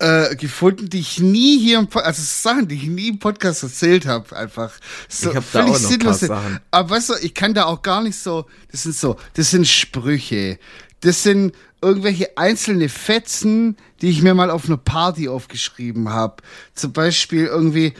äh, 0.02 0.36
gefunden, 0.36 0.90
die 0.90 1.00
ich 1.00 1.20
nie 1.20 1.60
hier 1.60 1.78
im 1.78 1.88
Podcast, 1.88 2.08
also 2.08 2.22
Sachen, 2.24 2.68
die 2.68 2.76
ich 2.76 2.88
nie 2.88 3.10
im 3.10 3.20
Podcast 3.20 3.62
erzählt 3.62 4.08
habe, 4.08 4.36
einfach. 4.36 4.72
So 5.08 5.30
Ich 5.30 5.36
hab 5.36 5.52
da 5.52 5.64
auch 5.66 5.80
noch 5.80 6.14
Sachen. 6.14 6.60
Aber 6.72 6.90
weißt 6.90 7.10
du, 7.10 7.14
ich 7.22 7.36
kann 7.36 7.54
da 7.54 7.66
auch 7.66 7.84
gar 7.84 8.02
nicht 8.02 8.18
so, 8.18 8.48
das 8.72 8.84
sind 8.84 8.96
so, 8.96 9.18
das 9.36 9.52
sind 9.52 9.68
Sprüche, 9.68 10.58
das 11.02 11.22
sind 11.22 11.54
irgendwelche 11.84 12.36
einzelne 12.36 12.90
Fetzen, 12.90 13.78
die 14.02 14.10
ich 14.10 14.24
mir 14.24 14.34
mal 14.34 14.50
auf 14.50 14.66
einer 14.66 14.78
Party 14.78 15.30
aufgeschrieben 15.30 16.10
habe. 16.10 16.42
Zum 16.74 16.94
Beispiel 16.94 17.46
irgendwie, 17.46 17.94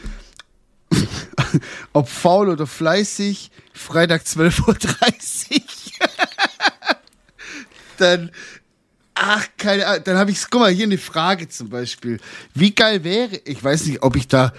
ob 1.94 2.10
faul 2.10 2.50
oder 2.50 2.66
fleißig, 2.66 3.52
Freitag 3.74 4.24
12.30 4.24 4.62
Uhr. 4.68 4.76
dann, 7.98 8.32
ach, 9.22 9.48
keine 9.58 9.86
Ahnung, 9.88 10.04
dann 10.06 10.18
habe 10.18 10.32
ich, 10.32 10.40
guck 10.50 10.62
mal, 10.62 10.72
hier 10.72 10.86
eine 10.86 10.98
Frage 10.98 11.48
zum 11.48 11.70
Beispiel. 11.70 12.20
Wie 12.54 12.74
geil 12.74 13.04
wäre, 13.04 13.40
ich 13.46 13.64
weiß 13.64 13.86
nicht, 13.86 14.02
ob 14.02 14.16
ich 14.16 14.28
da 14.28 14.52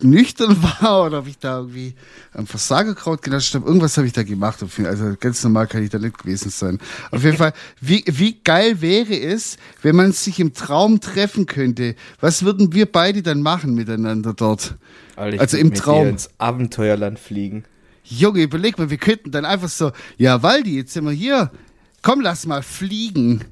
nüchtern 0.00 0.56
war 0.80 1.04
oder 1.06 1.18
ob 1.18 1.26
ich 1.26 1.38
da 1.38 1.58
irgendwie 1.58 1.94
am 2.32 2.46
Versagerkraut 2.46 3.20
genascht 3.20 3.54
habe. 3.54 3.66
Irgendwas 3.66 3.96
habe 3.96 4.06
ich 4.06 4.12
da 4.12 4.22
gemacht. 4.22 4.64
Also 4.84 5.14
ganz 5.18 5.42
normal 5.44 5.66
kann 5.66 5.82
ich 5.82 5.90
da 5.90 5.98
nicht 5.98 6.18
gewesen 6.18 6.50
sein. 6.50 6.78
Auf 7.10 7.22
jeden 7.22 7.36
Fall, 7.36 7.52
wie, 7.80 8.04
wie 8.06 8.38
geil 8.42 8.80
wäre 8.80 9.14
es, 9.18 9.58
wenn 9.82 9.96
man 9.96 10.12
sich 10.12 10.40
im 10.40 10.54
Traum 10.54 11.00
treffen 11.00 11.46
könnte? 11.46 11.94
Was 12.20 12.44
würden 12.44 12.72
wir 12.72 12.86
beide 12.90 13.22
dann 13.22 13.42
machen 13.42 13.74
miteinander 13.74 14.34
dort? 14.34 14.76
Alter, 15.16 15.40
Also 15.40 15.56
im 15.56 15.74
Traum. 15.74 16.08
ins 16.08 16.30
Abenteuerland 16.38 17.18
fliegen. 17.18 17.64
Junge, 18.04 18.40
überleg 18.40 18.78
mal, 18.78 18.88
wir 18.88 18.96
könnten 18.96 19.32
dann 19.32 19.44
einfach 19.44 19.68
so, 19.68 19.92
ja, 20.16 20.42
Waldi, 20.42 20.76
jetzt 20.76 20.94
sind 20.94 21.04
wir 21.04 21.12
hier. 21.12 21.50
Komm, 22.00 22.20
lass 22.22 22.46
mal 22.46 22.62
fliegen. 22.62 23.44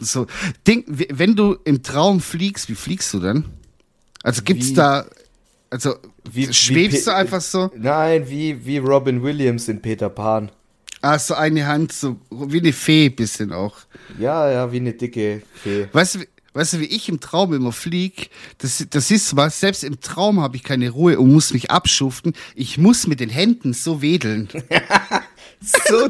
So, 0.00 0.26
Ding, 0.66 0.84
w- 0.86 1.08
wenn 1.10 1.34
du 1.34 1.56
im 1.64 1.82
Traum 1.82 2.20
fliegst, 2.20 2.68
wie 2.68 2.74
fliegst 2.74 3.12
du 3.14 3.20
dann? 3.20 3.44
Also 4.22 4.42
gibt's 4.42 4.68
Wie- 4.70 4.74
da, 4.74 5.06
also 5.70 5.96
Wie- 6.30 6.48
wie 6.48 6.54
schwebst 6.54 7.04
Pe- 7.04 7.10
du 7.10 7.16
einfach 7.16 7.40
so? 7.40 7.70
Nein, 7.76 8.28
wie, 8.28 8.64
wie 8.64 8.78
Robin 8.78 9.22
Williams 9.22 9.68
in 9.68 9.80
Peter 9.82 10.08
Pan. 10.08 10.50
Ah, 11.02 11.18
so 11.18 11.34
eine 11.34 11.66
Hand, 11.66 11.92
so 11.92 12.18
wie 12.30 12.58
eine 12.60 12.72
Fee 12.72 13.08
bisschen 13.10 13.52
auch. 13.52 13.76
Ja, 14.18 14.50
ja, 14.50 14.72
wie 14.72 14.76
eine 14.78 14.92
dicke 14.92 15.42
Fee. 15.62 15.88
Weißt 15.92 16.14
du, 16.16 16.20
wie- 16.20 16.28
weißt 16.54 16.74
du, 16.74 16.80
wie 16.80 16.86
ich 16.86 17.08
im 17.08 17.20
Traum 17.20 17.52
immer 17.52 17.72
flieg? 17.72 18.30
Das, 18.58 18.84
das 18.90 19.10
ist 19.10 19.36
was, 19.36 19.60
selbst 19.60 19.84
im 19.84 20.00
Traum 20.00 20.40
habe 20.40 20.56
ich 20.56 20.62
keine 20.62 20.90
Ruhe 20.90 21.18
und 21.18 21.32
muss 21.32 21.52
mich 21.52 21.70
abschuften. 21.70 22.32
Ich 22.54 22.78
muss 22.78 23.06
mit 23.06 23.20
den 23.20 23.28
Händen 23.30 23.72
so 23.74 24.00
wedeln. 24.02 24.48
So, 25.60 26.08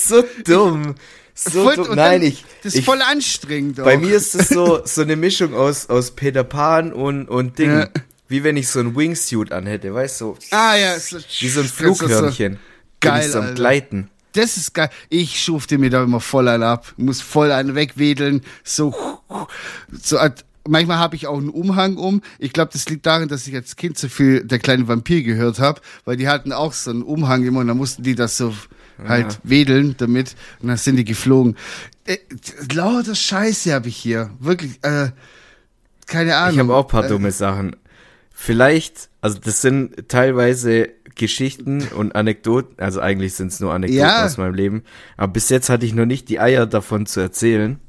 so 0.00 0.24
dumm. 0.44 0.94
So 1.34 1.62
Voll- 1.64 1.76
dumm. 1.76 1.94
Nein, 1.94 2.22
ich, 2.22 2.44
Das 2.62 2.74
ist 2.74 2.80
ich 2.80 2.84
voll 2.84 3.00
anstrengend. 3.02 3.76
bei 3.76 3.96
auch. 3.96 4.00
mir 4.00 4.16
ist 4.16 4.34
es 4.34 4.48
so, 4.48 4.80
so 4.84 5.02
eine 5.02 5.14
Mischung 5.16 5.54
aus, 5.54 5.88
aus 5.88 6.10
Peter 6.12 6.42
Pan 6.44 6.92
und, 6.92 7.28
und 7.28 7.58
Ding. 7.58 7.70
Ja. 7.70 7.88
Wie 8.28 8.44
wenn 8.44 8.56
ich 8.56 8.68
so 8.68 8.80
ein 8.80 8.94
Wingsuit 8.96 9.52
anhätte, 9.52 9.94
weißt 9.94 10.20
du? 10.20 10.36
Ah 10.50 10.76
ja, 10.76 10.98
so, 10.98 11.18
Wie 11.40 11.48
so 11.48 11.60
ein 11.60 11.66
ist 11.66 11.78
so- 11.78 11.94
Flughörnchen. 11.94 12.52
Bin 12.54 12.58
Geil, 13.00 13.24
ich 13.26 13.32
so 13.32 13.38
am 13.38 13.44
Alter. 13.44 13.54
Gleiten. 13.54 14.10
Das 14.32 14.56
ist 14.56 14.74
geil. 14.74 14.90
Ich 15.08 15.40
schufte 15.42 15.78
mir 15.78 15.88
da 15.90 16.02
immer 16.02 16.20
voll 16.20 16.48
einen 16.48 16.62
ab. 16.64 16.92
Muss 16.96 17.20
voll 17.20 17.50
einen 17.52 17.74
wegwedeln. 17.74 18.42
So, 18.64 18.94
so 20.02 20.18
manchmal 20.68 20.98
habe 20.98 21.16
ich 21.16 21.26
auch 21.26 21.38
einen 21.38 21.48
Umhang 21.48 21.96
um. 21.96 22.20
Ich 22.38 22.52
glaube, 22.52 22.70
das 22.72 22.88
liegt 22.88 23.06
daran, 23.06 23.28
dass 23.28 23.46
ich 23.46 23.54
als 23.54 23.76
Kind 23.76 23.96
so 23.96 24.08
viel 24.08 24.44
der 24.44 24.58
kleine 24.58 24.86
Vampir 24.88 25.22
gehört 25.22 25.60
habe, 25.60 25.80
weil 26.04 26.16
die 26.16 26.28
hatten 26.28 26.52
auch 26.52 26.72
so 26.72 26.90
einen 26.90 27.02
Umhang 27.02 27.44
immer 27.46 27.60
und 27.60 27.68
dann 27.68 27.76
mussten 27.78 28.02
die 28.02 28.14
das 28.14 28.36
so 28.36 28.52
halt 29.06 29.38
wedeln 29.42 29.94
damit 29.98 30.34
und 30.60 30.68
dann 30.68 30.76
sind 30.76 30.96
die 30.96 31.04
geflogen. 31.04 31.56
Äh, 32.06 32.16
lauter 32.72 33.14
Scheiße 33.14 33.72
habe 33.74 33.88
ich 33.88 33.96
hier. 33.96 34.30
Wirklich, 34.40 34.78
äh, 34.82 35.10
keine 36.06 36.36
Ahnung. 36.36 36.54
Ich 36.54 36.58
habe 36.60 36.74
auch 36.74 36.84
ein 36.84 36.90
paar 36.90 37.04
Äh, 37.04 37.08
dumme 37.08 37.30
Sachen. 37.32 37.76
Vielleicht, 38.32 39.08
also 39.20 39.38
das 39.38 39.60
sind 39.60 40.08
teilweise 40.08 40.90
Geschichten 41.16 41.82
und 41.96 42.14
Anekdoten, 42.14 42.78
also 42.78 43.00
eigentlich 43.00 43.34
sind 43.34 43.48
es 43.48 43.58
nur 43.60 43.74
Anekdoten 43.74 44.00
Ja. 44.00 44.24
aus 44.24 44.36
meinem 44.36 44.54
Leben, 44.54 44.82
aber 45.16 45.32
bis 45.32 45.48
jetzt 45.48 45.68
hatte 45.68 45.84
ich 45.84 45.92
noch 45.92 46.06
nicht 46.06 46.28
die 46.28 46.38
Eier 46.38 46.64
davon 46.66 47.06
zu 47.06 47.18
erzählen. 47.20 47.80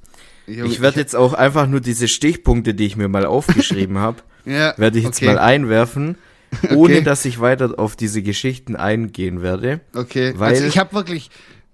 Junge, 0.47 0.71
Ich 0.71 0.81
werde 0.81 0.99
jetzt 0.99 1.15
auch 1.15 1.33
einfach 1.33 1.67
nur 1.67 1.79
diese 1.79 2.07
Stichpunkte, 2.07 2.73
die 2.73 2.87
ich 2.87 2.97
mir 2.97 3.07
mal 3.07 3.25
aufgeschrieben 3.27 3.99
habe, 3.99 4.23
ja, 4.45 4.73
werde 4.77 4.97
ich 4.97 5.05
jetzt 5.05 5.17
okay, 5.17 5.27
mal 5.27 5.37
einwerfen, 5.37 6.17
ohne 6.75 6.95
Okay. 6.95 7.03
dass 7.03 7.25
ich 7.25 7.39
weiter 7.39 7.73
auf 7.77 7.95
diese 7.95 8.21
Geschichten 8.21 8.75
eingehen 8.75 9.41
werde. 9.41 9.81
Okay, 9.93 10.33
Weil- 10.37 10.53
also 10.53 10.65
ich 10.65 10.77
habe 10.77 10.93
wirklich, 10.93 11.29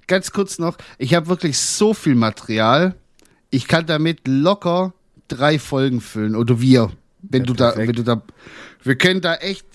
ganz 0.08 0.32
kurz 0.32 0.60
noch, 0.60 0.78
ich 0.98 1.14
habe 1.14 1.28
wirklich 1.28 1.58
so 1.58 1.94
viel 1.94 2.16
Material, 2.16 2.96
ich 3.50 3.68
kann 3.68 3.86
damit 3.86 4.28
locker 4.28 4.94
drei 5.28 5.58
Folgen 5.60 6.02
füllen. 6.02 6.36
Oder 6.36 6.60
wir, 6.62 6.92
wenn 7.22 7.42
Ja, 7.44 7.46
du 7.48 7.54
da, 7.54 7.66
perfekt. 7.72 7.88
wenn 7.88 7.96
du 7.96 8.04
da, 8.04 8.22
wir 8.84 8.96
können 8.98 9.22
da 9.22 9.36
echt, 9.36 9.66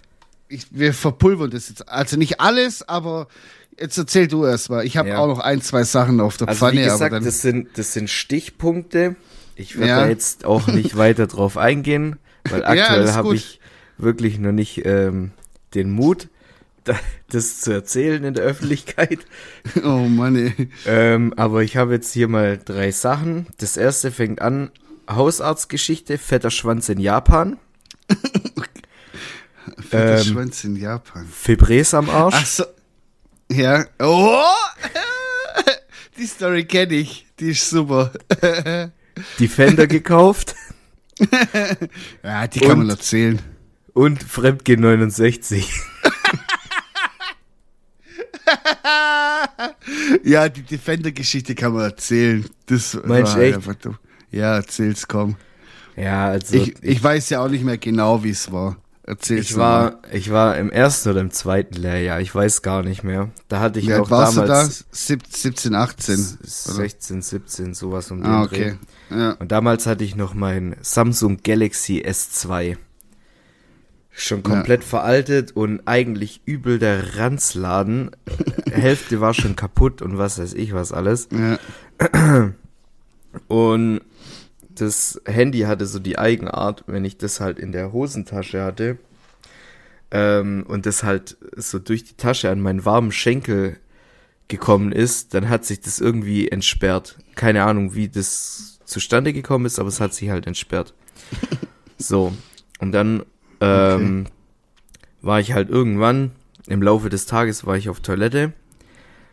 ich, 0.48 0.66
wir 0.70 0.92
verpulvern 0.92 1.50
das 1.50 1.68
jetzt. 1.68 1.88
Also 1.88 2.16
nicht 2.16 2.40
alles, 2.40 2.86
aber 2.88 3.28
jetzt 3.78 3.96
erzähl 3.96 4.28
du 4.28 4.44
erst 4.44 4.68
mal. 4.70 4.84
Ich 4.84 4.96
habe 4.96 5.08
Ja. 5.10 5.18
auch 5.18 5.26
noch 5.28 5.38
ein, 5.38 5.62
zwei 5.62 5.84
Sachen 5.84 6.20
auf 6.20 6.36
der 6.36 6.48
Also 6.48 6.58
Pfanne, 6.58 6.80
wie 6.80 6.84
gesagt, 6.84 7.14
das 7.24 7.40
sind, 7.42 7.68
das 7.78 7.92
sind 7.94 8.10
Stichpunkte. 8.10 9.16
Ich 9.56 9.76
werde 9.78 9.88
Ja. 9.88 10.00
da 10.02 10.08
jetzt 10.08 10.44
auch 10.44 10.66
nicht 10.66 10.96
weiter 10.96 11.26
drauf 11.26 11.56
eingehen, 11.56 12.16
weil 12.48 12.64
aktuell 12.64 12.86
alles 13.00 13.12
habe 13.14 13.34
ich 13.34 13.59
wirklich 14.02 14.38
noch 14.38 14.52
nicht 14.52 14.84
ähm, 14.86 15.32
den 15.74 15.90
Mut, 15.90 16.28
da, 16.84 16.94
das 17.30 17.60
zu 17.60 17.72
erzählen 17.72 18.24
in 18.24 18.34
der 18.34 18.44
Öffentlichkeit. 18.44 19.18
oh 19.84 20.06
Mann, 20.08 20.36
ey. 20.36 20.68
ähm, 20.86 21.34
aber 21.36 21.62
ich 21.62 21.76
habe 21.76 21.92
jetzt 21.94 22.12
hier 22.12 22.28
mal 22.28 22.58
drei 22.58 22.90
Sachen. 22.90 23.46
Das 23.58 23.76
erste 23.76 24.10
fängt 24.10 24.40
an, 24.40 24.70
Hausarztgeschichte, 25.10 26.18
fetter 26.18 26.50
Schwanz 26.50 26.88
in 26.88 26.98
Japan, 27.00 27.58
Fetter 29.88 30.18
Ähm, 30.18 30.24
Schwanz 30.24 30.64
in 30.64 30.76
Japan. 30.76 31.26
Fibres 31.26 31.94
am 31.94 32.08
Arsch, 32.10 32.34
Ach 32.38 32.46
so. 32.46 32.64
Ja. 33.50 33.84
Oh! 33.98 34.42
Die 36.18 36.26
Story 36.26 36.64
kenne 36.64 36.94
ich. 36.94 37.26
Die 37.38 37.50
ist 37.50 37.68
super. 37.70 38.12
Defender 39.38 39.86
gekauft 39.86 40.54
Ja, 42.22 42.46
die 42.46 42.60
kann 42.60 42.72
Und- 42.72 42.78
man 42.78 42.90
erzählen. 42.90 43.38
Und 43.94 44.22
Fremdgehen 44.22 44.80
69. 44.80 45.70
Ja, 50.24 50.48
die 50.48 50.62
Defender-Geschichte 50.62 51.54
kann 51.54 51.72
man 51.72 51.82
erzählen. 51.84 52.44
Das 52.66 52.98
Meinst 53.04 53.34
war 53.34 53.42
echt? 53.42 53.54
einfach 53.56 53.74
dumm. 53.74 53.96
Ja, 54.30 54.56
erzähl's, 54.56 55.08
komm. 55.08 55.36
Ja, 55.96 56.28
also 56.28 56.56
Ich, 56.56 56.74
ich 56.82 57.02
weiß 57.02 57.30
ja 57.30 57.40
auch 57.44 57.48
nicht 57.48 57.64
mehr 57.64 57.78
genau, 57.78 58.22
wie 58.24 58.30
es 58.30 58.50
war. 58.52 58.76
Erzähl's 59.04 59.46
Ich 59.46 59.50
doch 59.52 59.58
mal. 59.58 59.92
war, 59.92 60.00
ich 60.12 60.30
war 60.30 60.56
im 60.56 60.70
ersten 60.70 61.10
oder 61.10 61.20
im 61.20 61.30
zweiten 61.30 61.74
Lehrjahr, 61.74 62.20
ich 62.20 62.32
weiß 62.34 62.62
gar 62.62 62.82
nicht 62.82 63.02
mehr. 63.02 63.30
Da 63.48 63.60
hatte 63.60 63.80
ich 63.80 63.90
alt 63.92 64.02
noch 64.02 64.10
warst 64.10 64.36
damals 64.36 64.78
du 64.78 64.84
da? 64.84 64.90
Sieb- 64.92 65.26
17, 65.28 65.74
18? 65.74 66.14
Oder? 66.14 66.26
16, 66.74 67.22
17, 67.22 67.74
sowas 67.74 68.10
um 68.10 68.18
den 68.22 68.26
Ah, 68.30 68.46
Dreh. 68.46 68.72
okay. 68.72 68.78
Ja. 69.10 69.32
Und 69.32 69.50
damals 69.50 69.86
hatte 69.86 70.04
ich 70.04 70.14
noch 70.16 70.34
mein 70.34 70.76
Samsung 70.80 71.38
Galaxy 71.42 72.02
S2. 72.06 72.76
Schon 74.12 74.42
komplett 74.42 74.84
veraltet 74.84 75.52
und 75.52 75.82
eigentlich 75.86 76.42
übel 76.44 76.78
der 76.78 77.16
Ranzladen. 77.16 78.10
Hälfte 78.70 79.20
war 79.20 79.34
schon 79.34 79.56
kaputt 79.56 80.02
und 80.02 80.18
was 80.18 80.38
weiß 80.38 80.54
ich 80.54 80.72
was 80.72 80.92
alles. 80.92 81.28
ja. 81.30 81.58
Und 83.46 84.00
das 84.74 85.20
Handy 85.24 85.60
hatte 85.60 85.86
so 85.86 85.98
die 85.98 86.18
Eigenart, 86.18 86.84
wenn 86.86 87.04
ich 87.04 87.16
das 87.16 87.38
halt 87.38 87.58
in 87.58 87.70
der 87.72 87.92
Hosentasche 87.92 88.62
hatte 88.62 88.98
ähm, 90.10 90.64
und 90.66 90.86
das 90.86 91.02
halt 91.02 91.36
so 91.56 91.78
durch 91.78 92.04
die 92.04 92.16
Tasche 92.16 92.50
an 92.50 92.60
meinen 92.60 92.84
warmen 92.84 93.12
Schenkel 93.12 93.76
gekommen 94.48 94.92
ist, 94.92 95.34
dann 95.34 95.48
hat 95.48 95.64
sich 95.64 95.80
das 95.80 96.00
irgendwie 96.00 96.48
entsperrt. 96.48 97.18
Keine 97.36 97.64
Ahnung, 97.64 97.94
wie 97.94 98.08
das 98.08 98.80
zustande 98.84 99.32
gekommen 99.32 99.66
ist, 99.66 99.78
aber 99.78 99.88
es 99.88 100.00
hat 100.00 100.14
sich 100.14 100.30
halt 100.30 100.46
entsperrt. 100.46 100.94
So, 102.02 102.32
und 102.78 102.92
dann 102.92 103.24
ähm, 103.60 104.26
war 105.22 105.40
ich 105.40 105.52
halt 105.52 105.68
irgendwann, 105.70 106.30
im 106.66 106.82
Laufe 106.82 107.08
des 107.10 107.26
Tages 107.26 107.66
war 107.66 107.76
ich 107.76 107.88
auf 107.88 108.00
Toilette 108.00 108.52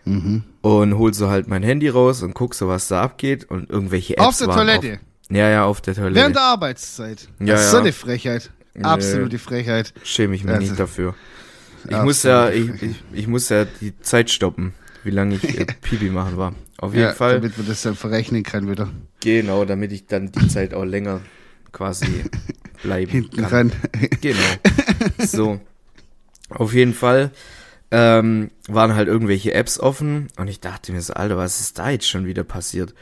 Mhm. 0.06 0.44
und 0.62 0.98
hol 0.98 1.14
so 1.14 1.30
halt 1.30 1.50
mein 1.50 1.64
Handy 1.64 1.90
raus 1.90 2.24
und 2.24 2.34
guck 2.34 2.56
so, 2.56 2.70
was 2.70 2.88
da 2.88 3.02
abgeht 3.02 3.44
und 3.50 3.70
irgendwelche 3.70 4.16
Apps 4.18 4.26
Auf 4.26 4.38
der 4.38 4.48
Toilette. 4.48 4.94
Auf, 4.94 5.36
ja, 5.36 5.50
ja, 5.50 5.66
auf 5.66 5.82
der 5.82 5.96
Toilette. 5.96 6.16
Während 6.16 6.36
der 6.38 6.44
Arbeitszeit. 6.44 7.28
Ja, 7.40 7.46
das 7.56 7.66
ist 7.66 7.72
so 7.72 7.78
ja. 7.78 7.84
eine 7.84 7.92
Frechheit. 7.94 8.52
Absolute 8.82 9.38
Frechheit. 9.40 9.94
Schäme 10.04 10.36
ich 10.36 10.44
mich 10.46 10.54
Also, 10.54 10.68
nicht 10.68 10.80
dafür. 10.80 11.14
Ich 11.90 11.98
muss 12.04 12.24
ja, 12.24 12.50
ich, 12.50 12.70
ich, 12.82 12.96
ich 13.12 13.28
muss 13.28 13.50
ja 13.50 13.66
die 13.66 14.00
Zeit 14.00 14.30
stoppen, 14.30 14.74
wie 15.04 15.10
lange 15.10 15.36
ich 15.36 15.60
äh, 15.60 15.66
Pipi 15.82 16.10
machen 16.10 16.38
war. 16.38 16.54
Auf 16.78 16.94
jeden 16.94 17.08
Ja, 17.08 17.14
Fall. 17.14 17.36
damit 17.36 17.58
man 17.58 17.68
das 17.68 17.82
dann 17.82 17.96
verrechnen 17.96 18.44
kann 18.44 18.70
wieder. 18.70 18.88
Genau, 19.20 19.66
damit 19.66 19.92
ich 19.92 20.06
dann 20.08 20.32
die 20.32 20.48
Zeit 20.48 20.74
auch 20.74 20.86
länger 20.86 21.20
quasi 21.74 22.06
bleiben 22.84 23.12
Hinten 23.12 23.38
kann. 23.38 23.50
ran. 23.50 23.72
Genau. 24.22 24.40
So. 25.20 25.60
Auf 26.50 26.74
jeden 26.74 26.94
Fall 26.94 27.32
ähm, 27.92 28.52
waren 28.68 28.96
halt 28.96 29.08
irgendwelche 29.08 29.54
Apps 29.54 29.80
offen 29.80 30.28
und 30.38 30.48
ich 30.48 30.60
dachte 30.60 30.92
mir 30.92 31.02
so, 31.02 31.14
Alter, 31.14 31.38
was 31.38 31.60
ist 31.60 31.80
da 31.80 31.90
jetzt 31.90 32.08
schon 32.08 32.26
wieder 32.26 32.44
passiert? 32.44 32.94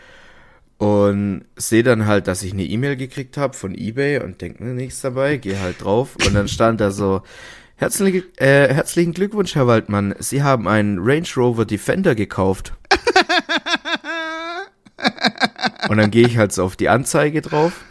Und 0.77 1.45
sehe 1.55 1.83
dann 1.83 2.05
halt, 2.05 2.27
dass 2.27 2.43
ich 2.43 2.51
eine 2.51 2.65
E-Mail 2.65 2.97
gekriegt 2.97 3.37
habe 3.37 3.53
von 3.53 3.73
eBay 3.73 4.21
und 4.21 4.41
denke 4.41 4.63
mir 4.63 4.73
nichts 4.73 5.01
dabei, 5.01 5.37
gehe 5.37 5.59
halt 5.59 5.83
drauf 5.83 6.15
und 6.25 6.33
dann 6.33 6.47
stand 6.47 6.81
da 6.81 6.91
so, 6.91 7.21
Herzliche, 7.77 8.23
äh, 8.37 8.73
herzlichen 8.73 9.13
Glückwunsch, 9.13 9.55
Herr 9.55 9.67
Waldmann, 9.67 10.15
Sie 10.19 10.43
haben 10.43 10.65
einen 10.65 10.97
Range 10.99 11.27
Rover 11.35 11.65
Defender 11.65 12.15
gekauft. 12.15 12.71
und 15.89 15.97
dann 15.97 16.09
gehe 16.09 16.25
ich 16.25 16.37
halt 16.37 16.53
so 16.53 16.63
auf 16.63 16.77
die 16.77 16.87
Anzeige 16.87 17.41
drauf 17.41 17.83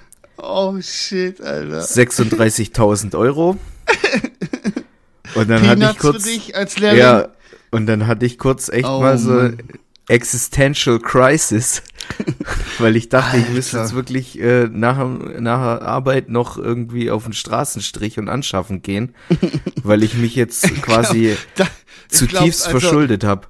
Oh 0.46 0.80
shit, 0.80 1.40
Alter. 1.40 1.82
36.000 1.82 3.16
Euro. 3.16 3.56
Und 5.34 5.48
dann 5.50 5.66
hatte 5.66 5.88
ich 5.90 5.98
kurz, 5.98 6.24
für 6.24 6.30
dich 6.30 6.56
als 6.56 6.78
Lehrerin. 6.78 6.98
ja, 6.98 7.28
und 7.72 7.86
dann 7.86 8.06
hatte 8.06 8.24
ich 8.24 8.38
kurz 8.38 8.68
echt 8.68 8.86
Oh, 8.86 9.00
mal 9.00 9.18
so 9.18 9.32
Mann. 9.32 9.58
Existential 10.06 11.00
Crisis, 11.00 11.82
weil 12.78 12.94
ich 12.94 13.08
dachte, 13.08 13.38
ich 13.38 13.48
müsste 13.48 13.78
Alter. 13.78 13.88
jetzt 13.88 13.96
wirklich 13.96 14.38
äh, 14.38 14.68
nach, 14.70 15.04
nach 15.40 15.80
Arbeit 15.80 16.28
noch 16.28 16.56
irgendwie 16.56 17.10
auf 17.10 17.24
den 17.24 17.32
Straßenstrich 17.32 18.18
und 18.18 18.28
anschaffen 18.28 18.82
gehen, 18.82 19.14
weil 19.82 20.04
ich 20.04 20.14
mich 20.14 20.36
jetzt 20.36 20.62
quasi 20.82 21.36
Da, 21.56 21.64
ich 21.64 22.16
zutiefst 22.18 22.28
glaub, 22.28 22.44
also, 22.44 22.70
verschuldet 22.70 23.24
habe. 23.24 23.48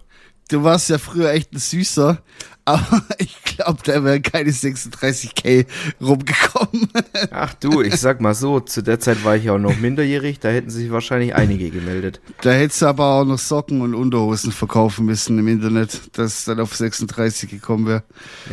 Du 0.49 0.63
warst 0.63 0.89
ja 0.89 0.97
früher 0.99 1.31
echt 1.33 1.53
ein 1.53 1.59
Süßer, 1.59 2.23
aber 2.65 3.03
ich 3.19 3.43
glaube, 3.45 3.81
da 3.85 4.03
wären 4.05 4.23
keine 4.23 4.51
36k 4.51 5.67
rumgekommen. 6.01 6.89
Ach 7.31 7.55
du, 7.55 7.83
ich 7.83 7.97
sag 7.97 8.21
mal 8.21 8.35
so, 8.35 8.61
zu 8.61 8.83
der 8.83 9.01
Zeit 9.01 9.25
war 9.25 9.37
ich 9.37 9.45
ja 9.45 9.55
auch 9.55 9.59
noch 9.59 9.77
minderjährig, 9.77 10.41
da 10.41 10.49
hätten 10.49 10.71
sich 10.71 10.91
wahrscheinlich 10.91 11.35
einige 11.35 11.71
gemeldet. 11.71 12.21
Da 12.43 12.53
hättest 12.53 12.83
du 12.83 12.87
aber 12.87 13.21
auch 13.21 13.25
noch 13.25 13.39
Socken 13.39 13.83
und 13.83 13.95
Unterhosen 13.95 14.53
verkaufen 14.53 15.07
müssen 15.07 15.39
im 15.39 15.49
Internet, 15.49 16.17
dass 16.19 16.39
es 16.39 16.45
dann 16.45 16.61
auf 16.61 16.75
36 16.75 17.51
gekommen 17.51 17.87
wäre. 17.87 18.03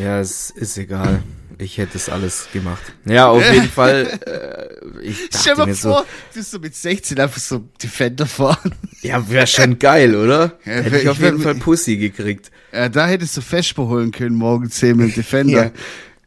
Ja, 0.01 0.20
es 0.20 0.49
ist 0.49 0.78
egal. 0.78 1.24
Ich 1.62 1.78
hätte 1.78 1.95
es 1.95 2.09
alles 2.09 2.47
gemacht. 2.51 2.82
Ja, 3.05 3.28
auf 3.28 3.43
jeden 3.53 3.70
Fall. 3.70 4.07
Äh, 4.26 4.99
ich 5.05 5.30
Stell 5.34 5.55
mal 5.55 5.68
mir 5.68 5.76
so, 5.76 5.89
vor, 5.89 6.05
du 6.34 6.41
so 6.41 6.57
mit 6.57 6.74
16 6.76 7.20
einfach 7.20 7.39
so 7.39 7.59
Defender 7.82 8.26
fahren. 8.26 8.74
ja, 9.01 9.30
wäre 9.30 9.45
schon 9.45 9.78
geil, 9.78 10.16
oder? 10.16 10.57
Ja, 10.66 10.72
Hätte 10.74 10.97
ich 10.97 11.03
ich 11.03 11.09
auf 11.09 11.20
jeden 11.20 11.39
Fall 11.39 11.55
Pussy 11.55 11.97
gekriegt. 11.97 12.49
Ja, 12.74 12.89
da 12.89 13.05
hättest 13.07 13.38
du 13.38 13.41
Vesper 13.41 13.88
holen 13.88 14.12
können, 14.12 14.36
morgen 14.36 14.72
10 14.72 14.97
mit 14.97 15.16
Defender. 15.16 15.72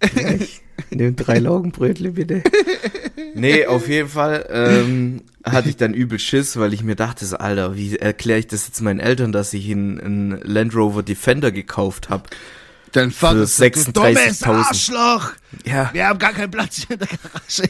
Nimm 0.90 1.16
drei 1.16 1.38
Laugenbrötle, 1.38 2.12
bitte. 2.12 2.42
nee, 3.34 3.66
auf 3.66 3.88
jeden 3.88 4.08
Fall 4.08 4.46
ähm, 4.50 5.22
hatte 5.44 5.68
ich 5.68 5.76
dann 5.76 5.94
übel 5.94 6.18
Schiss, 6.20 6.56
weil 6.58 6.72
ich 6.74 6.82
mir 6.84 6.94
dachte, 6.96 7.26
so, 7.26 7.38
Alter, 7.38 7.76
wie 7.76 7.96
erkläre 7.96 8.38
ich 8.38 8.46
das 8.46 8.66
jetzt 8.68 8.80
meinen 8.82 9.00
Eltern, 9.00 9.32
dass 9.32 9.52
ich 9.52 9.68
einen, 9.70 10.00
einen 10.00 10.40
Land 10.42 10.74
Rover 10.76 11.02
Defender 11.02 11.50
gekauft 11.50 12.08
habe? 12.08 12.24
Dann 12.94 13.10
fahr 13.10 13.32
Für 13.32 13.38
das 13.40 13.56
du 13.56 13.68
dummes 13.92 14.40
36.000. 14.42 14.46
Arschloch! 14.46 15.32
Ja, 15.64 15.90
Wir 15.92 16.06
haben 16.06 16.18
gar 16.20 16.32
keinen 16.32 16.52
Platz 16.52 16.76
hier 16.76 16.92
in 16.92 16.98
der 17.00 17.08
Garage. 17.08 17.68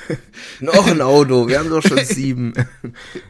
noch 0.60 0.86
ein 0.86 1.02
Auto, 1.02 1.46
wir 1.46 1.58
haben 1.58 1.68
doch 1.68 1.82
schon 1.82 2.02
sieben. 2.04 2.54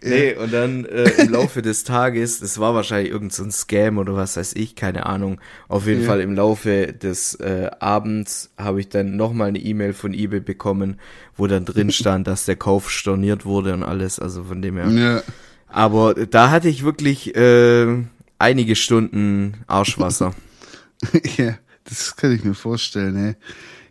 nee, 0.04 0.34
und 0.36 0.52
dann 0.52 0.84
äh, 0.84 1.10
im 1.22 1.30
Laufe 1.32 1.62
des 1.62 1.82
Tages, 1.82 2.38
das 2.38 2.60
war 2.60 2.74
wahrscheinlich 2.76 3.10
irgend 3.12 3.32
so 3.32 3.42
ein 3.42 3.50
Scam 3.50 3.98
oder 3.98 4.14
was 4.14 4.36
weiß 4.36 4.52
ich, 4.54 4.76
keine 4.76 5.06
Ahnung. 5.06 5.40
Auf 5.66 5.86
jeden 5.88 6.02
Ja. 6.02 6.06
Fall 6.08 6.20
im 6.20 6.34
Laufe 6.36 6.92
des 6.92 7.34
äh, 7.36 7.70
Abends 7.80 8.50
habe 8.56 8.78
ich 8.78 8.88
dann 8.88 9.16
nochmal 9.16 9.48
eine 9.48 9.58
E-Mail 9.58 9.94
von 9.94 10.14
eBay 10.14 10.38
bekommen, 10.40 11.00
wo 11.36 11.48
dann 11.48 11.64
drin 11.64 11.90
stand, 11.92 12.28
dass 12.28 12.44
der 12.44 12.54
Kauf 12.56 12.88
storniert 12.88 13.44
wurde 13.44 13.72
und 13.74 13.82
alles, 13.82 14.20
also 14.20 14.44
von 14.44 14.62
dem 14.62 14.76
her. 14.76 14.88
ja. 14.90 15.22
Aber 15.66 16.14
da 16.14 16.50
hatte 16.50 16.68
ich 16.68 16.84
wirklich 16.84 17.34
äh, 17.34 17.86
einige 18.38 18.76
Stunden 18.76 19.54
Arschwasser. 19.66 20.34
ja, 21.36 21.58
das 21.84 22.16
kann 22.16 22.32
ich 22.32 22.44
mir 22.44 22.54
vorstellen, 22.54 23.16
ey. 23.16 23.36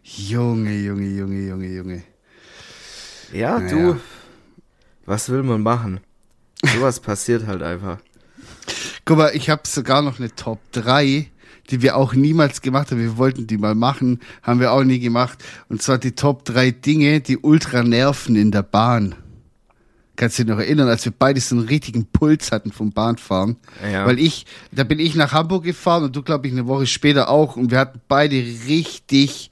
Junge, 0.03 0.75
Junge, 0.77 1.07
Junge, 1.07 1.47
Junge, 1.47 1.67
Junge. 1.67 2.03
Ja, 3.31 3.59
Naja. 3.59 3.69
du, 3.93 3.99
was 5.05 5.29
will 5.29 5.43
man 5.43 5.61
machen? 5.61 5.99
Sowas 6.75 6.99
passiert 7.01 7.47
halt 7.47 7.61
einfach. 7.61 7.99
Guck 9.05 9.17
mal, 9.17 9.31
ich 9.35 9.49
habe 9.49 9.63
sogar 9.65 10.01
noch 10.01 10.19
eine 10.19 10.33
Top 10.35 10.59
3, 10.71 11.29
die 11.69 11.81
wir 11.81 11.95
auch 11.97 12.13
niemals 12.13 12.61
gemacht 12.61 12.91
haben. 12.91 12.99
Wir 12.99 13.17
wollten 13.17 13.47
die 13.47 13.57
mal 13.57 13.75
machen, 13.75 14.19
haben 14.41 14.59
wir 14.59 14.71
auch 14.71 14.83
nie 14.83 14.99
gemacht. 14.99 15.43
Und 15.69 15.81
zwar 15.81 15.97
die 15.97 16.13
Top 16.13 16.45
3 16.45 16.71
Dinge, 16.71 17.21
die 17.21 17.37
ultra 17.37 17.83
nerven 17.83 18.35
in 18.35 18.51
der 18.51 18.63
Bahn. 18.63 19.15
Kannst 20.15 20.37
du 20.37 20.43
dich 20.43 20.51
noch 20.53 20.59
erinnern, 20.59 20.87
als 20.87 21.03
wir 21.05 21.11
beide 21.17 21.39
so 21.41 21.55
einen 21.55 21.65
richtigen 21.67 22.05
Puls 22.05 22.51
hatten 22.51 22.71
vom 22.71 22.91
Bahnfahren? 22.91 23.55
Ja. 23.91 24.05
Weil 24.05 24.19
ich, 24.19 24.45
da 24.71 24.83
bin 24.83 24.99
ich 24.99 25.15
nach 25.15 25.31
Hamburg 25.33 25.63
gefahren 25.63 26.03
und 26.03 26.15
du, 26.15 26.21
glaube 26.21 26.45
ich, 26.47 26.53
eine 26.53 26.67
Woche 26.67 26.85
später 26.85 27.29
auch. 27.29 27.55
Und 27.55 27.71
wir 27.71 27.79
hatten 27.79 27.99
beide 28.07 28.35
richtig 28.35 29.49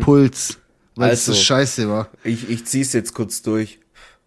Puls, 0.00 0.58
weil 0.94 1.12
es 1.12 1.26
so 1.26 1.32
Mhm. 1.32 1.34
Also. 1.34 1.44
scheiße 1.44 1.88
war. 1.90 2.08
Ich, 2.24 2.48
ich 2.48 2.64
zieh's 2.64 2.92
jetzt 2.94 3.12
kurz 3.14 3.42
durch. 3.42 3.78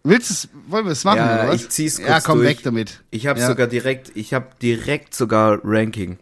Willst 0.04 0.30
du 0.30 0.34
es, 0.34 0.48
wollen 0.68 0.84
wir 0.84 0.92
es 0.92 1.02
machen, 1.04 1.16
Ja, 1.18 1.34
oder 1.42 1.48
was? 1.48 1.62
ich 1.62 1.68
zieh's 1.70 1.98
Ja, 1.98 2.06
kurz 2.14 2.24
komm 2.24 2.38
durch. 2.38 2.50
weg 2.50 2.62
damit. 2.62 3.02
Ich 3.10 3.26
habe 3.26 3.40
ja. 3.40 3.46
sogar 3.48 3.66
direkt, 3.66 4.12
ich 4.14 4.32
habe 4.34 4.46
direkt 4.62 5.14
sogar 5.14 5.58
Ranking. 5.64 6.18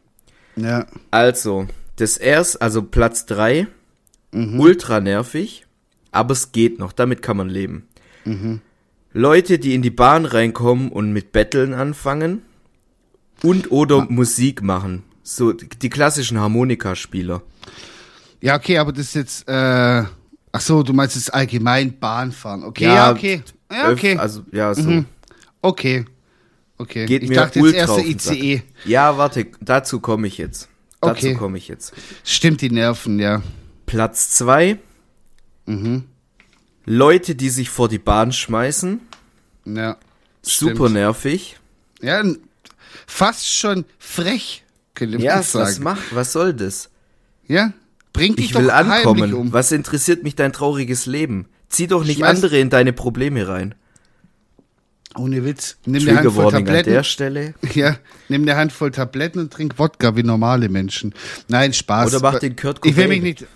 Ja. 0.56 0.86
Also, 1.10 1.66
das 1.96 2.16
erst, 2.16 2.62
also 2.62 2.82
Platz 2.82 3.26
drei 3.26 3.66
Mhm. 4.34 4.58
ultra 4.60 5.00
nervig, 5.00 5.66
aber 6.10 6.32
es 6.32 6.52
geht 6.52 6.78
noch, 6.78 6.92
damit 6.92 7.20
kann 7.20 7.36
man 7.36 7.50
leben. 7.50 7.86
Mhm. 8.24 8.62
Leute, 9.12 9.58
die 9.58 9.74
in 9.74 9.82
die 9.82 9.90
Bahn 9.90 10.24
reinkommen 10.24 10.90
und 10.90 11.12
mit 11.12 11.32
Betteln 11.32 11.74
anfangen 11.74 12.42
und 13.42 13.70
oder 13.70 13.98
Ah. 14.02 14.06
Musik 14.08 14.62
machen. 14.62 15.02
So, 15.22 15.52
die 15.52 15.90
klassischen 15.90 16.38
Harmonikaspieler. 16.40 17.42
Ja, 18.40 18.56
okay, 18.56 18.78
aber 18.78 18.92
das 18.92 19.06
ist 19.06 19.14
jetzt, 19.14 19.48
äh, 19.48 19.52
ach 20.52 20.60
so, 20.60 20.82
du 20.82 20.92
meinst 20.92 21.14
jetzt 21.16 21.32
allgemein 21.32 21.98
Bahnfahren. 21.98 22.64
Okay, 22.64 22.84
Ja, 22.84 22.94
ja, 22.94 23.12
okay. 23.12 23.42
Ja, 23.70 23.90
okay. 23.90 24.16
Also, 24.16 24.42
ja, 24.50 24.74
so. 24.74 24.82
Mhm. 24.82 25.04
Okay. 25.60 26.04
Okay. 26.78 27.06
Geht 27.06 27.22
ich 27.22 27.28
mir 27.28 27.36
dachte 27.36 27.60
jetzt 27.60 27.64
ultra 27.66 27.78
erste 27.78 28.02
den 28.02 28.18
Sack. 28.18 28.36
ICE. 28.36 28.62
Ja, 28.84 29.16
warte, 29.16 29.46
dazu 29.60 30.00
komme 30.00 30.26
ich 30.26 30.38
jetzt. 30.38 30.68
Dazu 31.00 31.26
Okay. 31.26 31.34
komme 31.34 31.58
ich 31.58 31.68
jetzt. 31.68 31.92
Stimmt, 32.24 32.60
die 32.60 32.70
Nerven, 32.70 33.18
ja. 33.20 33.42
Platz 33.86 34.30
zwei 34.30 34.78
Mhm. 35.66 36.04
Leute, 36.84 37.34
die 37.34 37.48
sich 37.50 37.70
vor 37.70 37.88
die 37.88 37.98
Bahn 37.98 38.32
schmeißen. 38.32 39.00
Ja. 39.66 39.96
Super 40.42 40.74
Stimmt. 40.74 40.92
nervig. 40.94 41.58
Ja, 42.00 42.24
fast 43.06 43.46
schon 43.46 43.84
frech, 43.98 44.64
könnte 44.94 45.16
man 45.18 45.24
Ja, 45.24 45.42
sagen. 45.42 45.66
was 45.66 45.78
macht, 45.78 46.14
was 46.14 46.32
soll 46.32 46.52
das? 46.54 46.90
Ja? 47.46 47.72
Bring 48.12 48.34
dich 48.36 48.46
Ich 48.50 48.54
will 48.56 48.70
ankommen. 48.70 49.32
um. 49.34 49.52
Was 49.52 49.70
interessiert 49.72 50.22
mich 50.24 50.34
dein 50.34 50.52
trauriges 50.52 51.06
Leben? 51.06 51.46
Zieh 51.68 51.86
doch 51.86 52.04
nicht 52.04 52.20
Schmeiß- 52.20 52.26
andere 52.26 52.58
in 52.58 52.68
deine 52.70 52.92
Probleme 52.92 53.46
rein. 53.48 53.74
Ohne 55.16 55.44
Witz. 55.44 55.76
Nimm 55.84 56.08
eine 56.08 56.18
Handvoll 56.18 56.44
Warning 56.44 56.60
an 56.60 56.64
Tabletten. 56.66 56.90
der 56.90 57.04
Stelle. 57.04 57.54
Ja, 57.74 57.96
nimm 58.28 58.42
eine 58.42 58.56
Handvoll 58.56 58.90
Tabletten 58.90 59.38
und 59.40 59.52
trink 59.52 59.78
Wodka 59.78 60.16
wie 60.16 60.22
normale 60.22 60.68
Menschen. 60.68 61.14
Nein, 61.48 61.72
Spaß. 61.72 62.14
Oder 62.14 62.20
mach 62.32 62.38
den 62.38 62.56
Kurt 62.56 62.80
Ich 62.84 62.96
will 62.96 63.08
mich 63.08 63.18
Cobain. 63.18 63.22
nicht, 63.30 63.46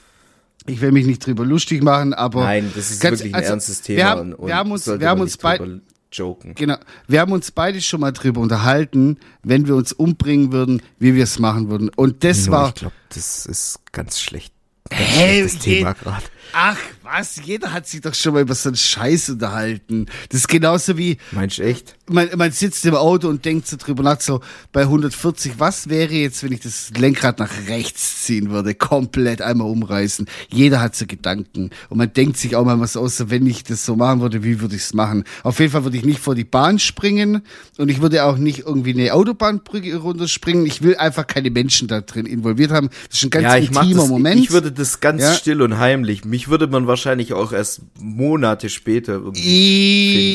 ich 0.66 0.80
will 0.80 0.92
mich 0.92 1.06
nicht 1.06 1.24
drüber 1.24 1.44
lustig 1.44 1.82
machen, 1.82 2.14
aber. 2.14 2.44
Nein, 2.44 2.72
das 2.74 2.90
ist 2.90 3.00
ganz- 3.00 3.20
wirklich 3.20 3.34
ein 3.34 3.40
also, 3.40 3.52
ernstes 3.52 3.82
Thema. 3.82 3.96
Wir 3.96 4.08
haben, 4.08 4.32
und 4.34 4.46
wir 4.48 4.56
haben 4.56 4.70
uns, 4.72 4.86
wir 4.86 5.08
haben 5.08 5.20
uns 5.20 5.36
beide, 5.36 5.80
joken. 6.12 6.54
genau, 6.54 6.76
wir 7.08 7.20
haben 7.20 7.32
uns 7.32 7.50
beide 7.50 7.80
schon 7.80 8.00
mal 8.00 8.12
drüber 8.12 8.40
unterhalten, 8.40 9.18
wenn 9.42 9.66
wir 9.66 9.74
uns 9.76 9.92
umbringen 9.92 10.52
würden, 10.52 10.82
wie 10.98 11.14
wir 11.14 11.24
es 11.24 11.38
machen 11.38 11.68
würden. 11.68 11.90
Und 11.96 12.24
das 12.24 12.46
Nur, 12.46 12.56
war, 12.56 12.68
ich 12.68 12.74
glaube, 12.74 12.94
das 13.10 13.46
ist 13.46 13.80
ganz 13.92 14.20
schlecht. 14.20 14.52
Ganz 14.88 15.00
Hey, 15.02 15.38
schlechtes 15.40 15.58
Thema 15.58 15.92
gerade. 15.94 16.22
Ach, 16.58 16.78
was? 17.02 17.36
Jeder 17.44 17.72
hat 17.72 17.86
sich 17.86 18.00
doch 18.00 18.14
schon 18.14 18.32
mal 18.32 18.40
über 18.42 18.54
so 18.54 18.70
einen 18.70 18.76
Scheiß 18.76 19.28
unterhalten. 19.28 20.06
Das 20.30 20.40
ist 20.40 20.48
genauso 20.48 20.96
wie, 20.96 21.18
Meinst 21.32 21.58
du 21.58 21.62
echt? 21.62 21.94
man, 22.08 22.28
man 22.36 22.50
sitzt 22.50 22.86
im 22.86 22.94
Auto 22.94 23.28
und 23.28 23.44
denkt 23.44 23.66
so 23.66 23.76
drüber 23.76 24.02
nach, 24.02 24.20
so 24.20 24.40
bei 24.72 24.82
140, 24.82 25.54
was 25.58 25.88
wäre 25.90 26.14
jetzt, 26.14 26.42
wenn 26.42 26.52
ich 26.52 26.60
das 26.60 26.90
Lenkrad 26.96 27.38
nach 27.40 27.50
rechts 27.68 28.24
ziehen 28.24 28.48
würde, 28.50 28.74
komplett 28.74 29.42
einmal 29.42 29.68
umreißen. 29.68 30.26
Jeder 30.48 30.80
hat 30.80 30.96
so 30.96 31.04
Gedanken. 31.06 31.70
Und 31.90 31.98
man 31.98 32.12
denkt 32.12 32.38
sich 32.38 32.56
auch 32.56 32.64
mal 32.64 32.80
was 32.80 32.96
aus, 32.96 33.18
so, 33.18 33.28
wenn 33.30 33.46
ich 33.46 33.62
das 33.62 33.84
so 33.84 33.94
machen 33.94 34.20
würde, 34.22 34.42
wie 34.42 34.60
würde 34.60 34.76
ich 34.76 34.82
es 34.82 34.94
machen? 34.94 35.24
Auf 35.42 35.60
jeden 35.60 35.72
Fall 35.72 35.84
würde 35.84 35.98
ich 35.98 36.04
nicht 36.04 36.20
vor 36.20 36.34
die 36.34 36.44
Bahn 36.44 36.78
springen 36.78 37.42
und 37.76 37.90
ich 37.90 38.00
würde 38.00 38.24
auch 38.24 38.38
nicht 38.38 38.60
irgendwie 38.60 38.94
eine 38.94 39.12
Autobahnbrücke 39.12 39.94
runterspringen. 39.96 40.64
Ich 40.64 40.80
will 40.82 40.96
einfach 40.96 41.26
keine 41.26 41.50
Menschen 41.50 41.86
da 41.86 42.00
drin 42.00 42.24
involviert 42.24 42.70
haben. 42.70 42.88
Das 43.10 43.18
ist 43.18 43.24
ein 43.24 43.30
ganz 43.30 43.44
ja, 43.44 43.56
intimer 43.56 44.00
das, 44.00 44.08
Moment. 44.08 44.40
Ich 44.40 44.50
würde 44.52 44.72
das 44.72 45.00
ganz 45.00 45.20
Ja. 45.22 45.34
still 45.34 45.60
und 45.60 45.78
heimlich. 45.78 46.24
Mich 46.24 46.45
würde 46.48 46.66
man 46.66 46.86
wahrscheinlich 46.86 47.32
auch 47.32 47.52
erst 47.52 47.80
Monate 48.00 48.68
später 48.68 49.14
irgendwie 49.14 49.40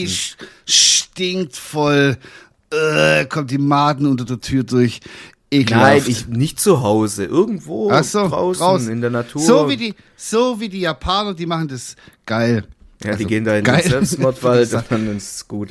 I, 0.04 0.08
finden. 0.08 0.12
sch- 0.12 0.36
stinkt 0.66 1.56
voll. 1.56 2.18
Äh, 2.72 3.26
kommt 3.26 3.52
die 3.52 3.58
Maden 3.58 4.06
unter 4.08 4.26
der 4.26 4.40
Tür 4.40 4.64
durch. 4.64 5.02
Ekelhaft. 5.54 5.84
Nein, 5.84 6.04
ich 6.08 6.28
nicht 6.28 6.60
zu 6.62 6.82
Hause. 6.82 7.26
Irgendwo 7.26 7.90
so, 8.04 8.28
draußen, 8.30 8.60
draußen. 8.64 8.90
in 8.92 9.02
der 9.02 9.10
Natur. 9.10 9.42
So 9.42 9.70
wie 9.70 9.76
die, 9.76 9.94
so 10.16 10.60
wie 10.62 10.70
die 10.70 10.80
Japaner, 10.80 11.34
die 11.34 11.46
machen 11.46 11.68
das 11.68 11.98
geil. 12.26 12.64
Ja, 13.04 13.10
Also, 13.12 13.18
die 13.20 13.26
gehen 13.26 13.44
da 13.44 13.58
in 13.58 13.66
geil. 13.66 13.82
den 13.82 13.90
Selbstmordwald 13.92 14.74
und 14.74 14.86
dann 14.90 15.18
ist 15.18 15.36
es 15.36 15.48
gut. 15.48 15.70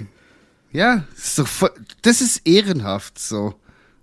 Ja, 0.73 1.05
das 1.17 1.39
ist, 1.39 1.49
voll, 1.49 1.71
das 2.03 2.21
ist 2.21 2.43
ehrenhaft 2.47 3.19
so. 3.19 3.55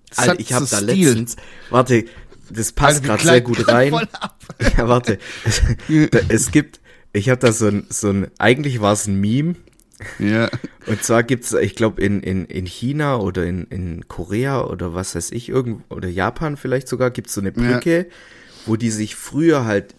Das 0.09 0.17
Alter, 0.19 0.39
ich 0.39 0.51
habe 0.53 0.65
da 0.65 0.79
letztens, 0.79 1.35
warte, 1.69 2.05
das 2.51 2.71
passt 2.71 3.03
wir 3.03 3.09
gerade 3.09 3.23
sehr 3.23 3.41
gut 3.41 3.67
rein. 3.67 3.93
Ja, 4.77 4.87
warte. 4.87 5.19
Es 6.29 6.51
gibt, 6.51 6.79
ich 7.13 7.29
habe 7.29 7.39
da 7.39 7.51
so 7.51 7.67
ein, 7.67 7.85
so 7.89 8.09
ein, 8.09 8.27
eigentlich 8.39 8.81
war 8.81 8.93
es 8.93 9.05
ein 9.07 9.19
Meme. 9.19 9.55
Ja. 10.19 10.49
Und 10.85 11.03
zwar 11.03 11.23
gibt's, 11.23 11.53
ich 11.53 11.75
glaube, 11.75 12.01
in, 12.01 12.21
in, 12.21 12.45
in 12.45 12.65
China 12.65 13.17
oder 13.17 13.45
in, 13.45 13.65
in 13.65 14.07
Korea 14.07 14.63
oder 14.63 14.93
was 14.93 15.15
weiß 15.15 15.31
ich, 15.31 15.49
irgend, 15.49 15.83
oder 15.89 16.07
Japan 16.07 16.55
vielleicht 16.57 16.87
sogar, 16.87 17.11
gibt's 17.11 17.33
so 17.33 17.41
eine 17.41 17.51
Brücke, 17.51 18.07
wo 18.65 18.75
die 18.75 18.91
sich 18.91 19.15
früher 19.15 19.65
halt, 19.65 19.95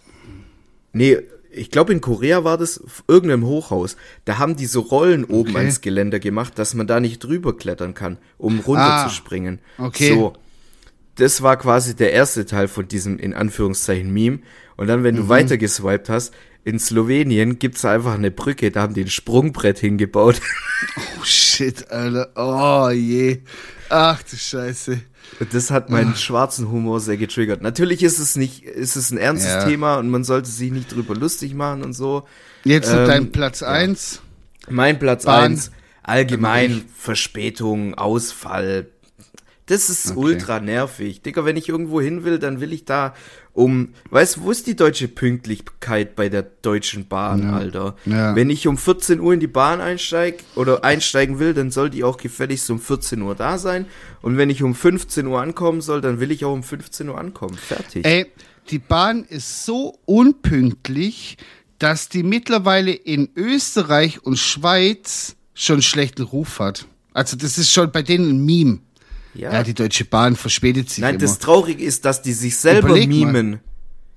nee, 0.93 1.17
ich 1.51 1.71
glaube 1.71 1.91
in 1.93 2.01
Korea 2.01 2.43
war 2.43 2.57
das 2.57 2.81
irgendeinem 3.07 3.45
Hochhaus, 3.45 3.97
da 4.25 4.37
haben 4.37 4.55
die 4.55 4.67
so 4.67 4.81
Rollen 4.81 5.25
oben 5.25 5.49
Okay. 5.51 5.57
ans 5.59 5.81
Geländer 5.81 6.19
gemacht, 6.19 6.57
dass 6.57 6.73
man 6.75 6.87
da 6.87 6.99
nicht 6.99 7.19
drüber 7.23 7.57
klettern 7.57 7.93
kann, 7.93 8.17
um 8.37 8.59
runterzuspringen. 8.59 9.59
Ah, 9.77 9.87
okay. 9.87 10.13
So. 10.13 10.33
Das 11.19 11.41
war 11.41 11.57
quasi 11.57 11.95
der 11.95 12.13
erste 12.13 12.45
Teil 12.45 12.67
von 12.67 12.87
diesem, 12.87 13.19
in 13.19 13.33
Anführungszeichen, 13.33 14.11
Meme. 14.11 14.39
Und 14.77 14.87
dann, 14.87 15.03
wenn 15.03 15.15
du 15.15 15.23
Mhm. 15.23 15.29
weiter 15.29 15.57
geswiped 15.57 16.09
hast, 16.09 16.33
in 16.63 16.79
Slowenien 16.79 17.57
gibt's 17.59 17.83
einfach 17.85 18.13
eine 18.13 18.31
Brücke, 18.31 18.71
da 18.71 18.81
haben 18.81 18.93
die 18.93 19.01
ein 19.03 19.09
Sprungbrett 19.09 19.79
hingebaut. 19.79 20.41
Oh 21.19 21.23
shit, 21.25 21.91
Alter. 21.91 22.29
Oh 22.37 22.89
je. 22.89 23.39
Ach 23.89 24.23
du 24.23 24.37
Scheiße. 24.37 25.01
Und 25.41 25.53
das 25.53 25.71
hat 25.71 25.89
meinen 25.89 26.15
schwarzen 26.15 26.71
Humor 26.71 27.01
sehr 27.01 27.17
getriggert. 27.17 27.61
Natürlich 27.61 28.01
ist 28.01 28.17
es 28.19 28.37
nicht, 28.37 28.63
ist 28.63 28.95
es 28.95 29.11
ein 29.11 29.17
ernstes 29.17 29.51
Ja. 29.51 29.65
Thema 29.65 29.97
und 29.97 30.09
man 30.09 30.23
sollte 30.23 30.49
sich 30.49 30.71
nicht 30.71 30.93
drüber 30.95 31.15
lustig 31.15 31.53
machen 31.53 31.83
und 31.83 31.91
so. 31.91 32.23
Jetzt 32.63 32.89
Ähm, 32.91 33.05
dein 33.07 33.31
Platz 33.33 33.61
eins. 33.61 34.21
Mein 34.69 34.99
Platz 34.99 35.25
Bahn. 35.25 35.51
eins 35.51 35.71
allgemein 36.01 36.83
Verspätung, 36.95 37.93
Ausfall. 37.95 38.87
Das 39.69 39.89
ist 39.89 40.11
Okay. 40.11 40.19
ultra 40.19 40.59
nervig. 40.59 41.21
Digga, 41.21 41.45
wenn 41.45 41.55
ich 41.55 41.69
irgendwo 41.69 42.01
hin 42.01 42.23
will, 42.23 42.39
dann 42.39 42.59
will 42.59 42.73
ich 42.73 42.85
da 42.85 43.13
um, 43.53 43.89
weißt 44.09 44.37
du, 44.37 44.41
wo 44.43 44.51
ist 44.51 44.67
die 44.67 44.75
deutsche 44.75 45.07
Pünktlichkeit 45.07 46.15
bei 46.15 46.27
der 46.29 46.41
Deutschen 46.43 47.07
Bahn, 47.07 47.43
Ja. 47.43 47.53
Alter? 47.53 47.95
Ja. 48.05 48.35
Wenn 48.35 48.49
ich 48.49 48.67
um 48.67 48.77
14 48.77 49.19
Uhr 49.19 49.33
in 49.33 49.39
die 49.39 49.47
Bahn 49.47 49.79
einsteig 49.81 50.43
oder 50.55 50.83
einsteigen 50.83 51.39
will, 51.39 51.53
dann 51.53 51.69
soll 51.71 51.89
die 51.89 52.03
auch 52.03 52.17
gefälligst 52.17 52.69
um 52.71 52.79
14 52.79 53.21
Uhr 53.21 53.35
da 53.35 53.57
sein. 53.57 53.85
Und 54.21 54.37
wenn 54.37 54.49
ich 54.49 54.63
um 54.63 54.73
15 54.75 55.27
Uhr 55.27 55.41
ankommen 55.41 55.81
soll, 55.81 56.01
dann 56.01 56.19
will 56.19 56.31
ich 56.31 56.45
auch 56.45 56.53
um 56.53 56.63
15 56.63 57.07
Uhr 57.09 57.17
ankommen. 57.17 57.55
Fertig. 57.55 58.05
Ey, 58.05 58.25
die 58.69 58.79
Bahn 58.79 59.23
ist 59.23 59.65
so 59.65 59.99
unpünktlich, 60.05 61.37
dass 61.79 62.09
die 62.09 62.23
mittlerweile 62.23 62.91
in 62.91 63.29
Österreich 63.35 64.23
und 64.23 64.37
Schweiz 64.37 65.35
schon 65.53 65.81
schlechten 65.81 66.23
Ruf 66.23 66.59
hat. 66.59 66.85
Also 67.13 67.35
das 67.37 67.57
ist 67.57 67.71
schon 67.71 67.91
bei 67.91 68.01
denen 68.01 68.29
ein 68.29 68.45
Meme. 68.45 68.79
Ja, 69.33 69.63
die 69.63 69.73
Deutsche 69.73 70.05
Bahn 70.05 70.35
verspätet 70.35 70.89
sich 70.89 70.99
Nein, 70.99 71.15
immer. 71.15 71.21
das 71.21 71.39
Traurige 71.39 71.83
ist, 71.83 72.05
dass 72.05 72.21
die 72.21 72.33
sich 72.33 72.57
selber 72.57 72.89
Überleg 72.89 73.09
mal. 73.09 73.31
mimen. 73.31 73.59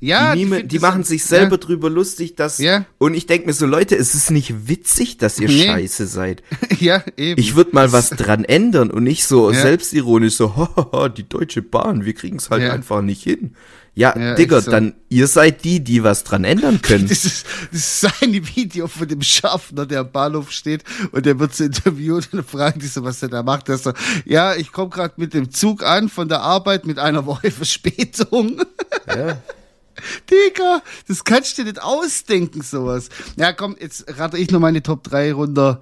ja, 0.00 0.34
die, 0.34 0.44
mime, 0.46 0.64
die 0.64 0.76
das- 0.78 0.82
machen 0.82 1.04
sich 1.04 1.22
selber 1.24 1.52
Ja. 1.52 1.56
drüber 1.58 1.90
lustig, 1.90 2.34
dass. 2.34 2.58
Ja. 2.58 2.86
Und 2.98 3.14
ich 3.14 3.26
denke 3.26 3.46
mir 3.46 3.52
so, 3.52 3.66
Leute, 3.66 3.94
es 3.96 4.14
ist 4.14 4.30
nicht 4.30 4.68
witzig, 4.68 5.18
dass 5.18 5.38
ihr 5.38 5.48
Nee. 5.48 5.64
scheiße 5.66 6.06
seid. 6.06 6.42
Ja, 6.80 7.04
eben. 7.16 7.38
Ich 7.40 7.54
würde 7.54 7.70
mal 7.74 7.92
was 7.92 8.10
dran 8.10 8.44
ändern 8.44 8.90
und 8.90 9.04
nicht 9.04 9.24
so 9.24 9.52
Ja. 9.52 9.60
selbstironisch 9.60 10.34
so, 10.34 10.56
hahaha, 10.56 11.08
die 11.08 11.28
Deutsche 11.28 11.62
Bahn, 11.62 12.04
wir 12.04 12.14
kriegen 12.14 12.38
es 12.38 12.50
halt 12.50 12.62
Ja. 12.62 12.72
einfach 12.72 13.02
nicht 13.02 13.22
hin. 13.22 13.54
Ja, 13.94 14.18
Ja, 14.18 14.34
Digga, 14.34 14.60
so. 14.62 14.70
dann 14.70 14.94
ihr 15.10 15.26
seid 15.26 15.64
die, 15.64 15.80
die 15.84 16.02
was 16.02 16.24
dran 16.24 16.44
ändern 16.44 16.80
können. 16.82 17.08
Das 17.08 17.24
ist, 17.26 17.44
das 17.70 18.02
ist 18.04 18.22
ein 18.22 18.32
Video 18.56 18.88
von 18.88 19.06
dem 19.06 19.20
Schaffner, 19.20 19.84
der 19.84 20.00
am 20.00 20.10
Bahnhof 20.12 20.50
steht 20.50 20.82
und 21.12 21.26
der 21.26 21.38
wird 21.38 21.54
so 21.54 21.64
interviewt 21.64 22.28
und 22.32 22.38
dann 22.38 22.44
fragen 22.44 22.80
die 22.80 22.86
so, 22.86 23.04
was 23.04 23.22
er 23.22 23.28
da 23.28 23.42
macht. 23.42 23.68
Der 23.68 23.76
so, 23.76 23.92
ja, 24.24 24.54
ich 24.54 24.72
komme 24.72 24.88
gerade 24.90 25.14
mit 25.18 25.34
dem 25.34 25.50
Zug 25.50 25.82
an 25.84 26.08
von 26.08 26.28
der 26.28 26.40
Arbeit 26.40 26.86
mit 26.86 26.98
einer 26.98 27.26
Woche 27.26 27.50
Verspätung. 27.52 28.62
ja. 29.08 29.36
Digga, 30.30 30.82
das 31.06 31.22
kannst 31.22 31.58
du 31.58 31.62
dir 31.62 31.68
nicht 31.72 31.82
ausdenken, 31.82 32.62
sowas. 32.62 33.08
Ja, 33.36 33.52
komm, 33.52 33.76
jetzt 33.78 34.06
rate 34.18 34.38
ich 34.38 34.50
noch 34.50 34.58
meine 34.58 34.82
Top 34.82 35.04
3 35.04 35.34
runter 35.34 35.80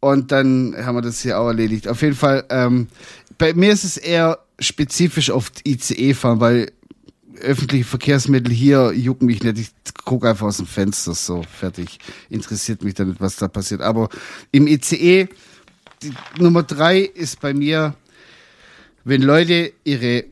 und 0.00 0.30
dann 0.30 0.74
haben 0.78 0.94
wir 0.96 1.02
das 1.02 1.20
hier 1.20 1.38
auch 1.40 1.48
erledigt. 1.48 1.88
Auf 1.88 2.00
jeden 2.02 2.14
Fall, 2.14 2.44
ähm, 2.50 2.86
bei 3.36 3.52
mir 3.54 3.72
ist 3.72 3.82
es 3.84 3.96
eher 3.96 4.38
spezifisch 4.60 5.30
auf 5.30 5.50
ICE 5.66 6.14
fahren, 6.14 6.40
weil 6.40 6.70
öffentliche 7.40 7.84
Verkehrsmittel 7.84 8.52
hier 8.52 8.92
jucken 8.92 9.26
mich 9.26 9.42
nicht. 9.42 9.58
Ich 9.58 9.94
gucke 10.04 10.28
einfach 10.28 10.46
aus 10.46 10.58
dem 10.58 10.66
Fenster, 10.66 11.14
so, 11.14 11.42
fertig. 11.42 11.98
Interessiert 12.30 12.82
mich 12.82 12.94
dann 12.94 13.08
nicht, 13.08 13.20
was 13.20 13.36
da 13.36 13.48
passiert. 13.48 13.80
Aber 13.80 14.08
im 14.52 14.66
ICE, 14.66 15.28
die 16.02 16.12
Nummer 16.38 16.62
drei 16.62 17.00
ist 17.00 17.40
bei 17.40 17.54
mir, 17.54 17.94
wenn 19.04 19.22
Leute 19.22 19.72
ihre 19.84 20.24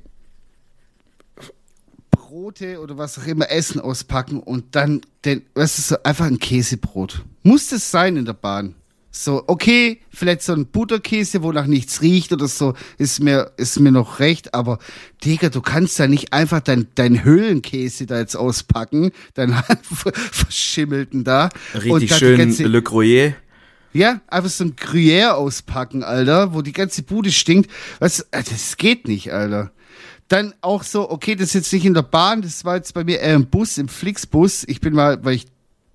Brote 2.10 2.80
oder 2.80 2.98
was 2.98 3.18
auch 3.18 3.26
immer 3.26 3.50
Essen 3.50 3.80
auspacken 3.80 4.40
und 4.40 4.76
dann 4.76 5.00
den, 5.24 5.42
weißt 5.54 5.78
du, 5.78 5.82
so 5.82 6.02
einfach 6.02 6.26
ein 6.26 6.38
Käsebrot. 6.38 7.24
Muss 7.42 7.68
das 7.68 7.90
sein 7.90 8.16
in 8.16 8.24
der 8.24 8.34
Bahn? 8.34 8.74
So, 9.18 9.44
okay, 9.46 10.00
vielleicht 10.10 10.42
so 10.42 10.52
ein 10.52 10.66
Butterkäse, 10.66 11.42
wo 11.42 11.50
nach 11.50 11.66
nichts 11.66 12.02
riecht 12.02 12.34
oder 12.34 12.48
so, 12.48 12.74
ist 12.98 13.20
mir, 13.22 13.50
ist 13.56 13.80
mir 13.80 13.90
noch 13.90 14.18
recht, 14.20 14.52
aber 14.52 14.78
Digga, 15.24 15.48
du 15.48 15.62
kannst 15.62 15.98
ja 15.98 16.06
nicht 16.06 16.34
einfach 16.34 16.60
dein, 16.60 16.88
dein 16.96 17.24
Höhlenkäse 17.24 18.04
da 18.04 18.18
jetzt 18.18 18.36
auspacken, 18.36 19.12
dein 19.32 19.54
verschimmelten 20.32 21.24
da. 21.24 21.48
Richtig 21.74 22.14
schön 22.14 22.36
ganze- 22.38 22.64
Le 22.64 22.82
Croyer. 22.82 23.32
ja, 23.94 24.20
einfach 24.26 24.50
so 24.50 24.64
ein 24.64 24.76
Gruyère 24.76 25.30
auspacken, 25.32 26.02
Alter, 26.04 26.52
wo 26.52 26.60
die 26.60 26.72
ganze 26.74 27.02
Bude 27.02 27.32
stinkt. 27.32 27.70
Was, 27.98 28.20
äh, 28.32 28.42
das 28.42 28.76
geht 28.76 29.08
nicht, 29.08 29.32
Alter. 29.32 29.72
Dann 30.28 30.52
auch 30.60 30.82
so, 30.82 31.08
okay, 31.10 31.36
das 31.36 31.48
ist 31.48 31.54
jetzt 31.54 31.72
nicht 31.72 31.86
in 31.86 31.94
der 31.94 32.02
Bahn, 32.02 32.42
das 32.42 32.66
war 32.66 32.76
jetzt 32.76 32.92
bei 32.92 33.04
mir 33.04 33.20
eher 33.20 33.34
im 33.34 33.46
Bus, 33.46 33.78
im 33.78 33.88
Flixbus. 33.88 34.64
Ich 34.66 34.80
bin 34.80 34.92
mal, 34.92 35.24
weil 35.24 35.36
ich 35.36 35.46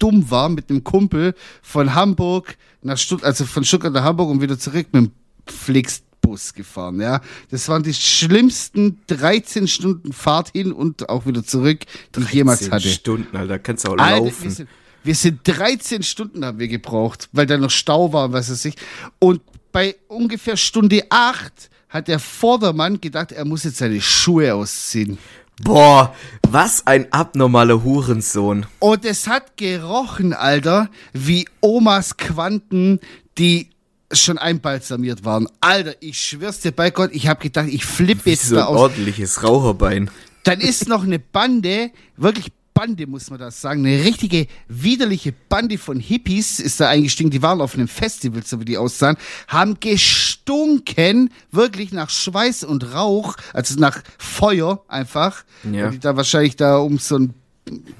dumm 0.01 0.29
war, 0.31 0.49
mit 0.49 0.69
einem 0.69 0.83
Kumpel 0.83 1.35
von 1.61 1.93
Hamburg 1.93 2.57
nach 2.81 2.97
Stuttgart, 2.97 3.27
also 3.27 3.45
von 3.45 3.63
Stuttgart 3.63 3.93
nach 3.93 4.03
Hamburg 4.03 4.29
und 4.29 4.41
wieder 4.41 4.57
zurück 4.57 4.87
mit 4.91 5.05
dem 5.05 5.11
Flixbus 5.45 6.53
gefahren, 6.53 6.99
ja. 6.99 7.21
Das 7.49 7.67
waren 7.69 7.83
die 7.83 7.93
schlimmsten 7.93 8.99
13 9.07 9.67
Stunden 9.67 10.13
Fahrt 10.13 10.49
hin 10.49 10.71
und 10.71 11.09
auch 11.09 11.25
wieder 11.25 11.43
zurück, 11.43 11.81
die 12.15 12.21
ich 12.21 12.33
jemals 12.33 12.59
10 12.61 12.71
hatte. 12.71 12.87
Stunden, 12.89 13.35
Alter, 13.35 13.59
kannst 13.59 13.85
du 13.85 13.89
auch 13.89 13.97
Alter, 13.97 14.25
laufen. 14.25 14.43
wir, 14.43 14.51
sind, 14.51 14.69
wir 15.03 15.15
sind 15.15 15.39
13 15.43 16.03
Stunden 16.03 16.45
haben 16.45 16.59
wir 16.59 16.67
gebraucht, 16.67 17.29
weil 17.31 17.45
da 17.45 17.57
noch 17.57 17.71
Stau 17.71 18.11
war 18.13 18.25
und 18.25 18.33
was 18.33 18.49
weiß 18.49 18.65
ich. 18.65 18.75
Und 19.19 19.41
bei 19.71 19.95
ungefähr 20.07 20.57
Stunde 20.57 21.03
8 21.09 21.69
hat 21.89 22.07
der 22.07 22.19
Vordermann 22.19 23.01
gedacht, 23.01 23.31
er 23.31 23.45
muss 23.45 23.63
jetzt 23.63 23.77
seine 23.77 23.99
Schuhe 24.01 24.53
ausziehen. 24.53 25.17
Boah, 25.63 26.13
was 26.49 26.85
ein 26.87 27.11
abnormaler 27.11 27.83
Hurensohn. 27.83 28.65
Und 28.79 29.05
es 29.05 29.27
hat 29.27 29.57
gerochen, 29.57 30.33
Alter, 30.33 30.89
wie 31.13 31.47
Omas 31.61 32.17
Quanten, 32.17 32.99
die 33.37 33.69
schon 34.11 34.37
einbalsamiert 34.37 35.23
waren. 35.23 35.47
Alter, 35.61 35.95
ich 35.99 36.19
schwör's 36.19 36.59
dir 36.59 36.71
bei 36.71 36.91
Gott, 36.91 37.11
ich 37.13 37.27
habe 37.27 37.41
gedacht, 37.41 37.67
ich 37.69 37.85
flippe 37.85 38.29
jetzt 38.29 38.47
so 38.47 38.55
ein 38.55 38.59
da 38.59 38.65
aus. 38.65 38.77
ordentliches 38.77 39.43
Raucherbein. 39.43 40.09
Dann 40.43 40.59
ist 40.59 40.87
noch 40.87 41.03
eine 41.03 41.19
Bande, 41.19 41.91
wirklich 42.17 42.51
Bande 42.81 43.05
muss 43.05 43.29
man 43.29 43.37
das 43.37 43.61
sagen, 43.61 43.85
eine 43.85 44.03
richtige 44.03 44.47
widerliche 44.67 45.31
Bande 45.31 45.77
von 45.77 45.99
Hippies 45.99 46.59
ist 46.59 46.79
da 46.79 46.89
eingestiegen. 46.89 47.29
Die 47.29 47.43
waren 47.43 47.61
auf 47.61 47.75
einem 47.75 47.87
Festival, 47.87 48.41
so 48.43 48.59
wie 48.59 48.65
die 48.65 48.75
aussahen, 48.79 49.17
haben 49.47 49.79
gestunken, 49.79 51.29
wirklich 51.51 51.91
nach 51.91 52.09
Schweiß 52.09 52.63
und 52.63 52.91
Rauch, 52.95 53.35
also 53.53 53.79
nach 53.79 54.01
Feuer 54.17 54.83
einfach. 54.87 55.43
Ja. 55.71 55.85
Und 55.85 55.91
die 55.91 55.99
da 55.99 56.17
wahrscheinlich 56.17 56.55
da 56.55 56.77
um 56.77 56.97
so 56.97 57.19
ein, 57.19 57.35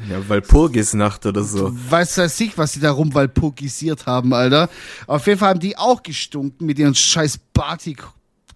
Ja, 0.09 0.27
Walpurgisnacht 0.27 1.27
oder 1.27 1.43
so. 1.43 1.71
weiß 1.91 2.17
weiß 2.17 2.39
ich, 2.39 2.57
was 2.57 2.71
die 2.71 2.79
da 2.79 2.89
rumwalpurgisiert 2.89 4.07
haben, 4.07 4.33
Alter. 4.33 4.67
Auf 5.05 5.27
jeden 5.27 5.37
Fall 5.37 5.49
haben 5.49 5.59
die 5.59 5.77
auch 5.77 6.01
gestunken 6.01 6.65
mit 6.65 6.79
ihren 6.79 6.95
scheiß 6.95 7.37
Batik. 7.53 8.03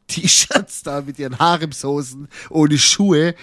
T-Shirts 0.08 0.82
da 0.82 1.02
mit 1.02 1.20
ihren 1.20 1.38
Haremshosen 1.38 2.30
ohne 2.50 2.80
Schuhe. 2.80 3.36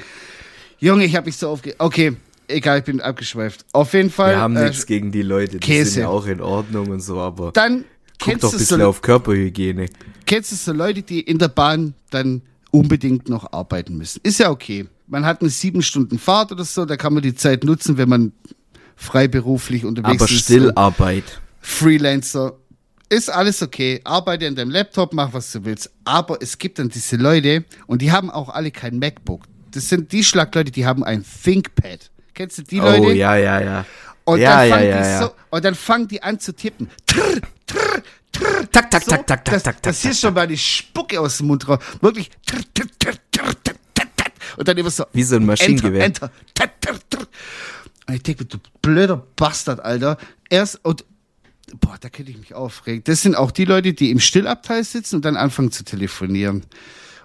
Junge, 0.81 1.05
ich 1.05 1.15
hab 1.15 1.27
mich 1.27 1.37
so 1.37 1.49
aufge... 1.49 1.77
Okay, 1.79 2.17
egal, 2.53 2.79
ich 2.79 2.85
bin 2.85 3.01
abgeschweift. 3.01 3.65
Auf 3.73 3.93
jeden 3.95 4.11
Fall. 4.11 4.35
Wir 4.35 4.41
haben 4.41 4.57
äh, 4.57 4.69
nichts 4.69 4.87
gegen 4.87 5.13
die 5.13 5.23
Leute, 5.23 5.59
die 5.59 5.67
Käse. 5.67 5.91
sind 5.91 6.03
ja 6.03 6.09
auch 6.09 6.27
in 6.27 6.41
Ordnung 6.41 6.89
und 6.89 7.01
so, 7.01 7.19
aber 7.21 7.53
Dann 7.53 7.85
guck 8.19 8.41
doch 8.41 8.53
ein 8.53 8.59
bisschen 8.59 8.81
so, 8.81 8.87
auf 8.87 9.03
Körperhygiene. 9.03 9.89
kennst 10.27 10.53
du 10.53 10.57
so 10.57 10.73
Leute, 10.73 11.03
die 11.03 11.21
in 11.21 11.39
der 11.39 11.49
Bahn 11.49 11.95
dann 12.11 12.43
unbedingt 12.71 13.29
noch 13.29 13.53
arbeiten 13.53 13.97
müssen. 13.97 14.21
Ist 14.23 14.39
ja 14.39 14.51
okay. 14.51 14.87
Man 15.07 15.27
hat 15.27 15.41
eine 15.41 15.51
sieben 15.51 15.83
Stunden 15.83 16.19
Fahrt 16.19 16.53
oder 16.53 16.65
so, 16.65 16.85
da 16.85 16.97
kann 16.97 17.13
man 17.13 17.23
die 17.23 17.35
Zeit 17.35 17.65
nutzen, 17.65 17.99
wenn 17.99 18.09
man 18.09 18.33
freiberuflich 18.97 19.85
unterwegs 19.85 20.23
Aber 20.23 20.31
ist. 20.31 20.41
Stillarbeit. 20.41 21.41
Freelancer. 21.61 22.55
Ist 23.09 23.31
alles 23.31 23.63
okay. 23.63 24.01
Arbeite 24.05 24.47
an 24.47 24.55
deinem 24.57 24.71
Laptop, 24.71 25.13
mach 25.13 25.35
was 25.35 25.53
du 25.53 25.65
willst. 25.65 25.91
Aber 26.05 26.39
es 26.41 26.57
gibt 26.57 26.79
dann 26.79 26.89
diese 26.89 27.17
Leute 27.17 27.65
und 27.87 28.01
die 28.01 28.11
haben 28.11 28.31
auch 28.31 28.49
alle 28.49 28.71
kein 28.71 28.99
MacBook. 28.99 29.43
Das 29.73 29.89
sind 29.89 30.13
die 30.13 30.25
Schlagleute, 30.25 30.71
die 30.71 30.87
haben 30.87 31.05
ein 31.05 31.25
ThinkPad. 31.25 32.11
Kennst 32.35 32.59
du 32.59 32.63
die 32.63 32.79
Leute? 32.79 33.03
Oh, 33.03 33.11
ja, 33.11 33.37
ja, 33.37 33.61
ja. 33.61 33.87
Und 34.25 34.41
ja, 34.41 34.61
dann 34.61 34.71
fangen 34.71 34.89
ja, 34.89 34.97
die 34.97 35.09
ja. 35.09 35.23
so, 35.23 35.35
Und 35.51 35.65
dann 35.65 35.75
fangen 35.75 36.09
die 36.09 36.23
an 36.23 36.39
zu 36.39 36.55
tippen. 36.55 36.91
Trrr, 37.07 37.41
trrr, 37.67 38.03
trrr. 38.31 38.69
Tak, 38.71 38.91
tak, 38.91 39.03
So, 39.05 39.11
tak, 39.11 39.27
tak, 39.27 39.45
tak, 39.45 39.55
das, 39.55 39.63
tak, 39.63 39.75
tak, 39.75 39.83
Das 39.83 40.03
hier 40.03 40.13
tak, 40.13 40.21
schon 40.21 40.35
mal 40.35 40.47
die 40.47 40.59
Spucke 40.59 41.21
aus 41.21 41.39
dem 41.39 41.49
Mund 41.49 41.69
raus. 41.69 41.79
Wirklich. 42.01 42.31
Trrr, 42.47 42.61
trrr, 42.75 42.87
trrr, 42.99 43.15
trrr, 43.33 43.55
trrr, 43.65 44.07
trrr. 44.17 44.33
Und 44.57 44.69
dann 44.69 44.77
immer 44.79 44.91
so. 44.91 45.05
Wie 45.13 45.23
so 45.23 45.37
ein 45.37 45.47
Maschinengewehr. 45.47 46.05
Enter, 46.05 46.31
enter. 46.55 46.71
Trrr, 46.81 46.81
trrr, 46.81 46.99
trrr. 47.11 47.27
Und 48.07 48.15
ich 48.15 48.23
denke 48.23 48.45
du 48.45 48.59
blöder 48.81 49.17
Bastard, 49.37 49.81
Alter. 49.81 50.19
Erst, 50.49 50.85
und, 50.85 51.05
boah, 51.81 51.97
da 52.01 52.09
könnte 52.09 52.31
ich 52.31 52.39
mich 52.39 52.55
aufregen. 52.55 53.03
Das 53.05 53.23
sind 53.23 53.37
auch 53.37 53.51
die 53.51 53.65
Leute, 53.65 53.93
die 53.93 54.11
im 54.11 54.21
Stillabteil 54.21 54.85
sitzen 54.85 55.17
und 55.17 55.25
dann 55.25 55.37
anfangen 55.37 55.73
zu 55.73 55.85
telefonieren. 55.85 56.65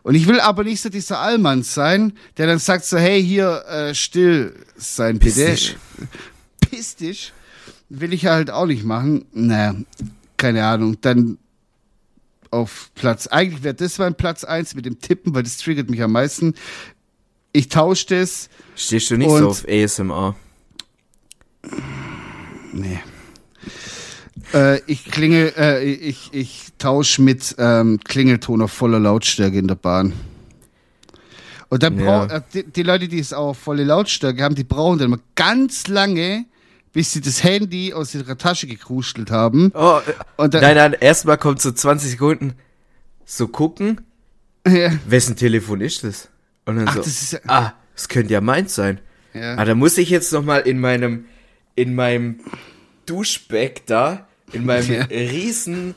Und 0.07 0.15
ich 0.15 0.25
will 0.25 0.39
aber 0.39 0.63
nicht 0.63 0.79
so 0.79 0.87
dieser 0.87 1.19
Allmann 1.19 1.63
sein, 1.63 2.13
der 2.37 2.47
dann 2.47 2.59
sagt 2.59 2.85
so, 2.85 2.97
hey, 2.97 3.21
hier, 3.21 3.65
äh, 3.67 3.93
still 3.93 4.55
sein, 4.77 5.19
bitte. 5.19 5.57
Piss 6.61 6.95
dich. 6.95 7.33
Will 7.89 8.13
ich 8.13 8.25
halt 8.25 8.49
auch 8.49 8.67
nicht 8.67 8.85
machen. 8.85 9.25
Naja, 9.33 9.75
keine 10.37 10.65
Ahnung. 10.65 10.95
Dann 11.01 11.37
auf 12.51 12.89
Platz, 12.95 13.27
eigentlich 13.27 13.63
wäre 13.63 13.75
das 13.75 13.97
mein 13.97 14.15
Platz 14.15 14.45
eins 14.45 14.75
mit 14.75 14.85
dem 14.85 15.01
Tippen, 15.01 15.35
weil 15.35 15.43
das 15.43 15.57
triggert 15.57 15.89
mich 15.89 16.01
am 16.01 16.13
meisten. 16.13 16.53
Ich 17.51 17.67
tausche 17.67 18.05
das. 18.05 18.47
Stehst 18.77 19.11
du 19.11 19.17
nicht 19.17 19.29
so 19.29 19.49
auf 19.49 19.65
ASMR? 19.67 20.37
Nee. 22.71 23.01
Äh, 24.53 24.79
ich 24.87 25.05
klingel, 25.05 25.53
äh, 25.57 25.83
ich, 25.83 26.29
ich 26.31 26.67
tausche 26.77 27.21
mit 27.21 27.55
ähm, 27.57 27.99
Klingelton 28.03 28.61
auf 28.61 28.71
voller 28.71 28.99
Lautstärke 28.99 29.57
in 29.57 29.67
der 29.67 29.75
Bahn. 29.75 30.13
Und 31.69 31.83
dann 31.83 31.99
Ja. 31.99 32.25
brauch, 32.25 32.31
äh, 32.33 32.41
die, 32.53 32.63
die 32.63 32.83
Leute, 32.83 33.07
die 33.07 33.19
es 33.19 33.33
auch 33.33 33.49
auf 33.49 33.57
volle 33.57 33.83
Lautstärke 33.83 34.41
haben, 34.43 34.55
die 34.55 34.63
brauchen 34.63 34.99
dann 34.99 35.07
immer 35.07 35.19
ganz 35.35 35.87
lange, 35.87 36.45
bis 36.93 37.11
sie 37.11 37.21
das 37.21 37.43
Handy 37.43 37.93
aus 37.93 38.15
ihrer 38.15 38.37
Tasche 38.37 38.67
gekruschelt 38.67 39.31
haben. 39.31 39.71
Oh, 39.75 39.99
äh, 40.05 40.13
Und 40.41 40.53
dann- 40.53 40.61
nein, 40.61 40.75
nein, 40.77 40.93
erstmal 40.99 41.37
kommt 41.37 41.61
so 41.61 41.71
20 41.71 42.11
Sekunden 42.11 42.53
so 43.25 43.49
gucken, 43.49 44.01
Ja. 44.65 44.91
wessen 45.07 45.35
Telefon 45.35 45.81
ist 45.81 46.03
das? 46.05 46.29
Und 46.65 46.77
dann 46.77 46.87
Ach, 46.87 46.93
so, 46.95 46.99
das 47.01 47.07
ist 47.21 47.41
ah, 47.49 47.73
das 47.95 48.07
könnte 48.07 48.31
ja 48.33 48.39
meins 48.41 48.73
sein. 48.75 49.01
Ja. 49.33 49.55
Ah, 49.55 49.65
da 49.65 49.75
muss 49.75 49.97
ich 49.97 50.09
jetzt 50.09 50.31
noch 50.31 50.43
mal 50.43 50.59
in 50.59 50.79
meinem, 50.79 51.25
in 51.75 51.93
meinem 51.95 52.39
Duschbeck 53.05 53.85
da, 53.85 54.26
in 54.51 54.65
meinem 54.65 54.91
Ja. 54.93 55.03
riesen, 55.05 55.95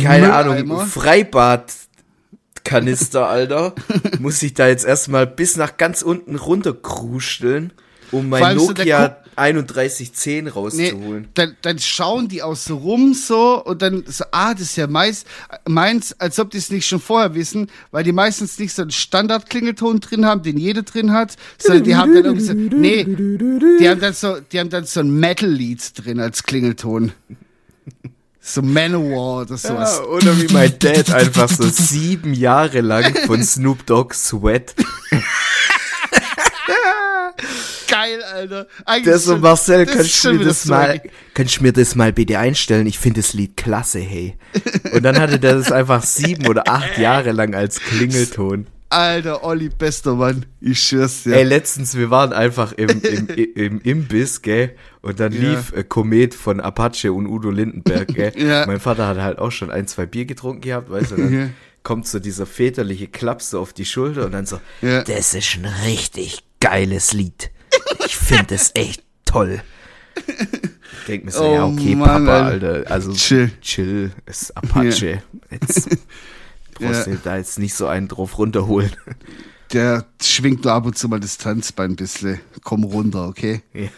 keine. 0.00 0.32
Ahnung, 0.34 0.86
Freibadkanister, 0.86 3.28
Alter, 3.28 3.74
muss 4.18 4.42
ich 4.42 4.54
da 4.54 4.66
jetzt 4.68 4.84
erstmal 4.84 5.26
bis 5.26 5.56
nach 5.56 5.76
ganz 5.76 6.02
unten 6.02 6.36
runter 6.36 6.74
kruscheln, 6.74 7.72
um 8.12 8.28
mein 8.28 8.56
Nokia 8.56 9.08
Guck- 9.08 9.16
3110 9.36 10.44
Nee, 10.44 10.50
rauszuholen. 10.50 11.28
dann, 11.34 11.56
dann 11.62 11.78
schauen 11.78 12.26
die 12.26 12.42
auch 12.42 12.56
so 12.56 12.76
rum 12.76 13.14
so 13.14 13.64
und 13.64 13.82
dann 13.82 14.02
so, 14.06 14.24
ah, 14.32 14.52
das 14.52 14.62
ist 14.62 14.76
ja 14.76 14.88
meins, 14.88 15.24
meins, 15.68 16.12
als 16.18 16.40
ob 16.40 16.50
die 16.50 16.58
es 16.58 16.70
nicht 16.70 16.88
schon 16.88 16.98
vorher 17.00 17.34
wissen, 17.36 17.70
weil 17.92 18.02
die 18.02 18.10
meistens 18.12 18.58
nicht 18.58 18.74
so 18.74 18.82
einen 18.82 18.90
Standardklingelton 18.90 20.00
drin 20.00 20.26
haben, 20.26 20.42
den 20.42 20.58
jeder 20.58 20.82
drin 20.82 21.12
hat, 21.12 21.36
sondern 21.56 21.84
die 21.84 21.94
haben 21.94 22.12
dann 22.14 22.24
irgendwie 22.24 22.44
so, 22.44 22.52
nee, 22.54 23.04
die 23.04 23.88
haben 23.88 24.00
dann 24.00 24.12
so, 24.14 24.38
die 24.40 24.58
haben 24.58 24.70
dann 24.70 24.84
so 24.86 24.98
ein 25.00 25.10
Metal-Lied 25.20 25.92
drin 26.04 26.18
als 26.18 26.42
Klingelton. 26.42 27.12
So 28.40 28.62
Manowar 28.62 29.42
oder 29.42 29.56
sowas. 29.58 29.98
Ja, 29.98 30.04
oder 30.04 30.40
wie 30.40 30.52
mein 30.52 30.76
Dad 30.80 31.12
einfach 31.12 31.48
so 31.50 31.68
sieben 31.68 32.32
Jahre 32.34 32.80
lang 32.80 33.14
von 33.26 33.44
Snoop 33.44 33.84
Dogg 33.86 34.14
Sweat. 34.14 34.74
Geil, 37.88 38.22
Alter. 38.22 38.66
Eigentlich 38.84 39.16
so, 39.16 39.32
schon- 39.32 39.40
Marcel, 39.40 39.86
das 39.86 39.94
kannst 39.96 40.24
du 40.24 40.32
mir 40.34 40.44
das 40.44 40.64
mal, 40.66 41.02
kannst 41.34 41.58
du 41.58 41.62
mir 41.62 41.72
das 41.72 41.94
mal 41.94 42.12
bitte 42.12 42.38
einstellen? 42.38 42.86
Ich 42.86 42.98
finde 42.98 43.20
das 43.20 43.32
Lied 43.34 43.56
klasse, 43.56 43.98
hey. 44.00 44.36
Und 44.92 45.02
dann 45.02 45.18
hatte 45.18 45.38
der 45.38 45.54
das 45.54 45.72
einfach 45.72 46.02
sieben 46.04 46.46
oder 46.46 46.68
acht 46.68 46.98
Jahre 46.98 47.32
lang 47.32 47.54
als 47.54 47.80
Klingelton. 47.80 48.66
Alter, 48.90 49.44
Olli, 49.44 49.68
bester 49.68 50.14
Mann. 50.14 50.46
Ich 50.62 50.80
schwör's 50.82 51.24
dir. 51.24 51.34
Ey, 51.36 51.44
letztens, 51.44 51.94
wir 51.94 52.08
waren 52.10 52.32
einfach 52.32 52.72
im, 52.72 52.88
im, 53.02 53.28
im 53.54 53.80
Imbiss, 53.82 54.40
gell? 54.40 54.74
Und 55.02 55.20
dann 55.20 55.32
Ja. 55.32 55.40
lief 55.50 55.72
äh, 55.72 55.84
Komet 55.84 56.34
von 56.34 56.58
Apache 56.60 57.12
und 57.12 57.26
Udo 57.26 57.50
Lindenberg, 57.50 58.08
gell? 58.08 58.32
Ja. 58.38 58.64
Mein 58.66 58.80
Vater 58.80 59.06
hat 59.06 59.18
halt 59.18 59.38
auch 59.38 59.50
schon 59.52 59.70
ein, 59.70 59.86
zwei 59.86 60.06
Bier 60.06 60.24
getrunken 60.24 60.62
gehabt, 60.62 60.90
weißt 60.90 61.10
du, 61.10 61.16
dann 61.16 61.32
Ja. 61.38 61.48
kommt 61.82 62.06
so 62.06 62.18
dieser 62.18 62.46
väterliche 62.46 63.08
Klaps 63.08 63.50
so 63.50 63.60
auf 63.60 63.74
die 63.74 63.84
Schulter 63.84 64.24
und 64.24 64.32
dann 64.32 64.46
so, 64.46 64.58
Ja. 64.80 65.02
das 65.04 65.34
ist 65.34 65.56
ein 65.56 65.66
richtig 65.86 66.38
geiles 66.60 67.12
Lied. 67.12 67.50
Ich 68.08 68.16
finde 68.16 68.54
es 68.54 68.70
echt 68.74 69.02
toll. 69.26 69.60
Denk 71.06 71.26
mir 71.26 71.30
so, 71.30 71.44
Oh 71.44 71.54
ja, 71.54 71.64
okay, 71.66 71.94
Mann, 71.94 72.24
Papa, 72.24 72.46
Alter. 72.46 72.84
Also 72.90 73.12
Chill. 73.12 73.50
chill, 73.60 74.12
ist 74.24 74.56
Apache. 74.56 75.22
Jetzt 75.50 75.88
brauchst 76.74 77.06
Ja. 77.06 77.12
du 77.12 77.16
da 77.22 77.36
jetzt 77.36 77.58
nicht 77.58 77.74
so 77.74 77.86
einen 77.86 78.08
drauf 78.08 78.38
runterholen. 78.38 78.96
Der 79.72 80.06
schwingt 80.22 80.64
nur 80.64 80.72
ab 80.72 80.86
und 80.86 80.96
zu 80.96 81.08
mal 81.08 81.20
das 81.20 81.36
Tanzbein 81.36 81.90
ein 81.92 81.96
bisschen. 81.96 82.40
Komm 82.64 82.84
runter, 82.84 83.28
okay? 83.28 83.62
ja. 83.74 83.88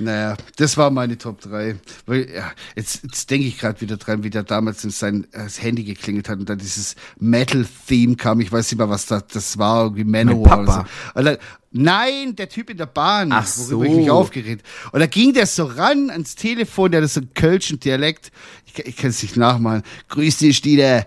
Naja, 0.00 0.36
das 0.56 0.76
war 0.76 0.90
meine 0.90 1.16
Top 1.16 1.40
3. 1.40 1.76
Weil, 2.06 2.28
ja, 2.34 2.50
jetzt, 2.74 3.04
jetzt 3.04 3.30
denke 3.30 3.46
ich 3.46 3.58
gerade 3.58 3.80
wieder 3.80 3.96
dran, 3.96 4.24
wie 4.24 4.30
der 4.30 4.42
damals 4.42 4.82
in 4.82 4.90
sein 4.90 5.24
äh, 5.30 5.46
Handy 5.48 5.84
geklingelt 5.84 6.28
hat 6.28 6.40
und 6.40 6.48
dann 6.48 6.58
dieses 6.58 6.96
Metal-Theme 7.20 8.16
kam. 8.16 8.40
Ich 8.40 8.50
weiß 8.50 8.72
nicht 8.72 8.78
mehr, 8.78 8.88
was 8.88 9.06
das, 9.06 9.24
das 9.28 9.56
war, 9.56 9.84
irgendwie 9.84 10.02
Manowar 10.02 10.60
oder 10.62 10.72
so. 10.72 10.84
Und 11.20 11.24
dann, 11.26 11.36
nein, 11.70 12.34
der 12.34 12.48
Typ 12.48 12.70
in 12.70 12.76
der 12.76 12.86
Bahn, 12.86 13.30
Ach 13.30 13.46
worüber 13.56 13.84
ich 13.84 13.92
so. 13.92 13.98
mich 14.00 14.10
aufgeregt. 14.10 14.66
Und 14.90 14.98
da 14.98 15.06
ging 15.06 15.32
der 15.32 15.46
so 15.46 15.64
ran 15.64 16.10
ans 16.10 16.34
Telefon, 16.34 16.90
der 16.90 17.00
hat 17.02 17.10
so 17.10 17.20
einen 17.20 17.32
kölschen 17.34 17.78
Dialekt. 17.78 18.32
Ich, 18.66 18.74
kann- 18.74 18.86
ich 18.88 18.96
kann 18.96 19.10
es 19.10 19.22
nicht 19.22 19.36
nachmachen. 19.36 19.84
Grüß 20.08 20.38
dich, 20.38 20.56
Stine. 20.56 21.06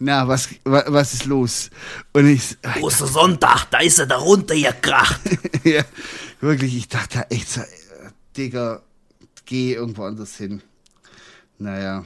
Na, 0.00 0.28
was, 0.28 0.48
wa- 0.64 0.84
was 0.86 1.14
ist 1.14 1.24
los? 1.26 1.70
Und 2.12 2.28
ich, 2.28 2.56
Großer 2.62 3.06
Sonntag, 3.08 3.66
da 3.70 3.78
ist 3.80 3.98
er 3.98 4.06
da 4.06 4.16
runtergekracht. 4.16 5.20
ja, 5.64 5.82
wirklich, 6.40 6.76
ich 6.76 6.88
dachte 6.88 7.28
echt 7.30 7.48
so, 7.50 7.60
äh, 7.62 7.66
Digga, 8.36 8.82
geh 9.44 9.74
irgendwo 9.74 10.04
anders 10.04 10.36
hin. 10.36 10.62
Naja. 11.58 12.04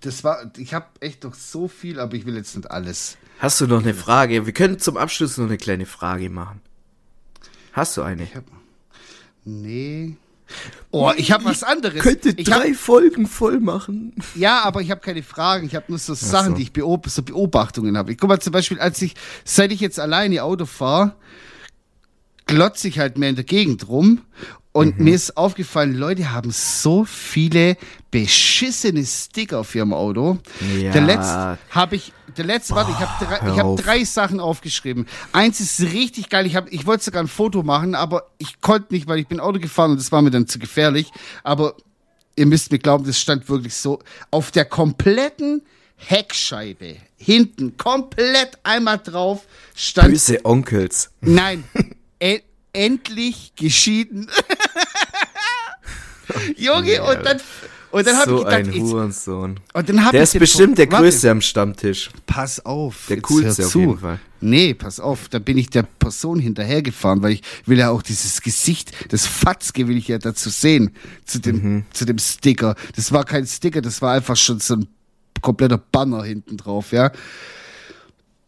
Das 0.00 0.24
war, 0.24 0.50
ich 0.56 0.72
habe 0.72 0.86
echt 1.00 1.24
noch 1.24 1.34
so 1.34 1.68
viel, 1.68 2.00
aber 2.00 2.14
ich 2.14 2.24
will 2.26 2.36
jetzt 2.36 2.54
nicht 2.56 2.70
alles. 2.70 3.16
Hast 3.38 3.60
du 3.60 3.66
noch 3.66 3.82
eine 3.82 3.92
Frage? 3.94 4.46
Wir 4.46 4.52
können 4.52 4.78
zum 4.78 4.96
Abschluss 4.96 5.36
noch 5.36 5.46
eine 5.46 5.58
kleine 5.58 5.84
Frage 5.84 6.30
machen. 6.30 6.60
Hast 7.72 7.96
du 7.98 8.02
eine? 8.02 8.26
Nee. 9.44 10.16
Oh, 10.90 11.12
ich 11.16 11.32
habe 11.32 11.44
was 11.44 11.62
anderes. 11.62 12.00
Könnte 12.00 12.30
ich 12.36 12.50
hab, 12.50 12.62
drei 12.62 12.74
Folgen 12.74 13.26
voll 13.26 13.60
machen. 13.60 14.14
ja, 14.34 14.62
aber 14.62 14.80
ich 14.80 14.90
habe 14.90 15.00
keine 15.00 15.22
Fragen. 15.22 15.66
Ich 15.66 15.74
habe 15.74 15.86
nur 15.88 15.98
so 15.98 16.14
Sachen, 16.14 16.50
so. 16.50 16.56
die 16.56 16.62
ich 16.62 16.72
beob 16.72 17.08
so 17.08 17.22
Beobachtungen 17.22 17.96
habe. 17.98 18.12
Ich 18.12 18.18
guck 18.18 18.28
mal 18.28 18.40
zum 18.40 18.52
Beispiel, 18.52 18.78
als 18.78 19.02
ich, 19.02 19.14
seit 19.44 19.72
ich 19.72 19.80
jetzt 19.80 20.00
alleine 20.00 20.42
Auto 20.42 20.66
fahre, 20.66 21.14
glotze 22.46 22.88
ich 22.88 22.98
halt 22.98 23.18
mehr 23.18 23.30
in 23.30 23.36
der 23.36 23.44
Gegend 23.44 23.88
rum. 23.88 24.22
Und 24.72 25.00
mir 25.00 25.14
ist 25.14 25.38
aufgefallen, 25.38 25.94
Leute 25.94 26.32
haben 26.32 26.50
so 26.50 27.06
viele 27.06 27.78
beschissene 28.10 29.06
Sticker 29.06 29.60
auf 29.60 29.74
ihrem 29.74 29.94
Auto. 29.94 30.36
Ja. 30.78 30.92
Der 30.92 31.00
letzte 31.00 31.58
habe 31.70 31.96
ich, 31.96 32.12
der 32.36 32.44
letzte, 32.44 32.74
warte, 32.74 32.90
ich 32.90 32.98
habe 32.98 33.24
drei, 33.24 33.50
ich 33.52 33.58
hab 33.58 33.76
drei 33.76 34.04
Sachen 34.04 34.40
aufgeschrieben. 34.40 35.06
Eins 35.32 35.60
ist 35.60 35.80
richtig 35.80 36.28
geil. 36.28 36.46
Ich, 36.46 36.56
hab, 36.56 36.72
ich 36.72 36.86
wollte 36.86 37.04
sogar 37.04 37.22
ein 37.22 37.28
Foto 37.28 37.62
machen, 37.62 37.94
aber 37.94 38.30
ich 38.38 38.60
konnte 38.60 38.92
nicht, 38.94 39.06
weil 39.06 39.18
ich 39.18 39.26
bin 39.26 39.40
Auto 39.40 39.58
gefahren 39.58 39.92
und 39.92 40.00
das 40.00 40.12
war 40.12 40.22
mir 40.22 40.30
dann 40.30 40.46
zu 40.46 40.58
gefährlich. 40.58 41.10
Aber 41.42 41.74
ihr 42.36 42.46
müsst 42.46 42.70
mir 42.70 42.78
glauben, 42.78 43.04
das 43.04 43.18
stand 43.18 43.48
wirklich 43.48 43.74
so 43.74 44.00
auf 44.30 44.50
der 44.50 44.64
kompletten 44.64 45.62
Heckscheibe 45.96 46.96
hinten 47.16 47.76
komplett 47.76 48.58
einmal 48.62 48.98
drauf 48.98 49.46
stand 49.74 50.10
Böse 50.10 50.44
Onkels. 50.44 51.10
Nein, 51.20 51.64
e 52.20 52.40
endlich 52.72 53.54
geschieden. 53.56 54.30
Junge, 56.56 57.02
und 57.02 57.24
dann, 57.24 57.40
und 57.96 58.06
dann 58.06 58.16
habe 58.18 58.30
so 58.30 58.36
ich 58.38 58.44
gedacht, 58.44 58.58
ein 58.60 58.72
jetzt, 58.72 58.80
Hurensohn. 58.92 59.60
und 59.72 59.88
dann 59.88 60.04
hab 60.04 60.12
Der 60.12 60.22
ich 60.22 60.34
ist 60.34 60.38
bestimmt 60.38 60.78
der 60.78 60.86
Größte 60.86 61.30
am 61.30 61.40
Stammtisch. 61.40 62.10
Pass 62.26 62.64
auf. 62.64 63.06
Der 63.08 63.20
coolste 63.22 63.64
auf 63.64 63.72
zu. 63.72 63.80
jeden 63.80 63.98
Fall. 63.98 64.20
Nee, 64.40 64.74
pass 64.74 65.00
auf, 65.00 65.28
da 65.28 65.38
bin 65.38 65.56
ich 65.56 65.70
der 65.70 65.82
Person 65.82 66.38
hinterhergefahren, 66.38 67.22
weil 67.22 67.32
ich 67.32 67.42
will 67.64 67.78
ja 67.78 67.90
auch 67.90 68.02
dieses 68.02 68.42
Gesicht, 68.42 68.92
das 69.12 69.26
Fatzke 69.26 69.88
will 69.88 69.96
ich 69.96 70.08
ja 70.08 70.18
dazu 70.18 70.50
sehen, 70.50 70.90
zu 71.24 71.38
dem, 71.40 71.56
Mhm. 71.62 71.84
zu 71.92 72.04
dem 72.04 72.18
Sticker. 72.18 72.74
Das 72.94 73.12
war 73.12 73.24
kein 73.24 73.46
Sticker, 73.46 73.80
das 73.80 74.02
war 74.02 74.12
einfach 74.12 74.36
schon 74.36 74.60
so 74.60 74.74
ein 74.74 74.86
kompletter 75.40 75.78
Banner 75.78 76.22
hinten 76.22 76.56
drauf, 76.58 76.92
ja. 76.92 77.10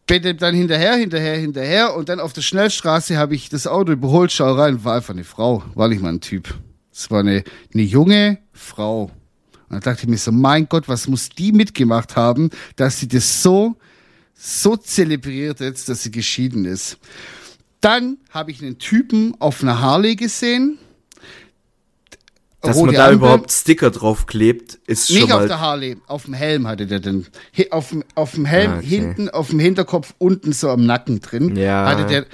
Bin 0.07 0.23
dem 0.23 0.39
dann 0.39 0.55
hinterher, 0.55 0.95
hinterher, 0.97 1.37
hinterher 1.37 1.95
und 1.95 2.09
dann 2.09 2.19
auf 2.21 2.33
der 2.33 2.41
Schnellstraße 2.43 3.17
habe 3.19 3.35
ich 3.35 3.49
das 3.51 3.67
Auto 3.67 3.93
überholt, 3.93 4.33
schau 4.33 4.55
rein, 4.55 4.83
war 4.85 4.97
einfach 4.97 5.13
eine 5.15 5.25
Frau, 5.25 5.63
war 5.75 5.89
nicht 5.89 6.01
mal 6.03 6.09
ein 6.13 6.21
Typ. 6.21 6.55
Es 6.93 7.11
war 7.11 7.21
eine, 7.21 7.45
eine 7.75 7.83
junge 7.83 8.39
Frau. 8.53 9.11
Und 9.69 9.75
dann 9.75 9.81
dachte 9.81 10.03
ich 10.05 10.09
mir 10.09 10.19
so, 10.19 10.33
mein 10.33 10.69
Gott, 10.69 10.89
was 10.89 11.09
muss 11.09 11.29
die 11.29 11.53
mitgemacht 11.53 12.17
haben, 12.17 12.51
dass 12.77 12.99
sie 13.01 13.09
das 13.09 13.43
so, 13.43 13.77
so 14.35 14.77
zelebriert 14.77 15.61
jetzt, 15.61 15.89
dass 15.89 16.03
sie 16.03 16.11
geschieden 16.11 16.65
ist. 16.65 16.99
Dann 17.81 18.17
habe 18.31 18.51
ich 18.51 18.63
einen 18.63 18.79
Typen 18.79 19.35
auf 19.41 19.63
einer 19.63 19.81
Harley 19.81 20.17
gesehen. 20.17 20.79
Dass 22.61 22.75
rote 22.77 22.87
man 22.87 22.95
da 22.97 23.05
Ampel. 23.05 23.17
überhaupt 23.19 23.53
Sticker 23.53 23.91
drauf 23.91 24.27
klebt, 24.27 24.75
ist 24.89 25.11
Nicht 25.11 25.21
schon 25.21 25.31
auf 25.33 25.41
mal. 25.41 25.49
der 25.49 25.61
Harley, 25.61 25.97
auf 26.09 26.25
dem 26.25 26.35
Helm 26.35 26.67
hatte 26.67 26.87
der 26.89 26.99
den. 26.99 27.27
Hi- 27.57 27.71
Auf 27.71 27.91
dem, 27.91 28.03
auf 28.17 28.33
dem 28.33 28.47
Helm, 28.47 28.73
Ah, 28.73 28.77
okay. 28.79 28.87
hinten, 28.87 29.29
auf 29.29 29.51
dem 29.51 29.61
Hinterkopf, 29.61 30.13
unten 30.19 30.53
so 30.53 30.69
am 30.71 30.85
Nacken 30.85 31.21
drin. 31.21 31.55
Ja. 31.55 31.87
Hatte 31.89 32.07
der. 32.07 32.27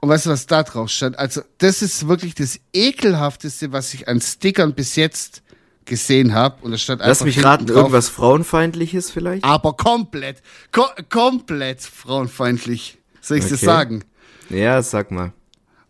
Und 0.00 0.10
weißt 0.10 0.26
du, 0.26 0.30
was 0.30 0.46
da 0.46 0.62
drauf 0.62 0.90
stand? 0.90 1.18
Also, 1.18 1.40
das 1.58 1.82
ist 1.82 2.06
wirklich 2.06 2.34
das 2.36 2.60
ekelhafteste, 2.72 3.72
was 3.72 3.92
ich 3.94 4.06
an 4.06 4.20
Stickern 4.20 4.74
bis 4.74 4.94
jetzt 4.94 5.42
gesehen 5.84 6.34
habe. 6.34 6.56
Und 6.62 6.72
da 6.72 6.78
stand 6.78 7.00
Lass 7.00 7.08
einfach 7.08 7.24
mich 7.26 7.34
hinten 7.36 7.48
raten, 7.48 7.66
drauf, 7.66 7.76
irgendwas 7.76 8.08
Frauenfeindliches 8.08 9.10
vielleicht? 9.10 9.44
Aber 9.44 9.74
komplett, 9.74 10.42
ko 10.72 10.84
komplett 11.10 11.82
frauenfeindlich. 11.82 12.98
Soll 13.20 13.38
ich 13.38 13.44
das 13.44 13.54
Okay. 13.54 13.66
sagen? 13.66 14.04
Ja, 14.50 14.82
sag 14.82 15.10
mal. 15.10 15.32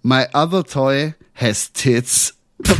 My 0.02 0.26
other 0.32 0.64
toy 0.64 1.14
has 1.34 1.72
tits. 1.72 2.34
oh, 2.68 2.74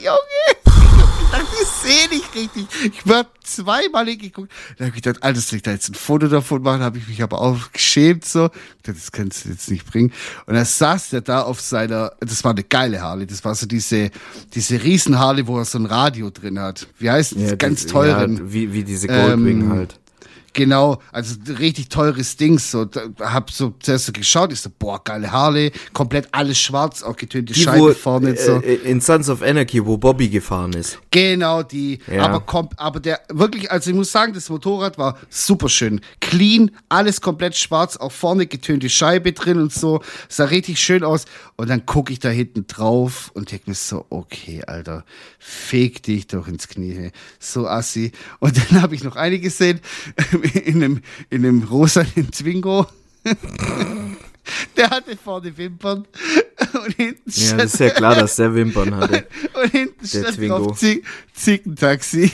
Junge. 0.00 0.18
Ich 0.64 1.30
dachte, 1.30 1.46
ich 1.51 1.51
sehe 1.66 2.08
nicht 2.08 2.34
richtig. 2.34 2.66
Ich 2.84 3.06
war 3.06 3.26
zweimal 3.42 4.06
hingeguckt. 4.06 4.50
Da 4.78 4.84
habe 4.86 4.96
ich 4.96 5.02
gedacht, 5.02 5.22
Alter, 5.22 5.40
soll 5.40 5.56
ich 5.56 5.62
da 5.62 5.72
jetzt 5.72 5.88
ein 5.88 5.94
Foto 5.94 6.28
davon 6.28 6.62
machen? 6.62 6.82
habe 6.82 6.98
ich 6.98 7.08
mich 7.08 7.22
aber 7.22 7.40
auch 7.40 7.72
geschämt 7.72 8.24
so. 8.24 8.46
Ich 8.46 8.82
dachte, 8.82 8.98
das 8.98 9.12
kannst 9.12 9.44
du 9.44 9.50
jetzt 9.50 9.70
nicht 9.70 9.90
bringen. 9.90 10.12
Und 10.46 10.54
da 10.54 10.64
saß 10.64 11.10
der 11.10 11.20
da 11.20 11.42
auf 11.42 11.60
seiner, 11.60 12.12
das 12.20 12.44
war 12.44 12.52
eine 12.52 12.64
geile 12.64 13.00
Harley. 13.00 13.26
Das 13.26 13.44
war 13.44 13.54
so 13.54 13.66
diese, 13.66 14.10
diese 14.54 14.82
riesen 14.82 15.18
Harley, 15.18 15.46
wo 15.46 15.58
er 15.58 15.64
so 15.64 15.78
ein 15.78 15.86
Radio 15.86 16.30
drin 16.30 16.58
hat. 16.58 16.86
Wie 16.98 17.10
heißt 17.10 17.36
das? 17.36 17.58
ganz 17.58 17.86
teuren. 17.86 18.36
Ja, 18.36 18.52
wie, 18.52 18.72
wie 18.72 18.84
diese 18.84 19.06
Goldwing 19.08 19.62
Ähm, 19.62 19.72
halt. 19.72 19.98
Genau, 20.54 20.98
also 21.12 21.36
richtig 21.58 21.88
teures 21.88 22.36
Ding. 22.36 22.58
So, 22.58 22.84
da, 22.84 23.02
hab 23.20 23.50
so 23.50 23.74
zuerst 23.80 24.06
so 24.06 24.12
geschaut, 24.12 24.52
ich 24.52 24.60
so, 24.60 24.70
boah, 24.78 25.02
geile 25.02 25.32
Harley, 25.32 25.72
komplett 25.92 26.28
alles 26.32 26.58
schwarz, 26.58 27.02
auch 27.02 27.16
getönte 27.16 27.52
Die, 27.54 27.60
Scheibe 27.60 27.80
wo, 27.80 27.92
vorne. 27.94 28.30
äh, 28.30 28.36
so. 28.36 28.58
in 28.58 29.00
Sons 29.00 29.28
of 29.30 29.42
Anarchy, 29.42 29.84
wo 29.84 29.96
Bobby 29.96 30.28
gefahren 30.28 30.74
ist. 30.74 30.98
Genau 31.10 31.62
die. 31.62 31.98
Ja. 32.10 32.24
Aber 32.24 32.40
kommt, 32.40 32.78
aber 32.78 33.00
der 33.00 33.20
wirklich, 33.30 33.70
also 33.70 33.90
ich 33.90 33.96
muss 33.96 34.12
sagen, 34.12 34.32
das 34.34 34.50
Motorrad 34.50 34.98
war 34.98 35.18
super 35.30 35.68
schön. 35.68 36.00
Clean, 36.20 36.70
alles 36.88 37.20
komplett 37.20 37.56
schwarz, 37.56 37.96
auch 37.96 38.12
vorne 38.12 38.46
getönte 38.46 38.88
Scheibe 38.90 39.32
drin 39.32 39.58
und 39.58 39.72
so. 39.72 40.02
Sah 40.28 40.44
richtig 40.44 40.80
schön 40.80 41.02
aus. 41.04 41.24
Und 41.56 41.70
dann 41.70 41.86
gucke 41.86 42.12
ich 42.12 42.18
da 42.18 42.28
hinten 42.28 42.66
drauf 42.66 43.30
und 43.34 43.50
denke 43.52 43.70
mir 43.70 43.74
so, 43.74 44.04
okay, 44.10 44.62
Alter, 44.66 45.04
feg 45.38 46.02
dich 46.02 46.26
doch 46.26 46.48
ins 46.48 46.68
Knie. 46.68 47.10
So 47.38 47.66
assi. 47.66 48.12
Und 48.38 48.56
dann 48.70 48.82
habe 48.82 48.94
ich 48.94 49.04
noch 49.04 49.16
eine 49.16 49.38
gesehen 49.38 49.80
in 50.42 50.82
einem, 50.82 51.00
in 51.30 51.44
einem 51.46 51.62
rosanen 51.64 52.30
Twingo. 52.30 52.86
Der 54.76 54.90
hatte 54.90 55.16
vorne 55.16 55.56
Wimpern 55.56 56.04
und 56.74 56.94
hinten 56.96 57.22
Ja, 57.30 57.56
das 57.58 57.74
ist 57.74 57.80
ja 57.80 57.90
klar, 57.90 58.16
dass 58.16 58.36
der 58.36 58.52
Wimpern 58.54 58.94
hatte. 58.96 59.26
und 59.62 59.70
hinten 59.70 60.00
Der 60.00 60.06
stand 60.08 60.36
Twingo. 60.36 60.58
drauf 60.66 60.78
Zieg 60.78 61.04
Zickentaxi. 61.32 62.30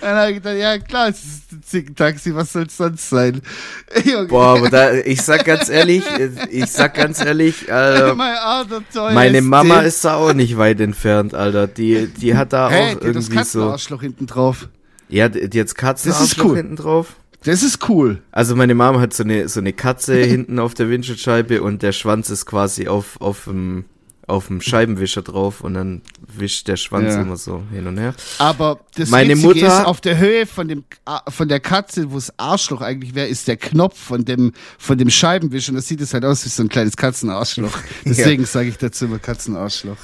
Dann 0.00 0.16
habe 0.16 0.30
ich 0.32 0.36
gedacht, 0.42 0.56
ja 0.56 0.78
klar, 0.78 1.08
es 1.10 1.18
ist 1.24 1.52
ein 1.52 1.62
Zickentaxi, 1.62 2.34
was 2.34 2.52
soll 2.52 2.64
es 2.64 2.76
sonst 2.76 3.08
sein? 3.08 3.40
Junge, 4.04 4.26
Boah, 4.26 4.56
aber 4.58 4.68
da, 4.68 4.92
ich 4.94 5.22
sag 5.22 5.44
ganz 5.44 5.68
ehrlich, 5.68 6.04
äh, 6.18 6.30
ich 6.50 6.66
sag 6.66 6.94
ganz 6.94 7.24
ehrlich, 7.24 7.68
äh, 7.68 7.72
Adler 7.72 8.82
toll. 8.92 9.12
meine 9.14 9.42
Mama 9.42 9.80
ist 9.80 10.04
da 10.04 10.14
auch 10.16 10.32
nicht 10.32 10.56
weit 10.58 10.80
entfernt, 10.80 11.34
Alter. 11.34 11.68
Die, 11.68 12.08
die 12.08 12.36
hat 12.36 12.52
da 12.52 12.68
Hey, 12.68 12.82
auch 12.82 12.90
hat 12.90 12.96
das 12.96 13.04
irgendwie 13.04 13.30
so. 13.30 13.36
Katzenarschloch 13.38 14.00
hinten 14.00 14.26
drauf. 14.26 14.68
Ja, 15.08 15.26
jetzt 15.28 15.74
Katzenarschloch 15.76 16.44
cool. 16.46 16.56
hinten 16.56 16.76
drauf. 16.76 17.16
Das 17.44 17.62
ist 17.62 17.88
cool. 17.88 18.22
Also 18.32 18.56
meine 18.56 18.74
Mama 18.74 18.98
hat 19.00 19.14
so 19.14 19.22
eine 19.22 19.48
so 19.48 19.60
eine 19.60 19.72
Katze 19.72 20.16
hinten 20.24 20.58
auf 20.58 20.74
der 20.74 20.88
Windschutzscheibe 20.90 21.62
und 21.62 21.82
der 21.82 21.92
Schwanz 21.92 22.28
ist 22.30 22.46
quasi 22.46 22.88
auf 22.88 23.20
auf 23.20 23.44
dem 23.44 23.84
auf 24.28 24.48
dem 24.48 24.60
Scheibenwischer 24.60 25.22
drauf 25.22 25.60
und 25.60 25.74
dann 25.74 26.02
wischt 26.36 26.66
der 26.66 26.74
Schwanz 26.76 27.14
Ja. 27.14 27.20
immer 27.22 27.36
so 27.36 27.62
hin 27.70 27.86
und 27.86 27.96
her. 27.96 28.12
Aber 28.38 28.80
das 28.96 29.08
Meine 29.10 29.34
Witzige 29.34 29.46
Mutter- 29.46 29.66
ist, 29.82 29.86
auf 29.86 30.00
der 30.00 30.18
Höhe 30.18 30.46
von 30.46 30.66
dem 30.66 30.82
von 31.28 31.46
der 31.48 31.60
Katze, 31.60 32.10
wo 32.10 32.16
das 32.16 32.36
Arschloch 32.36 32.80
eigentlich 32.80 33.14
wäre, 33.14 33.28
ist 33.28 33.46
der 33.46 33.56
Knopf 33.56 33.96
von 33.96 34.24
dem 34.24 34.50
von 34.78 34.98
dem 34.98 35.10
Scheibenwischer 35.10 35.70
und 35.70 35.76
das 35.76 35.86
sieht 35.86 36.00
es 36.00 36.12
halt 36.12 36.24
aus 36.24 36.44
wie 36.44 36.48
so 36.48 36.64
ein 36.64 36.68
kleines 36.68 36.96
Katzenarschloch. 36.96 37.78
Deswegen 38.04 38.44
sage 38.46 38.68
ich 38.70 38.78
dazu 38.78 39.04
immer 39.04 39.20
Katzenarschloch. 39.20 39.98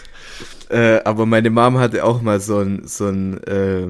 Äh, 0.72 1.02
aber 1.04 1.26
meine 1.26 1.50
Mom 1.50 1.78
hatte 1.78 2.02
auch 2.02 2.22
mal 2.22 2.40
so 2.40 2.60
ein, 2.60 2.86
so 2.86 3.08
ein 3.08 3.44
äh, 3.44 3.88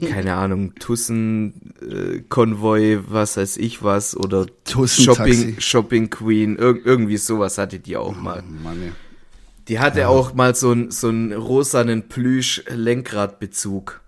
keine 0.10 0.34
Ahnung, 0.34 0.74
Tussen-Konvoi, 0.76 3.00
was 3.06 3.36
weiß 3.36 3.58
ich 3.58 3.82
was, 3.82 4.16
oder. 4.16 4.46
Shopping, 4.64 5.60
Shopping 5.60 6.08
Queen, 6.08 6.56
ir 6.56 6.78
irgendwie 6.86 7.18
sowas 7.18 7.58
hatte 7.58 7.80
die 7.80 7.98
auch 7.98 8.16
mal. 8.16 8.42
Mann, 8.62 8.82
ja. 8.82 8.92
Die 9.68 9.78
hatte 9.78 10.08
auch 10.08 10.32
mal 10.32 10.54
so 10.54 10.70
einen 10.70 10.90
so 10.90 11.08
einen 11.08 11.34
rosanen 11.34 12.08
Plüsch-Lenkradbezug. 12.08 14.00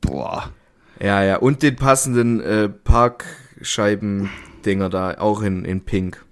Boah. 0.00 0.48
Ja, 0.98 1.22
ja, 1.22 1.36
und 1.36 1.62
den 1.62 1.76
passenden 1.76 2.40
äh, 2.40 2.70
Parkscheiben-Dinger 2.70 4.88
da, 4.88 5.18
auch 5.18 5.42
in, 5.42 5.66
in 5.66 5.82
Pink. 5.82 6.24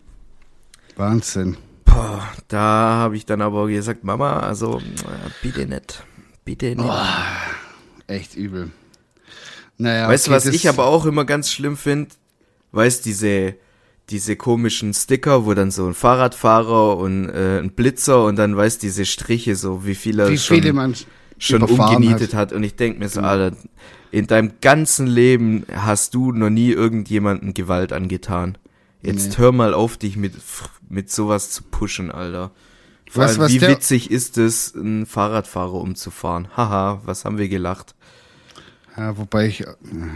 Wahnsinn. 0.96 1.58
Boah, 1.88 2.28
da 2.48 2.60
habe 2.60 3.16
ich 3.16 3.26
dann 3.26 3.40
aber 3.40 3.66
gesagt, 3.68 4.04
Mama, 4.04 4.40
also 4.40 4.78
äh, 4.78 5.30
bitte 5.42 5.66
nicht. 5.66 6.04
Bitte 6.44 6.76
nicht. 6.76 6.92
Echt 8.06 8.36
übel. 8.36 8.70
Naja, 9.76 10.08
weißt 10.08 10.26
du, 10.26 10.30
okay, 10.30 10.36
was 10.36 10.46
ich 10.46 10.68
aber 10.68 10.86
auch 10.86 11.06
immer 11.06 11.24
ganz 11.24 11.50
schlimm 11.50 11.76
finde? 11.76 12.10
Weißt 12.72 13.04
diese 13.04 13.54
diese 14.10 14.36
komischen 14.36 14.94
Sticker, 14.94 15.44
wo 15.44 15.54
dann 15.54 15.70
so 15.70 15.86
ein 15.86 15.94
Fahrradfahrer 15.94 16.96
und 16.96 17.28
äh, 17.28 17.58
ein 17.58 17.70
Blitzer 17.72 18.24
und 18.24 18.36
dann 18.36 18.56
weißt 18.56 18.82
diese 18.82 19.04
Striche 19.04 19.54
so, 19.54 19.84
wie 19.84 19.94
viele 19.94 20.30
wie 20.30 20.38
schon, 20.38 20.56
viele 20.56 20.72
man 20.72 20.94
schon 21.38 21.62
umgenietet 21.62 22.34
hat. 22.34 22.50
hat. 22.50 22.52
Und 22.52 22.62
ich 22.62 22.76
denk 22.76 22.98
mir 22.98 23.08
so, 23.08 23.20
Alter, 23.20 23.56
in 24.10 24.26
deinem 24.26 24.52
ganzen 24.60 25.06
Leben 25.06 25.66
hast 25.72 26.14
du 26.14 26.32
noch 26.32 26.50
nie 26.50 26.70
irgendjemandem 26.70 27.52
Gewalt 27.54 27.92
angetan. 27.92 28.56
Jetzt 29.08 29.30
Nee. 29.30 29.34
hör 29.38 29.52
mal 29.52 29.74
auf, 29.74 29.96
dich 29.96 30.16
mit 30.16 30.34
mit 30.88 31.10
sowas 31.10 31.50
zu 31.50 31.62
pushen, 31.64 32.10
Alter. 32.10 32.50
Vor 33.10 33.24
du, 33.24 33.30
allem, 33.30 33.38
was 33.40 33.52
wie 33.52 33.60
witzig 33.60 34.10
ist 34.10 34.38
es, 34.38 34.74
einen 34.74 35.06
Fahrradfahrer 35.06 35.74
umzufahren? 35.74 36.48
Haha, 36.56 37.00
was 37.04 37.24
haben 37.24 37.38
wir 37.38 37.48
gelacht? 37.48 37.94
Ja, 38.96 39.16
wobei 39.16 39.46
ich, 39.46 39.64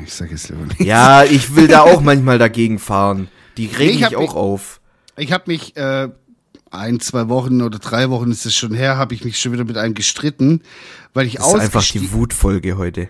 ich 0.05 0.12
sag 0.14 0.30
jetzt 0.30 0.49
lieber 0.49 0.64
nicht. 0.66 0.80
Ja, 0.80 1.24
ich 1.24 1.55
will 1.55 1.68
da 1.68 1.82
auch 1.82 2.01
manchmal 2.11 2.38
dagegen 2.38 2.78
fahren. 2.78 3.28
Die 3.57 3.66
regen 3.66 3.90
Ich 3.93 3.97
mich 4.01 4.05
hab 4.05 4.14
auch 4.16 4.20
mich- 4.20 4.30
auf. 4.34 4.80
Ich 5.16 5.30
habe 5.32 5.45
mich 5.47 5.76
äh, 5.76 6.09
ein, 6.70 6.99
zwei 7.01 7.28
Wochen 7.28 7.61
oder 7.62 7.78
drei 7.78 8.09
Wochen 8.11 8.30
ist 8.30 8.47
es 8.47 8.55
schon 8.57 8.72
her, 8.74 8.97
habe 8.97 9.14
ich 9.14 9.24
mich 9.24 9.38
schon 9.38 9.53
wieder 9.53 9.64
mit 9.64 9.76
einem 9.76 9.95
gestritten, 9.95 10.62
weil 11.14 11.26
ich 11.26 11.34
Das 11.36 11.49
ist 11.49 11.55
einfach 11.61 11.84
die 11.84 12.12
Wutfolge 12.12 12.76
heute. 12.76 13.09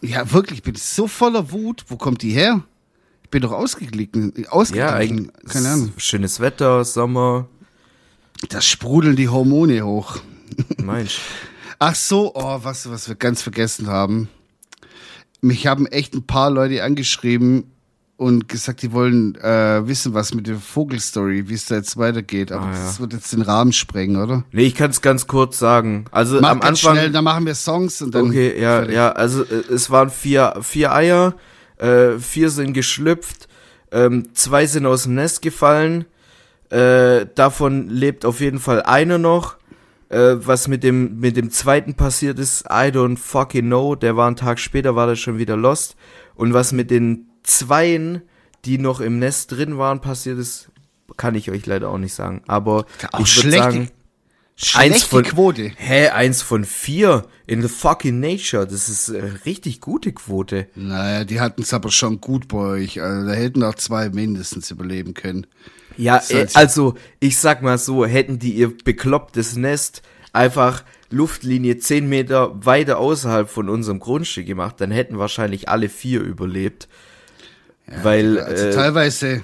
Ja, 0.00 0.32
wirklich, 0.32 0.58
ich 0.60 0.64
bin 0.64 0.74
so 0.74 1.06
voller 1.06 1.50
Wut. 1.52 1.84
Wo 1.88 1.96
kommt 1.96 2.22
die 2.22 2.32
her? 2.32 2.62
Ich 3.24 3.30
bin 3.30 3.42
doch 3.42 3.52
ausgeglichen. 3.52 4.32
ausgeglichen. 4.48 4.88
Ja, 4.88 4.94
eigentlich. 4.94 5.30
Keine 5.48 5.68
Ahnung. 5.70 5.92
Schönes 5.96 6.40
Wetter, 6.40 6.84
Sommer. 6.84 7.48
Da 8.48 8.60
sprudeln 8.60 9.16
die 9.16 9.28
Hormone 9.28 9.84
hoch. 9.84 10.18
Mensch. 10.82 11.18
Ach 11.78 11.94
so, 11.94 12.32
oh, 12.34 12.60
was, 12.62 12.88
was 12.88 13.08
wir 13.08 13.16
ganz 13.16 13.42
vergessen 13.42 13.88
haben. 13.88 14.28
Mich 15.40 15.66
haben 15.66 15.86
echt 15.86 16.14
ein 16.14 16.22
paar 16.26 16.50
Leute 16.50 16.82
angeschrieben 16.84 17.64
und 18.16 18.48
gesagt, 18.48 18.82
die 18.82 18.92
wollen 18.92 19.34
äh, 19.36 19.86
wissen, 19.86 20.14
was 20.14 20.32
mit 20.34 20.46
der 20.46 20.56
Vogelstory, 20.56 21.48
wie 21.48 21.54
es 21.54 21.66
da 21.66 21.74
jetzt 21.74 21.96
weitergeht. 21.96 22.52
Aber 22.52 22.66
Ah, 22.66 22.72
ja. 22.72 22.84
das 22.86 23.00
wird 23.00 23.12
jetzt 23.12 23.32
den 23.32 23.42
Rahmen 23.42 23.72
sprengen, 23.72 24.16
oder? 24.22 24.44
Nee, 24.52 24.66
ich 24.66 24.74
kann 24.76 24.90
es 24.90 25.02
ganz 25.02 25.26
kurz 25.26 25.58
sagen. 25.58 26.04
Also 26.12 26.40
Mach 26.40 26.50
am 26.50 26.60
Anfang. 26.62 26.92
schnell, 26.94 27.10
dann 27.10 27.24
machen 27.24 27.44
wir 27.44 27.54
Songs 27.56 28.00
und 28.00 28.14
dann. 28.14 28.28
Okay, 28.28 28.58
ja, 28.60 28.76
fertig. 28.78 28.94
ja, 28.94 29.10
also 29.12 29.42
äh, 29.42 29.64
es 29.72 29.90
waren 29.90 30.10
vier, 30.10 30.54
vier 30.62 30.92
Eier, 30.92 31.34
äh, 31.78 32.18
vier 32.18 32.50
sind 32.50 32.72
geschlüpft, 32.72 33.48
ähm, 33.90 34.34
zwei 34.34 34.66
sind 34.66 34.86
aus 34.86 35.04
dem 35.04 35.14
Nest 35.14 35.42
gefallen, 35.42 36.06
äh, 36.70 37.26
davon 37.34 37.88
lebt 37.88 38.24
auf 38.24 38.40
jeden 38.40 38.58
Fall 38.58 38.82
einer 38.82 39.18
noch. 39.18 39.56
Äh, 40.10 40.46
was 40.46 40.68
mit 40.68 40.82
dem, 40.82 41.18
mit 41.18 41.36
dem 41.36 41.50
zweiten 41.50 41.94
passiert 41.94 42.38
ist, 42.38 42.66
I 42.66 42.90
don't 42.92 43.16
fucking 43.16 43.66
know. 43.66 43.94
Der 43.94 44.16
war 44.16 44.26
einen 44.26 44.36
Tag 44.36 44.58
später, 44.58 44.94
war 44.94 45.06
der 45.06 45.16
schon 45.16 45.38
wieder 45.38 45.56
lost. 45.56 45.96
Und 46.34 46.52
was 46.52 46.72
mit 46.72 46.90
den 46.90 47.26
Zweien, 47.42 48.22
die 48.64 48.78
noch 48.78 49.00
im 49.00 49.18
Nest 49.18 49.52
drin 49.52 49.78
waren, 49.78 50.00
passiert 50.00 50.38
ist, 50.38 50.70
kann 51.16 51.34
ich 51.34 51.50
euch 51.50 51.66
leider 51.66 51.88
auch 51.88 51.98
nicht 51.98 52.14
sagen. 52.14 52.42
Aber 52.46 52.86
Auch 53.12 53.20
ich 53.20 53.36
würde 53.36 53.56
sagen, 53.56 53.90
Schlechte 54.56 54.78
eins 54.94 55.02
von, 55.02 55.22
Quote. 55.24 55.72
Hä, 55.76 56.08
eins 56.10 56.40
von 56.42 56.64
vier 56.64 57.26
in 57.46 57.60
the 57.62 57.68
fucking 57.68 58.20
nature. 58.20 58.66
Das 58.66 58.88
ist 58.88 59.08
äh, 59.08 59.22
richtig 59.44 59.80
gute 59.80 60.12
Quote. 60.12 60.68
Naja, 60.76 61.24
die 61.24 61.40
hatten 61.40 61.62
es 61.62 61.74
aber 61.74 61.90
schon 61.90 62.20
gut 62.20 62.48
bei 62.48 62.58
euch. 62.58 63.02
Also, 63.02 63.26
da 63.26 63.32
hätten 63.34 63.62
auch 63.64 63.74
zwei 63.74 64.10
mindestens 64.10 64.70
überleben 64.70 65.12
können. 65.14 65.46
Ja, 65.96 66.22
äh, 66.28 66.40
als- 66.40 66.54
also 66.56 66.94
ich 67.20 67.38
sag 67.38 67.62
mal 67.62 67.78
so, 67.78 68.06
hätten 68.06 68.38
die 68.38 68.52
ihr 68.54 68.72
beklopptes 68.84 69.56
Nest 69.56 70.02
einfach 70.32 70.84
Luftlinie 71.10 71.78
10 71.78 72.08
Meter 72.08 72.64
weiter 72.64 72.98
außerhalb 72.98 73.48
von 73.48 73.68
unserem 73.68 74.00
Grundstück 74.00 74.46
gemacht, 74.46 74.76
dann 74.80 74.90
hätten 74.90 75.18
wahrscheinlich 75.18 75.68
alle 75.68 75.88
vier 75.88 76.20
überlebt. 76.22 76.88
weil, 78.02 78.40
Also 78.40 78.66
äh, 78.66 78.70
teilweise 78.70 79.42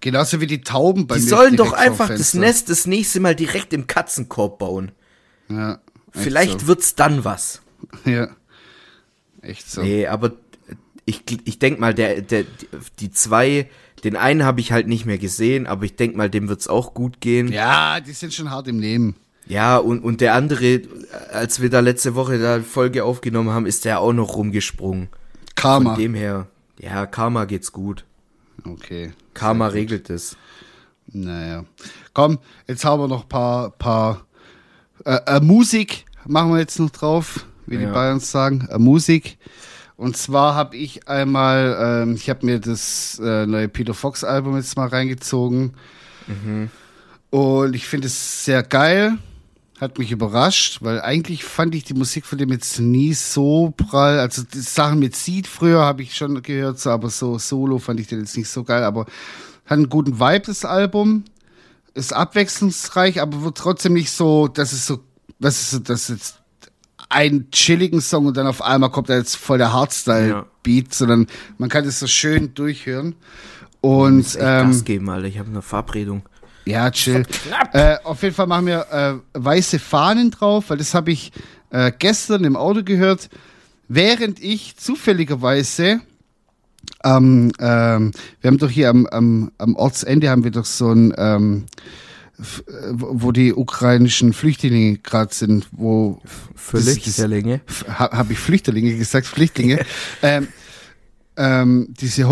Genauso 0.00 0.40
wie 0.40 0.46
die 0.46 0.60
Tauben 0.60 1.06
bei 1.06 1.16
Die 1.16 1.22
mir 1.22 1.28
sollen 1.28 1.56
doch 1.56 1.72
einfach 1.72 2.08
das. 2.08 2.34
Nest 2.34 2.70
das 2.70 2.86
nächste 2.86 3.20
Mal 3.20 3.34
direkt 3.34 3.72
im 3.72 3.86
Katzenkorb 3.86 4.58
bauen. 4.58 4.92
Ja, 5.48 5.80
Vielleicht 6.12 6.66
wird's 6.66 6.94
dann 6.94 7.24
was. 7.24 7.62
So. 8.04 8.10
Ja. 8.10 8.28
Echt 9.40 9.70
so. 9.70 9.82
Nee, 9.82 10.06
aber 10.06 10.32
ich, 11.04 11.22
ich 11.44 11.58
denk 11.58 11.78
mal, 11.78 11.94
der, 11.94 12.20
der, 12.22 12.44
die 12.98 13.10
zwei, 13.10 13.68
den 14.04 14.16
einen 14.16 14.44
habe 14.44 14.60
ich 14.60 14.72
halt 14.72 14.88
nicht 14.88 15.06
mehr 15.06 15.18
gesehen, 15.18 15.66
aber 15.66 15.84
ich 15.84 15.96
denk 15.96 16.16
mal, 16.16 16.28
dem 16.28 16.48
wird's 16.48 16.68
auch 16.68 16.92
gut 16.92 17.20
gehen. 17.20 17.48
Ja, 17.48 18.00
die 18.00 18.12
sind 18.12 18.34
schon 18.34 18.50
hart 18.50 18.68
im 18.68 18.78
Nehmen. 18.78 19.14
Ja, 19.46 19.78
und, 19.78 20.00
und 20.04 20.20
der 20.20 20.34
andere, 20.34 20.82
als 21.32 21.62
wir 21.62 21.70
da 21.70 21.80
letzte 21.80 22.14
Woche 22.14 22.38
da 22.38 22.60
Folge 22.60 23.04
aufgenommen 23.04 23.50
haben, 23.50 23.64
ist 23.64 23.84
der 23.84 24.00
auch 24.00 24.12
noch 24.12 24.36
rumgesprungen. 24.36 25.08
Karma. 25.54 25.90
Von 25.90 25.98
dem 25.98 26.14
her, 26.14 26.48
ja, 26.78 27.06
Karma 27.06 27.46
geht's 27.46 27.72
gut. 27.72 28.04
Okay. 28.64 29.12
Karma 29.34 29.68
regelt 29.68 30.10
es. 30.10 30.36
Naja. 31.06 31.64
Komm, 32.12 32.38
jetzt 32.66 32.84
haben 32.84 33.00
wir 33.02 33.08
noch 33.08 33.22
ein 33.22 33.28
paar, 33.28 33.70
paar 33.70 34.26
äh, 35.04 35.18
äh, 35.26 35.40
Musik 35.40 36.04
machen 36.26 36.52
wir 36.52 36.58
jetzt 36.58 36.78
noch 36.78 36.90
drauf, 36.90 37.46
wie 37.66 37.78
die 37.78 37.84
Ja. 37.84 37.92
Bayern 37.92 38.20
sagen. 38.20 38.68
Äh, 38.70 38.78
Musik. 38.78 39.38
Und 39.96 40.16
zwar 40.16 40.54
habe 40.54 40.76
ich 40.76 41.08
einmal, 41.08 42.02
ähm, 42.04 42.14
ich 42.14 42.30
habe 42.30 42.46
mir 42.46 42.60
das 42.60 43.18
äh, 43.24 43.46
neue 43.46 43.68
Peter 43.68 43.94
Fox 43.94 44.22
Album 44.22 44.56
jetzt 44.56 44.76
mal 44.76 44.86
reingezogen. 44.88 45.74
Und 47.30 47.74
ich 47.74 47.86
finde 47.86 48.06
es 48.06 48.44
sehr 48.44 48.62
geil. 48.62 49.16
Hat 49.80 49.98
mich 49.98 50.10
überrascht, 50.10 50.78
weil 50.82 51.00
eigentlich 51.00 51.44
fand 51.44 51.74
ich 51.74 51.84
die 51.84 51.94
Musik 51.94 52.26
von 52.26 52.38
dem 52.38 52.50
jetzt 52.50 52.80
nie 52.80 53.14
so 53.14 53.72
prall. 53.76 54.18
Also 54.18 54.42
die 54.42 54.60
Sachen 54.60 54.98
mit 54.98 55.14
Seed 55.14 55.46
früher 55.46 55.80
habe 55.80 56.02
ich 56.02 56.16
schon 56.16 56.42
gehört, 56.42 56.80
so, 56.80 56.90
aber 56.90 57.10
so 57.10 57.38
solo 57.38 57.78
fand 57.78 58.00
ich 58.00 58.08
den 58.08 58.20
jetzt 58.20 58.36
nicht 58.36 58.48
so 58.48 58.64
geil. 58.64 58.82
Aber 58.82 59.06
hat 59.66 59.78
einen 59.78 59.88
guten 59.88 60.18
Vibe, 60.18 60.46
das 60.46 60.64
Album. 60.64 61.24
Ist 61.94 62.12
abwechslungsreich, 62.12 63.20
aber 63.20 63.42
wird 63.42 63.56
trotzdem 63.58 63.92
nicht 63.92 64.10
so, 64.10 64.48
dass 64.48 64.72
es 64.72 64.86
so, 64.86 65.00
das 65.38 65.60
ist 65.60 65.70
so, 65.70 65.78
das 65.78 66.02
ist 66.02 66.08
jetzt 66.08 66.38
ein 67.08 67.50
chilligen 67.50 68.00
Song 68.00 68.26
und 68.26 68.36
dann 68.36 68.46
auf 68.46 68.62
einmal 68.62 68.90
kommt 68.90 69.08
da 69.08 69.16
jetzt 69.16 69.36
voll 69.36 69.58
der 69.58 69.72
Hardstyle-Beat, 69.72 70.92
sondern 70.94 71.26
man 71.56 71.68
kann 71.68 71.84
es 71.84 72.00
so 72.00 72.06
schön 72.06 72.54
durchhören. 72.54 73.14
Und 73.80 74.20
Echt 74.20 74.36
ähm, 74.40 74.68
Gas 74.68 74.84
geben, 74.84 75.08
Alter. 75.08 75.28
Ich 75.28 75.38
habe 75.38 75.48
eine 75.48 75.62
Verabredung. 75.62 76.22
Ja, 76.68 76.90
chill. 76.90 77.24
Äh, 77.72 77.96
auf 78.04 78.22
jeden 78.22 78.34
Fall 78.34 78.46
machen 78.46 78.66
wir 78.66 78.86
äh, 78.90 79.38
weiße 79.38 79.78
Fahnen 79.78 80.30
drauf, 80.30 80.66
weil 80.68 80.76
das 80.76 80.94
habe 80.94 81.10
ich 81.10 81.32
äh, 81.70 81.92
gestern 81.98 82.44
im 82.44 82.56
Auto 82.56 82.82
gehört, 82.82 83.28
während 83.88 84.40
ich 84.42 84.76
zufälligerweise 84.76 86.00
ähm, 87.04 87.52
ähm, 87.58 88.12
wir 88.40 88.48
haben 88.48 88.58
doch 88.58 88.70
hier 88.70 88.90
am, 88.90 89.06
am, 89.06 89.52
am 89.58 89.76
Ortsende 89.76 90.30
haben 90.30 90.44
wir 90.44 90.50
doch 90.50 90.64
so 90.64 90.90
ein 90.90 91.12
ähm, 91.16 91.66
äh, 92.38 92.42
wo 92.92 93.32
die 93.32 93.52
ukrainischen 93.52 94.32
Flüchtlinge 94.32 94.98
gerade 94.98 95.34
sind, 95.34 95.66
wo 95.72 96.20
Länge. 97.26 97.60
habe 97.88 98.16
hab 98.16 98.30
ich 98.30 98.38
Flüchtlinge 98.38 98.96
gesagt, 98.96 99.26
Flüchtlinge. 99.26 99.84
ähm, 100.22 100.48
ähm, 101.36 101.94
diese 102.00 102.28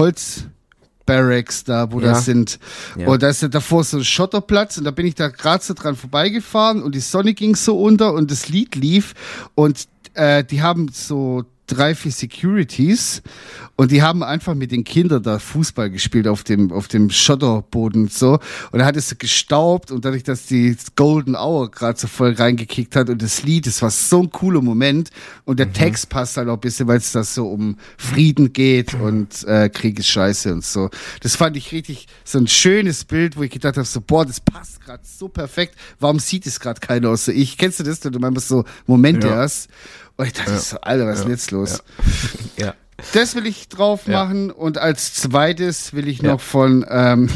Holzbarracks 1.06 1.64
da, 1.64 1.90
wo 1.92 2.00
Ja. 2.00 2.08
das 2.08 2.24
sind. 2.24 2.58
Ja. 2.96 3.06
Und 3.08 3.22
da 3.22 3.28
ist 3.28 3.42
ja 3.42 3.48
davor 3.48 3.84
so 3.84 3.98
ein 3.98 4.04
Schotterplatz 4.04 4.78
und 4.78 4.84
da 4.84 4.90
bin 4.90 5.06
ich 5.06 5.14
da 5.14 5.28
gerade 5.28 5.62
so 5.62 5.74
dran 5.74 5.96
vorbeigefahren 5.96 6.82
und 6.82 6.94
die 6.94 7.00
Sonne 7.00 7.34
ging 7.34 7.56
so 7.56 7.80
unter 7.80 8.12
und 8.12 8.30
das 8.30 8.48
Lied 8.48 8.74
lief 8.74 9.14
und 9.54 9.86
äh, 10.14 10.44
die 10.44 10.62
haben 10.62 10.88
so 10.92 11.44
drei, 11.66 11.94
vier 11.94 12.12
Securities 12.12 13.22
und 13.76 13.90
die 13.90 14.02
haben 14.02 14.22
einfach 14.22 14.54
mit 14.54 14.72
den 14.72 14.84
Kindern 14.84 15.22
da 15.22 15.38
Fußball 15.38 15.90
gespielt 15.90 16.28
auf 16.28 16.44
dem, 16.44 16.72
auf 16.72 16.88
dem 16.88 17.10
Schotterboden 17.10 18.04
und 18.04 18.12
so. 18.12 18.38
Und 18.72 18.78
da 18.78 18.84
hat 18.86 18.96
es 18.96 19.08
so 19.08 19.16
gestaubt 19.18 19.90
und 19.90 20.04
dadurch, 20.04 20.22
dass 20.22 20.46
die 20.46 20.76
Golden 20.96 21.34
Hour 21.36 21.70
gerade 21.70 21.98
so 21.98 22.06
voll 22.06 22.32
reingekickt 22.32 22.96
hat 22.96 23.10
und 23.10 23.20
das 23.20 23.42
Lied, 23.42 23.66
das 23.66 23.82
war 23.82 23.90
so 23.90 24.22
ein 24.22 24.30
cooler 24.30 24.62
Moment 24.62 25.10
und 25.44 25.58
der 25.58 25.72
Text 25.72 26.08
passt 26.08 26.36
halt 26.36 26.48
auch 26.48 26.54
ein 26.54 26.60
bisschen, 26.60 26.86
weil 26.88 26.98
es 26.98 27.12
da 27.12 27.24
so 27.24 27.48
um 27.48 27.76
Frieden 27.98 28.52
geht 28.52 28.94
und 28.94 29.44
äh, 29.44 29.68
Krieg 29.68 29.98
ist 29.98 30.08
scheiße 30.08 30.52
und 30.52 30.64
so. 30.64 30.90
Das 31.20 31.36
fand 31.36 31.56
ich 31.56 31.72
richtig 31.72 32.06
so 32.24 32.38
ein 32.38 32.46
schönes 32.46 33.04
Bild, 33.04 33.36
wo 33.36 33.42
ich 33.42 33.50
gedacht 33.50 33.76
habe, 33.76 33.86
so, 33.86 34.00
boah, 34.00 34.24
das 34.24 34.40
passt 34.40 34.80
gerade 34.80 35.02
so 35.04 35.28
perfekt. 35.28 35.74
Warum 36.00 36.18
sieht 36.18 36.46
es 36.46 36.60
gerade 36.60 36.80
keiner 36.80 37.10
außer 37.10 37.32
ich? 37.32 37.58
Kennst 37.58 37.80
du 37.80 37.84
das, 37.84 38.04
wenn 38.04 38.12
du 38.12 38.18
manchmal 38.18 38.42
so 38.42 38.64
Momente 38.86 39.28
Ja. 39.28 39.36
hast? 39.36 39.68
Und 40.16 40.26
ich 40.26 40.32
dachte 40.32 40.56
so, 40.58 40.78
Alter, 40.80 41.06
was 41.06 41.18
ist 41.18 41.24
denn 41.24 41.30
jetzt 41.32 41.50
los? 41.50 41.82
Ja. 42.58 42.74
Das 43.12 43.34
will 43.34 43.46
ich 43.46 43.68
drauf 43.68 44.06
Ja. 44.06 44.24
machen 44.24 44.50
und 44.50 44.78
als 44.78 45.12
zweites 45.14 45.92
will 45.92 46.08
ich 46.08 46.22
Ja. 46.22 46.30
noch 46.32 46.40
von 46.40 46.86
ähm, 46.88 47.28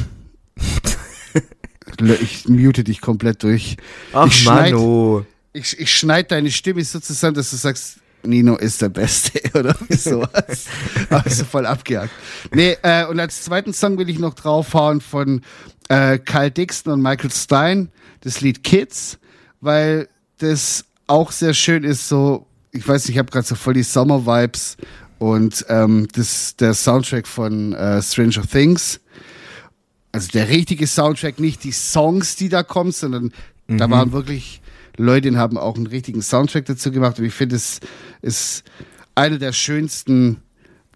ich 2.22 2.48
mute 2.48 2.84
dich 2.84 3.00
komplett 3.00 3.42
durch. 3.42 3.76
Ach, 4.12 4.26
ich 4.26 4.40
schneid, 4.42 4.72
Mano. 4.72 5.26
ich, 5.52 5.78
ich 5.78 5.94
schneid 5.94 6.30
deine 6.30 6.50
Stimme 6.50 6.82
so 6.84 6.98
zusammen, 7.00 7.34
dass 7.34 7.50
du 7.50 7.56
sagst, 7.56 7.96
Nino 8.22 8.56
ist 8.56 8.80
der 8.82 8.88
Beste 8.90 9.40
oder 9.58 9.76
sowas. 9.90 10.64
Aber 11.10 11.26
ist 11.26 11.38
so 11.38 11.44
voll 11.44 11.66
abgehakt. 11.66 12.12
Nee, 12.54 12.76
äh, 12.82 13.04
und 13.06 13.18
als 13.20 13.42
zweiten 13.42 13.72
Song 13.72 13.98
will 13.98 14.08
ich 14.10 14.18
noch 14.18 14.34
draufhauen 14.34 15.00
von 15.00 15.42
äh, 15.88 16.18
Kyle 16.18 16.50
Dixon 16.50 16.92
und 16.94 17.02
Michael 17.02 17.30
Stein, 17.30 17.90
das 18.20 18.40
Lied 18.40 18.62
Kids, 18.64 19.18
weil 19.60 20.08
das 20.38 20.84
auch 21.06 21.32
sehr 21.32 21.54
schön 21.54 21.82
ist, 21.84 22.08
so, 22.08 22.46
ich 22.72 22.86
weiß 22.86 23.04
nicht, 23.04 23.16
ich 23.16 23.18
habe 23.18 23.30
gerade 23.30 23.46
so 23.46 23.54
voll 23.54 23.74
die 23.74 23.82
Sommer-Vibes 23.82 24.76
und 25.18 25.64
ähm, 25.68 26.08
das 26.14 26.56
der 26.56 26.74
Soundtrack 26.74 27.26
von 27.26 27.72
äh, 27.72 28.00
Stranger 28.02 28.42
Things. 28.42 29.00
Also 30.12 30.28
der 30.32 30.48
richtige 30.48 30.86
Soundtrack, 30.86 31.38
nicht 31.38 31.62
die 31.62 31.72
Songs, 31.72 32.36
die 32.36 32.48
da 32.48 32.62
kommen, 32.62 32.90
sondern 32.90 33.32
da 33.68 33.88
waren 33.88 34.10
wirklich 34.10 34.60
Leute, 34.96 35.30
die 35.30 35.36
haben 35.36 35.56
auch 35.56 35.76
einen 35.76 35.86
richtigen 35.86 36.22
Soundtrack 36.22 36.66
dazu 36.66 36.90
gemacht. 36.90 37.18
Und 37.18 37.24
ich 37.24 37.34
finde, 37.34 37.54
es 37.54 37.78
ist 38.20 38.64
einer 39.14 39.38
der 39.38 39.52
schönsten 39.52 40.42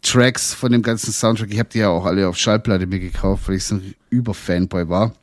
Tracks 0.03 0.53
von 0.53 0.73
dem 0.73 0.83
ganzen 0.83 1.13
Soundtrack. 1.13 1.53
Ich 1.53 1.59
habe 1.59 1.69
die 1.71 1.79
ja 1.79 1.89
auch 1.89 2.05
alle 2.05 2.29
auf 2.29 2.37
Schallplatte 2.37 2.87
mir 2.87 3.01
gekauft, 3.01 3.49
weil 3.49 3.57
ich 3.57 3.65
so 3.65 3.77
ein 3.77 3.95
Überfanboy 4.11 4.89
war. 4.89 5.15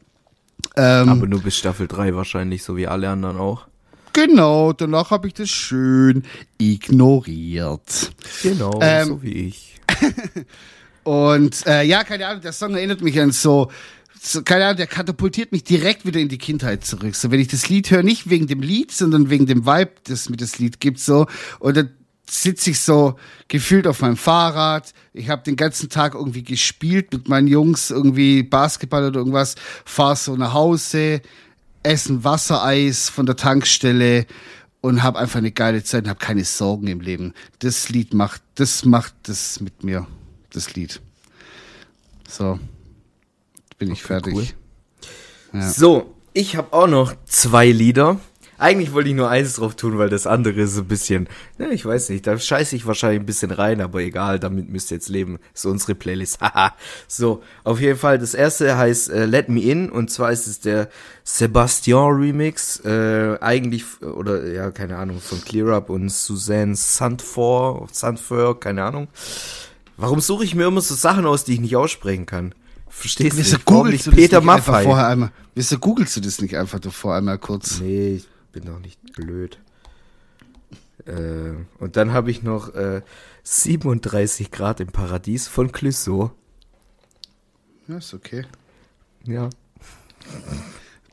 Ähm, 0.76 1.10
Aber 1.10 1.28
nur 1.28 1.42
bis 1.42 1.58
Staffel 1.58 1.88
3 1.88 2.16
wahrscheinlich, 2.16 2.64
so 2.64 2.78
wie 2.78 2.88
alle 2.88 3.10
anderen 3.10 3.38
auch. 3.38 3.68
Genau, 4.14 4.74
danach 4.74 5.12
habe 5.12 5.28
ich 5.28 5.34
das 5.34 5.50
schön 5.50 6.24
ignoriert. 6.58 8.12
Genau, 8.44 8.80
Ähm, 8.82 9.08
so 9.08 9.24
wie 9.24 9.48
ich. 9.48 9.80
Und 11.04 11.66
äh, 11.66 11.84
ja, 11.84 12.04
keine 12.04 12.28
Ahnung, 12.28 12.42
der 12.42 12.54
Song 12.54 12.76
erinnert 12.76 13.02
mich 13.02 13.20
an 13.20 13.32
so, 13.32 13.72
so, 14.22 14.44
keine 14.44 14.66
Ahnung, 14.66 14.78
der 14.78 14.88
katapultiert 14.88 15.52
mich 15.52 15.64
direkt 15.64 16.06
wieder 16.06 16.20
in 16.20 16.30
die 16.30 16.38
Kindheit 16.38 16.86
zurück. 16.86 17.16
So, 17.16 17.32
wenn 17.32 17.40
ich 17.40 17.48
das 17.48 17.70
Lied 17.70 17.90
höre, 17.90 18.04
nicht 18.04 18.30
wegen 18.30 18.46
dem 18.48 18.62
Lied, 18.62 18.92
sondern 18.92 19.30
wegen 19.32 19.48
dem 19.48 19.66
Vibe, 19.66 19.94
das 20.04 20.30
mir 20.30 20.38
das 20.38 20.60
Lied 20.60 20.80
gibt, 20.80 21.00
so. 21.00 21.26
Und 21.60 21.76
dann 21.76 21.90
sitze 22.30 22.70
ich 22.70 22.80
so 22.80 23.16
gefühlt 23.48 23.88
auf 23.88 24.02
meinem 24.02 24.18
Fahrrad. 24.18 24.94
Ich 25.14 25.30
habe 25.30 25.44
den 25.44 25.56
ganzen 25.56 25.90
Tag 25.90 26.14
irgendwie 26.14 26.44
gespielt 26.44 27.12
mit 27.12 27.28
meinen 27.28 27.48
Jungs, 27.48 27.92
irgendwie 27.92 28.44
Basketball 28.44 29.06
oder 29.06 29.20
irgendwas, 29.20 29.56
fahr 29.86 30.16
so 30.16 30.36
nach 30.36 30.54
Hause, 30.54 31.22
essen 31.84 32.24
Wassereis 32.24 33.10
von 33.10 33.26
der 33.26 33.36
Tankstelle 33.36 34.26
und 34.82 35.04
habe 35.04 35.20
einfach 35.20 35.38
eine 35.38 35.52
geile 35.52 35.84
Zeit 35.84 36.04
und 36.04 36.10
habe 36.10 36.20
keine 36.20 36.44
Sorgen 36.44 36.88
im 36.88 37.00
Leben. 37.00 37.34
Das 37.60 37.90
Lied 37.90 38.14
macht, 38.14 38.42
das 38.56 38.86
macht 38.86 39.14
das 39.24 39.60
mit 39.60 39.84
mir, 39.84 40.08
das 40.52 40.74
Lied. 40.76 41.02
So, 42.28 42.60
bin 43.78 43.92
ich 43.92 44.04
fertig. 44.04 44.34
cool. 44.34 44.48
Ja. 45.54 45.70
So, 45.70 46.16
ich 46.34 46.56
habe 46.56 46.74
auch 46.74 46.88
noch 46.88 47.14
zwei 47.26 47.72
Lieder. 47.72 48.20
Eigentlich 48.62 48.94
wollte 48.94 49.10
ich 49.10 49.16
nur 49.16 49.28
eins 49.28 49.56
drauf 49.56 49.74
tun, 49.74 49.98
weil 49.98 50.10
das 50.10 50.28
andere 50.28 50.62
ist 50.62 50.76
so 50.76 50.82
ein 50.82 50.88
bisschen, 50.88 51.28
ne, 51.58 51.74
ich 51.74 51.84
weiß 51.84 52.10
nicht, 52.10 52.28
da 52.28 52.38
scheiße 52.38 52.76
ich 52.76 52.86
wahrscheinlich 52.86 53.20
ein 53.20 53.26
bisschen 53.26 53.50
rein, 53.50 53.82
aber 53.82 54.02
egal, 54.02 54.38
damit 54.38 54.70
müsst 54.70 54.92
ihr 54.92 54.98
jetzt 54.98 55.10
leben. 55.10 55.40
So 55.56 55.72
unsere 55.72 55.96
Playlist. 55.96 56.40
Haha. 56.42 56.76
so, 57.08 57.42
auf 57.64 57.82
jeden 57.82 57.98
Fall, 57.98 58.20
das 58.20 58.36
erste 58.36 58.78
heißt 58.78 59.10
äh, 59.10 59.26
Let 59.26 59.50
Me 59.50 59.64
In 59.64 59.90
und 59.90 60.12
zwar 60.12 60.32
ist 60.32 60.46
es 60.46 60.60
der 60.60 60.90
Sebastian 61.24 62.12
Remix, 62.14 62.80
äh, 62.86 63.40
eigentlich, 63.42 63.84
oder 64.04 64.48
ja, 64.48 64.70
keine 64.70 64.98
Ahnung, 64.98 65.20
von 65.22 65.42
Clear 65.42 65.70
Up 65.70 65.90
und 65.90 66.10
Suzanne 66.12 66.76
Sandfor, 66.76 67.88
Sandfor, 67.92 68.60
keine 68.60 68.84
Ahnung. 68.84 69.08
Warum 69.98 70.22
suche 70.22 70.44
ich 70.44 70.54
mir 70.54 70.68
immer 70.68 70.82
so 70.82 70.94
Sachen 70.94 71.26
aus, 71.26 71.46
die 71.46 71.54
ich 71.54 71.62
nicht 71.62 71.76
aussprechen 71.76 72.28
kann? 72.28 72.54
Verstehst 72.90 73.34
du? 73.34 73.38
Wieso 73.40 73.58
googelst 73.66 74.06
du 74.06 74.12
das 74.12 74.20
Peter 74.20 74.40
nicht 74.40 74.50
einfach 74.50 74.68
Maffei? 74.74 74.84
vorher 74.84 75.08
einmal? 75.08 75.32
Wieso 75.56 75.80
googelst 75.80 76.16
du 76.18 76.22
das 76.22 76.40
nicht 76.42 76.56
einfach 76.58 76.80
davor 76.80 77.16
einmal 77.16 77.40
kurz? 77.40 77.80
Nee, 77.80 78.18
ich 78.18 78.31
bin 78.52 78.66
doch 78.66 78.80
nicht 78.80 79.02
blöd. 79.14 79.60
Äh, 81.06 81.54
und 81.80 81.96
dann 81.96 82.14
habe 82.14 82.32
ich 82.32 82.44
noch 82.44 82.74
äh, 82.76 83.02
37 83.44 84.52
Grad 84.52 84.80
im 84.80 84.92
Paradies 84.92 85.48
von 85.48 85.72
Clouseau. 85.72 86.32
Ja, 87.88 87.98
ist 87.98 88.14
okay. 88.14 88.46
Ja. 89.26 89.50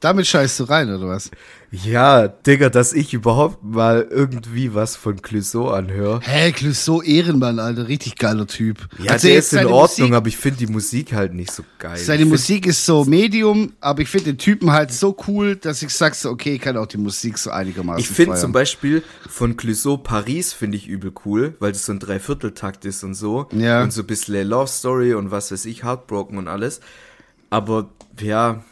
Damit 0.01 0.27
scheißt 0.29 0.61
du 0.61 0.65
rein, 0.65 0.95
oder 0.95 1.09
was? 1.09 1.31
Ja, 1.71 2.29
Digga, 2.29 2.71
dass 2.71 2.93
ich 2.93 3.13
überhaupt 3.13 3.63
mal 3.63 4.07
irgendwie 4.09 4.73
was 4.75 4.95
von 4.97 5.21
Clouseau 5.21 5.69
anhöre. 5.69 6.21
Hä, 6.23 6.53
Clouseau 6.53 7.03
Ehrenmann, 7.03 7.59
Alter, 7.59 7.89
richtig 7.89 8.17
geiler 8.17 8.47
Typ. 8.47 8.89
Ja, 8.99 9.13
Also 9.13 9.27
der 9.29 9.39
ist 9.39 9.53
in 9.53 9.67
Ordnung, 9.67 10.09
Musik- 10.09 10.15
aber 10.15 10.29
ich 10.29 10.37
finde 10.37 10.59
die 10.59 10.67
Musik 10.69 11.13
halt 11.13 11.35
nicht 11.35 11.51
so 11.51 11.65
geil. 11.79 11.97
Seine 11.99 12.23
ich 12.23 12.29
Musik 12.29 12.65
ist 12.67 12.87
so 12.87 13.05
Medium, 13.05 13.73
aber 13.81 14.01
ich 14.03 14.09
finde 14.09 14.27
den 14.27 14.39
Typen 14.39 14.71
halt 14.73 14.93
so 14.93 15.17
cool, 15.27 15.57
dass 15.57 15.83
ich 15.83 15.91
sag 15.91 16.15
so, 16.15 16.31
okay, 16.31 16.55
ich 16.55 16.61
kann 16.61 16.77
auch 16.77 16.87
die 16.87 16.97
Musik 16.97 17.37
so 17.37 17.51
einigermaßen 17.51 18.01
Ich 18.01 18.09
finde 18.09 18.37
zum 18.37 18.53
Beispiel 18.53 19.03
von 19.29 19.57
Clouseau 19.57 19.97
Paris 19.99 20.53
finde 20.53 20.77
ich 20.79 20.87
übel 20.87 21.13
cool, 21.27 21.55
weil 21.59 21.73
das 21.73 21.85
so 21.85 21.93
ein 21.93 21.99
Dreivierteltakt 21.99 22.85
ist 22.85 23.03
und 23.05 23.15
so. 23.15 23.47
Ja. 23.53 23.83
Und 23.83 23.93
so 23.93 24.03
ein 24.03 24.07
bisschen 24.07 24.47
Love 24.49 24.69
Story 24.69 25.13
und 25.13 25.31
was 25.33 25.51
weiß 25.53 25.65
ich, 25.67 25.83
Heartbroken 25.85 26.39
und 26.39 26.49
alles. 26.49 26.81
Aber 27.51 27.89
ja, 28.21 28.63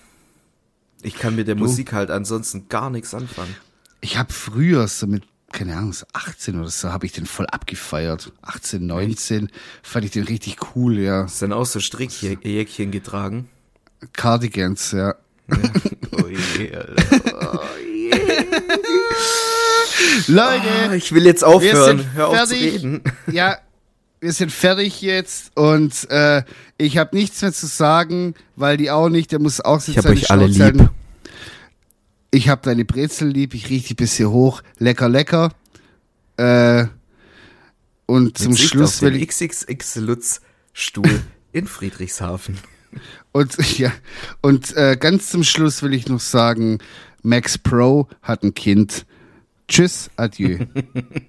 ich 1.02 1.14
kann 1.18 1.36
mit 1.36 1.48
der 1.48 1.54
Musik 1.56 1.92
halt 1.92 2.10
ansonsten 2.10 2.68
gar 2.68 2.90
nichts 2.90 3.14
anfangen. 3.14 3.54
Ich 4.00 4.16
habe 4.18 4.32
früher 4.32 4.86
so 4.88 5.06
mit, 5.06 5.24
keine 5.52 5.76
Ahnung, 5.76 5.92
so 5.92 6.06
18 6.12 6.58
oder 6.60 6.68
so, 6.68 6.92
habe 6.92 7.06
ich 7.06 7.12
den 7.12 7.26
voll 7.26 7.46
abgefeiert. 7.46 8.32
18, 8.42 8.84
19 8.86 9.50
fand 9.82 10.04
ich 10.04 10.10
den 10.10 10.24
richtig 10.24 10.58
cool, 10.74 10.98
ja. 10.98 11.24
Ist 11.24 11.42
dann 11.42 11.52
auch 11.52 11.66
so 11.66 11.80
Strickjäckchen 11.80 12.90
getragen. 12.90 13.48
Cardigans, 14.12 14.92
ja. 14.92 15.14
Oh 16.12 16.26
je, 16.58 16.74
Alter. 16.74 17.60
Leute, 20.28 20.62
Ah, 20.90 20.92
ich 20.94 21.12
will 21.12 21.24
jetzt 21.24 21.44
aufhören. 21.44 22.12
Hör 22.14 22.28
auf 22.28 22.38
zu 22.48 22.54
fertig. 22.54 22.74
reden. 22.74 23.00
Ja, 23.30 23.58
wir 24.20 24.32
sind 24.32 24.50
fertig 24.50 25.02
jetzt 25.02 25.56
und 25.56 26.08
äh, 26.10 26.42
ich 26.78 26.98
habe 26.98 27.14
nichts 27.16 27.42
mehr 27.42 27.52
zu 27.52 27.66
sagen, 27.66 28.34
weil 28.56 28.76
die 28.76 28.90
auch 28.90 29.08
nicht, 29.08 29.32
der 29.32 29.38
muss 29.38 29.60
auch 29.60 29.86
Ich 29.86 29.98
hab 29.98 30.06
euch 30.06 30.30
alle 30.30 30.46
lieb. 30.46 30.90
Ich 32.30 32.48
habe 32.48 32.62
deine 32.62 32.84
Brezel 32.84 33.28
lieb, 33.28 33.54
ich 33.54 33.70
riech 33.70 33.84
dich 33.84 33.96
bis 33.96 34.16
hier 34.16 34.30
hoch. 34.30 34.62
Lecker, 34.78 35.08
lecker. 35.08 35.52
Äh, 36.36 36.86
und 38.06 38.38
zum 38.38 38.52
Sicht 38.52 38.70
Schluss 38.70 39.02
will 39.02 39.16
ich 39.16 39.28
XXX 39.28 39.96
Lutz 39.96 40.40
Stuhl 40.72 41.22
in 41.52 41.66
Friedrichshafen. 41.66 42.58
und 43.32 43.78
ja 43.78 43.92
und 44.42 44.76
äh, 44.76 44.96
ganz 44.98 45.30
zum 45.30 45.44
Schluss 45.44 45.82
will 45.82 45.94
ich 45.94 46.08
noch 46.08 46.20
sagen, 46.20 46.78
Max 47.22 47.58
Pro 47.58 48.08
hat 48.22 48.42
ein 48.42 48.54
Kind. 48.54 49.06
Tschüss, 49.68 50.10
adieu. 50.16 50.66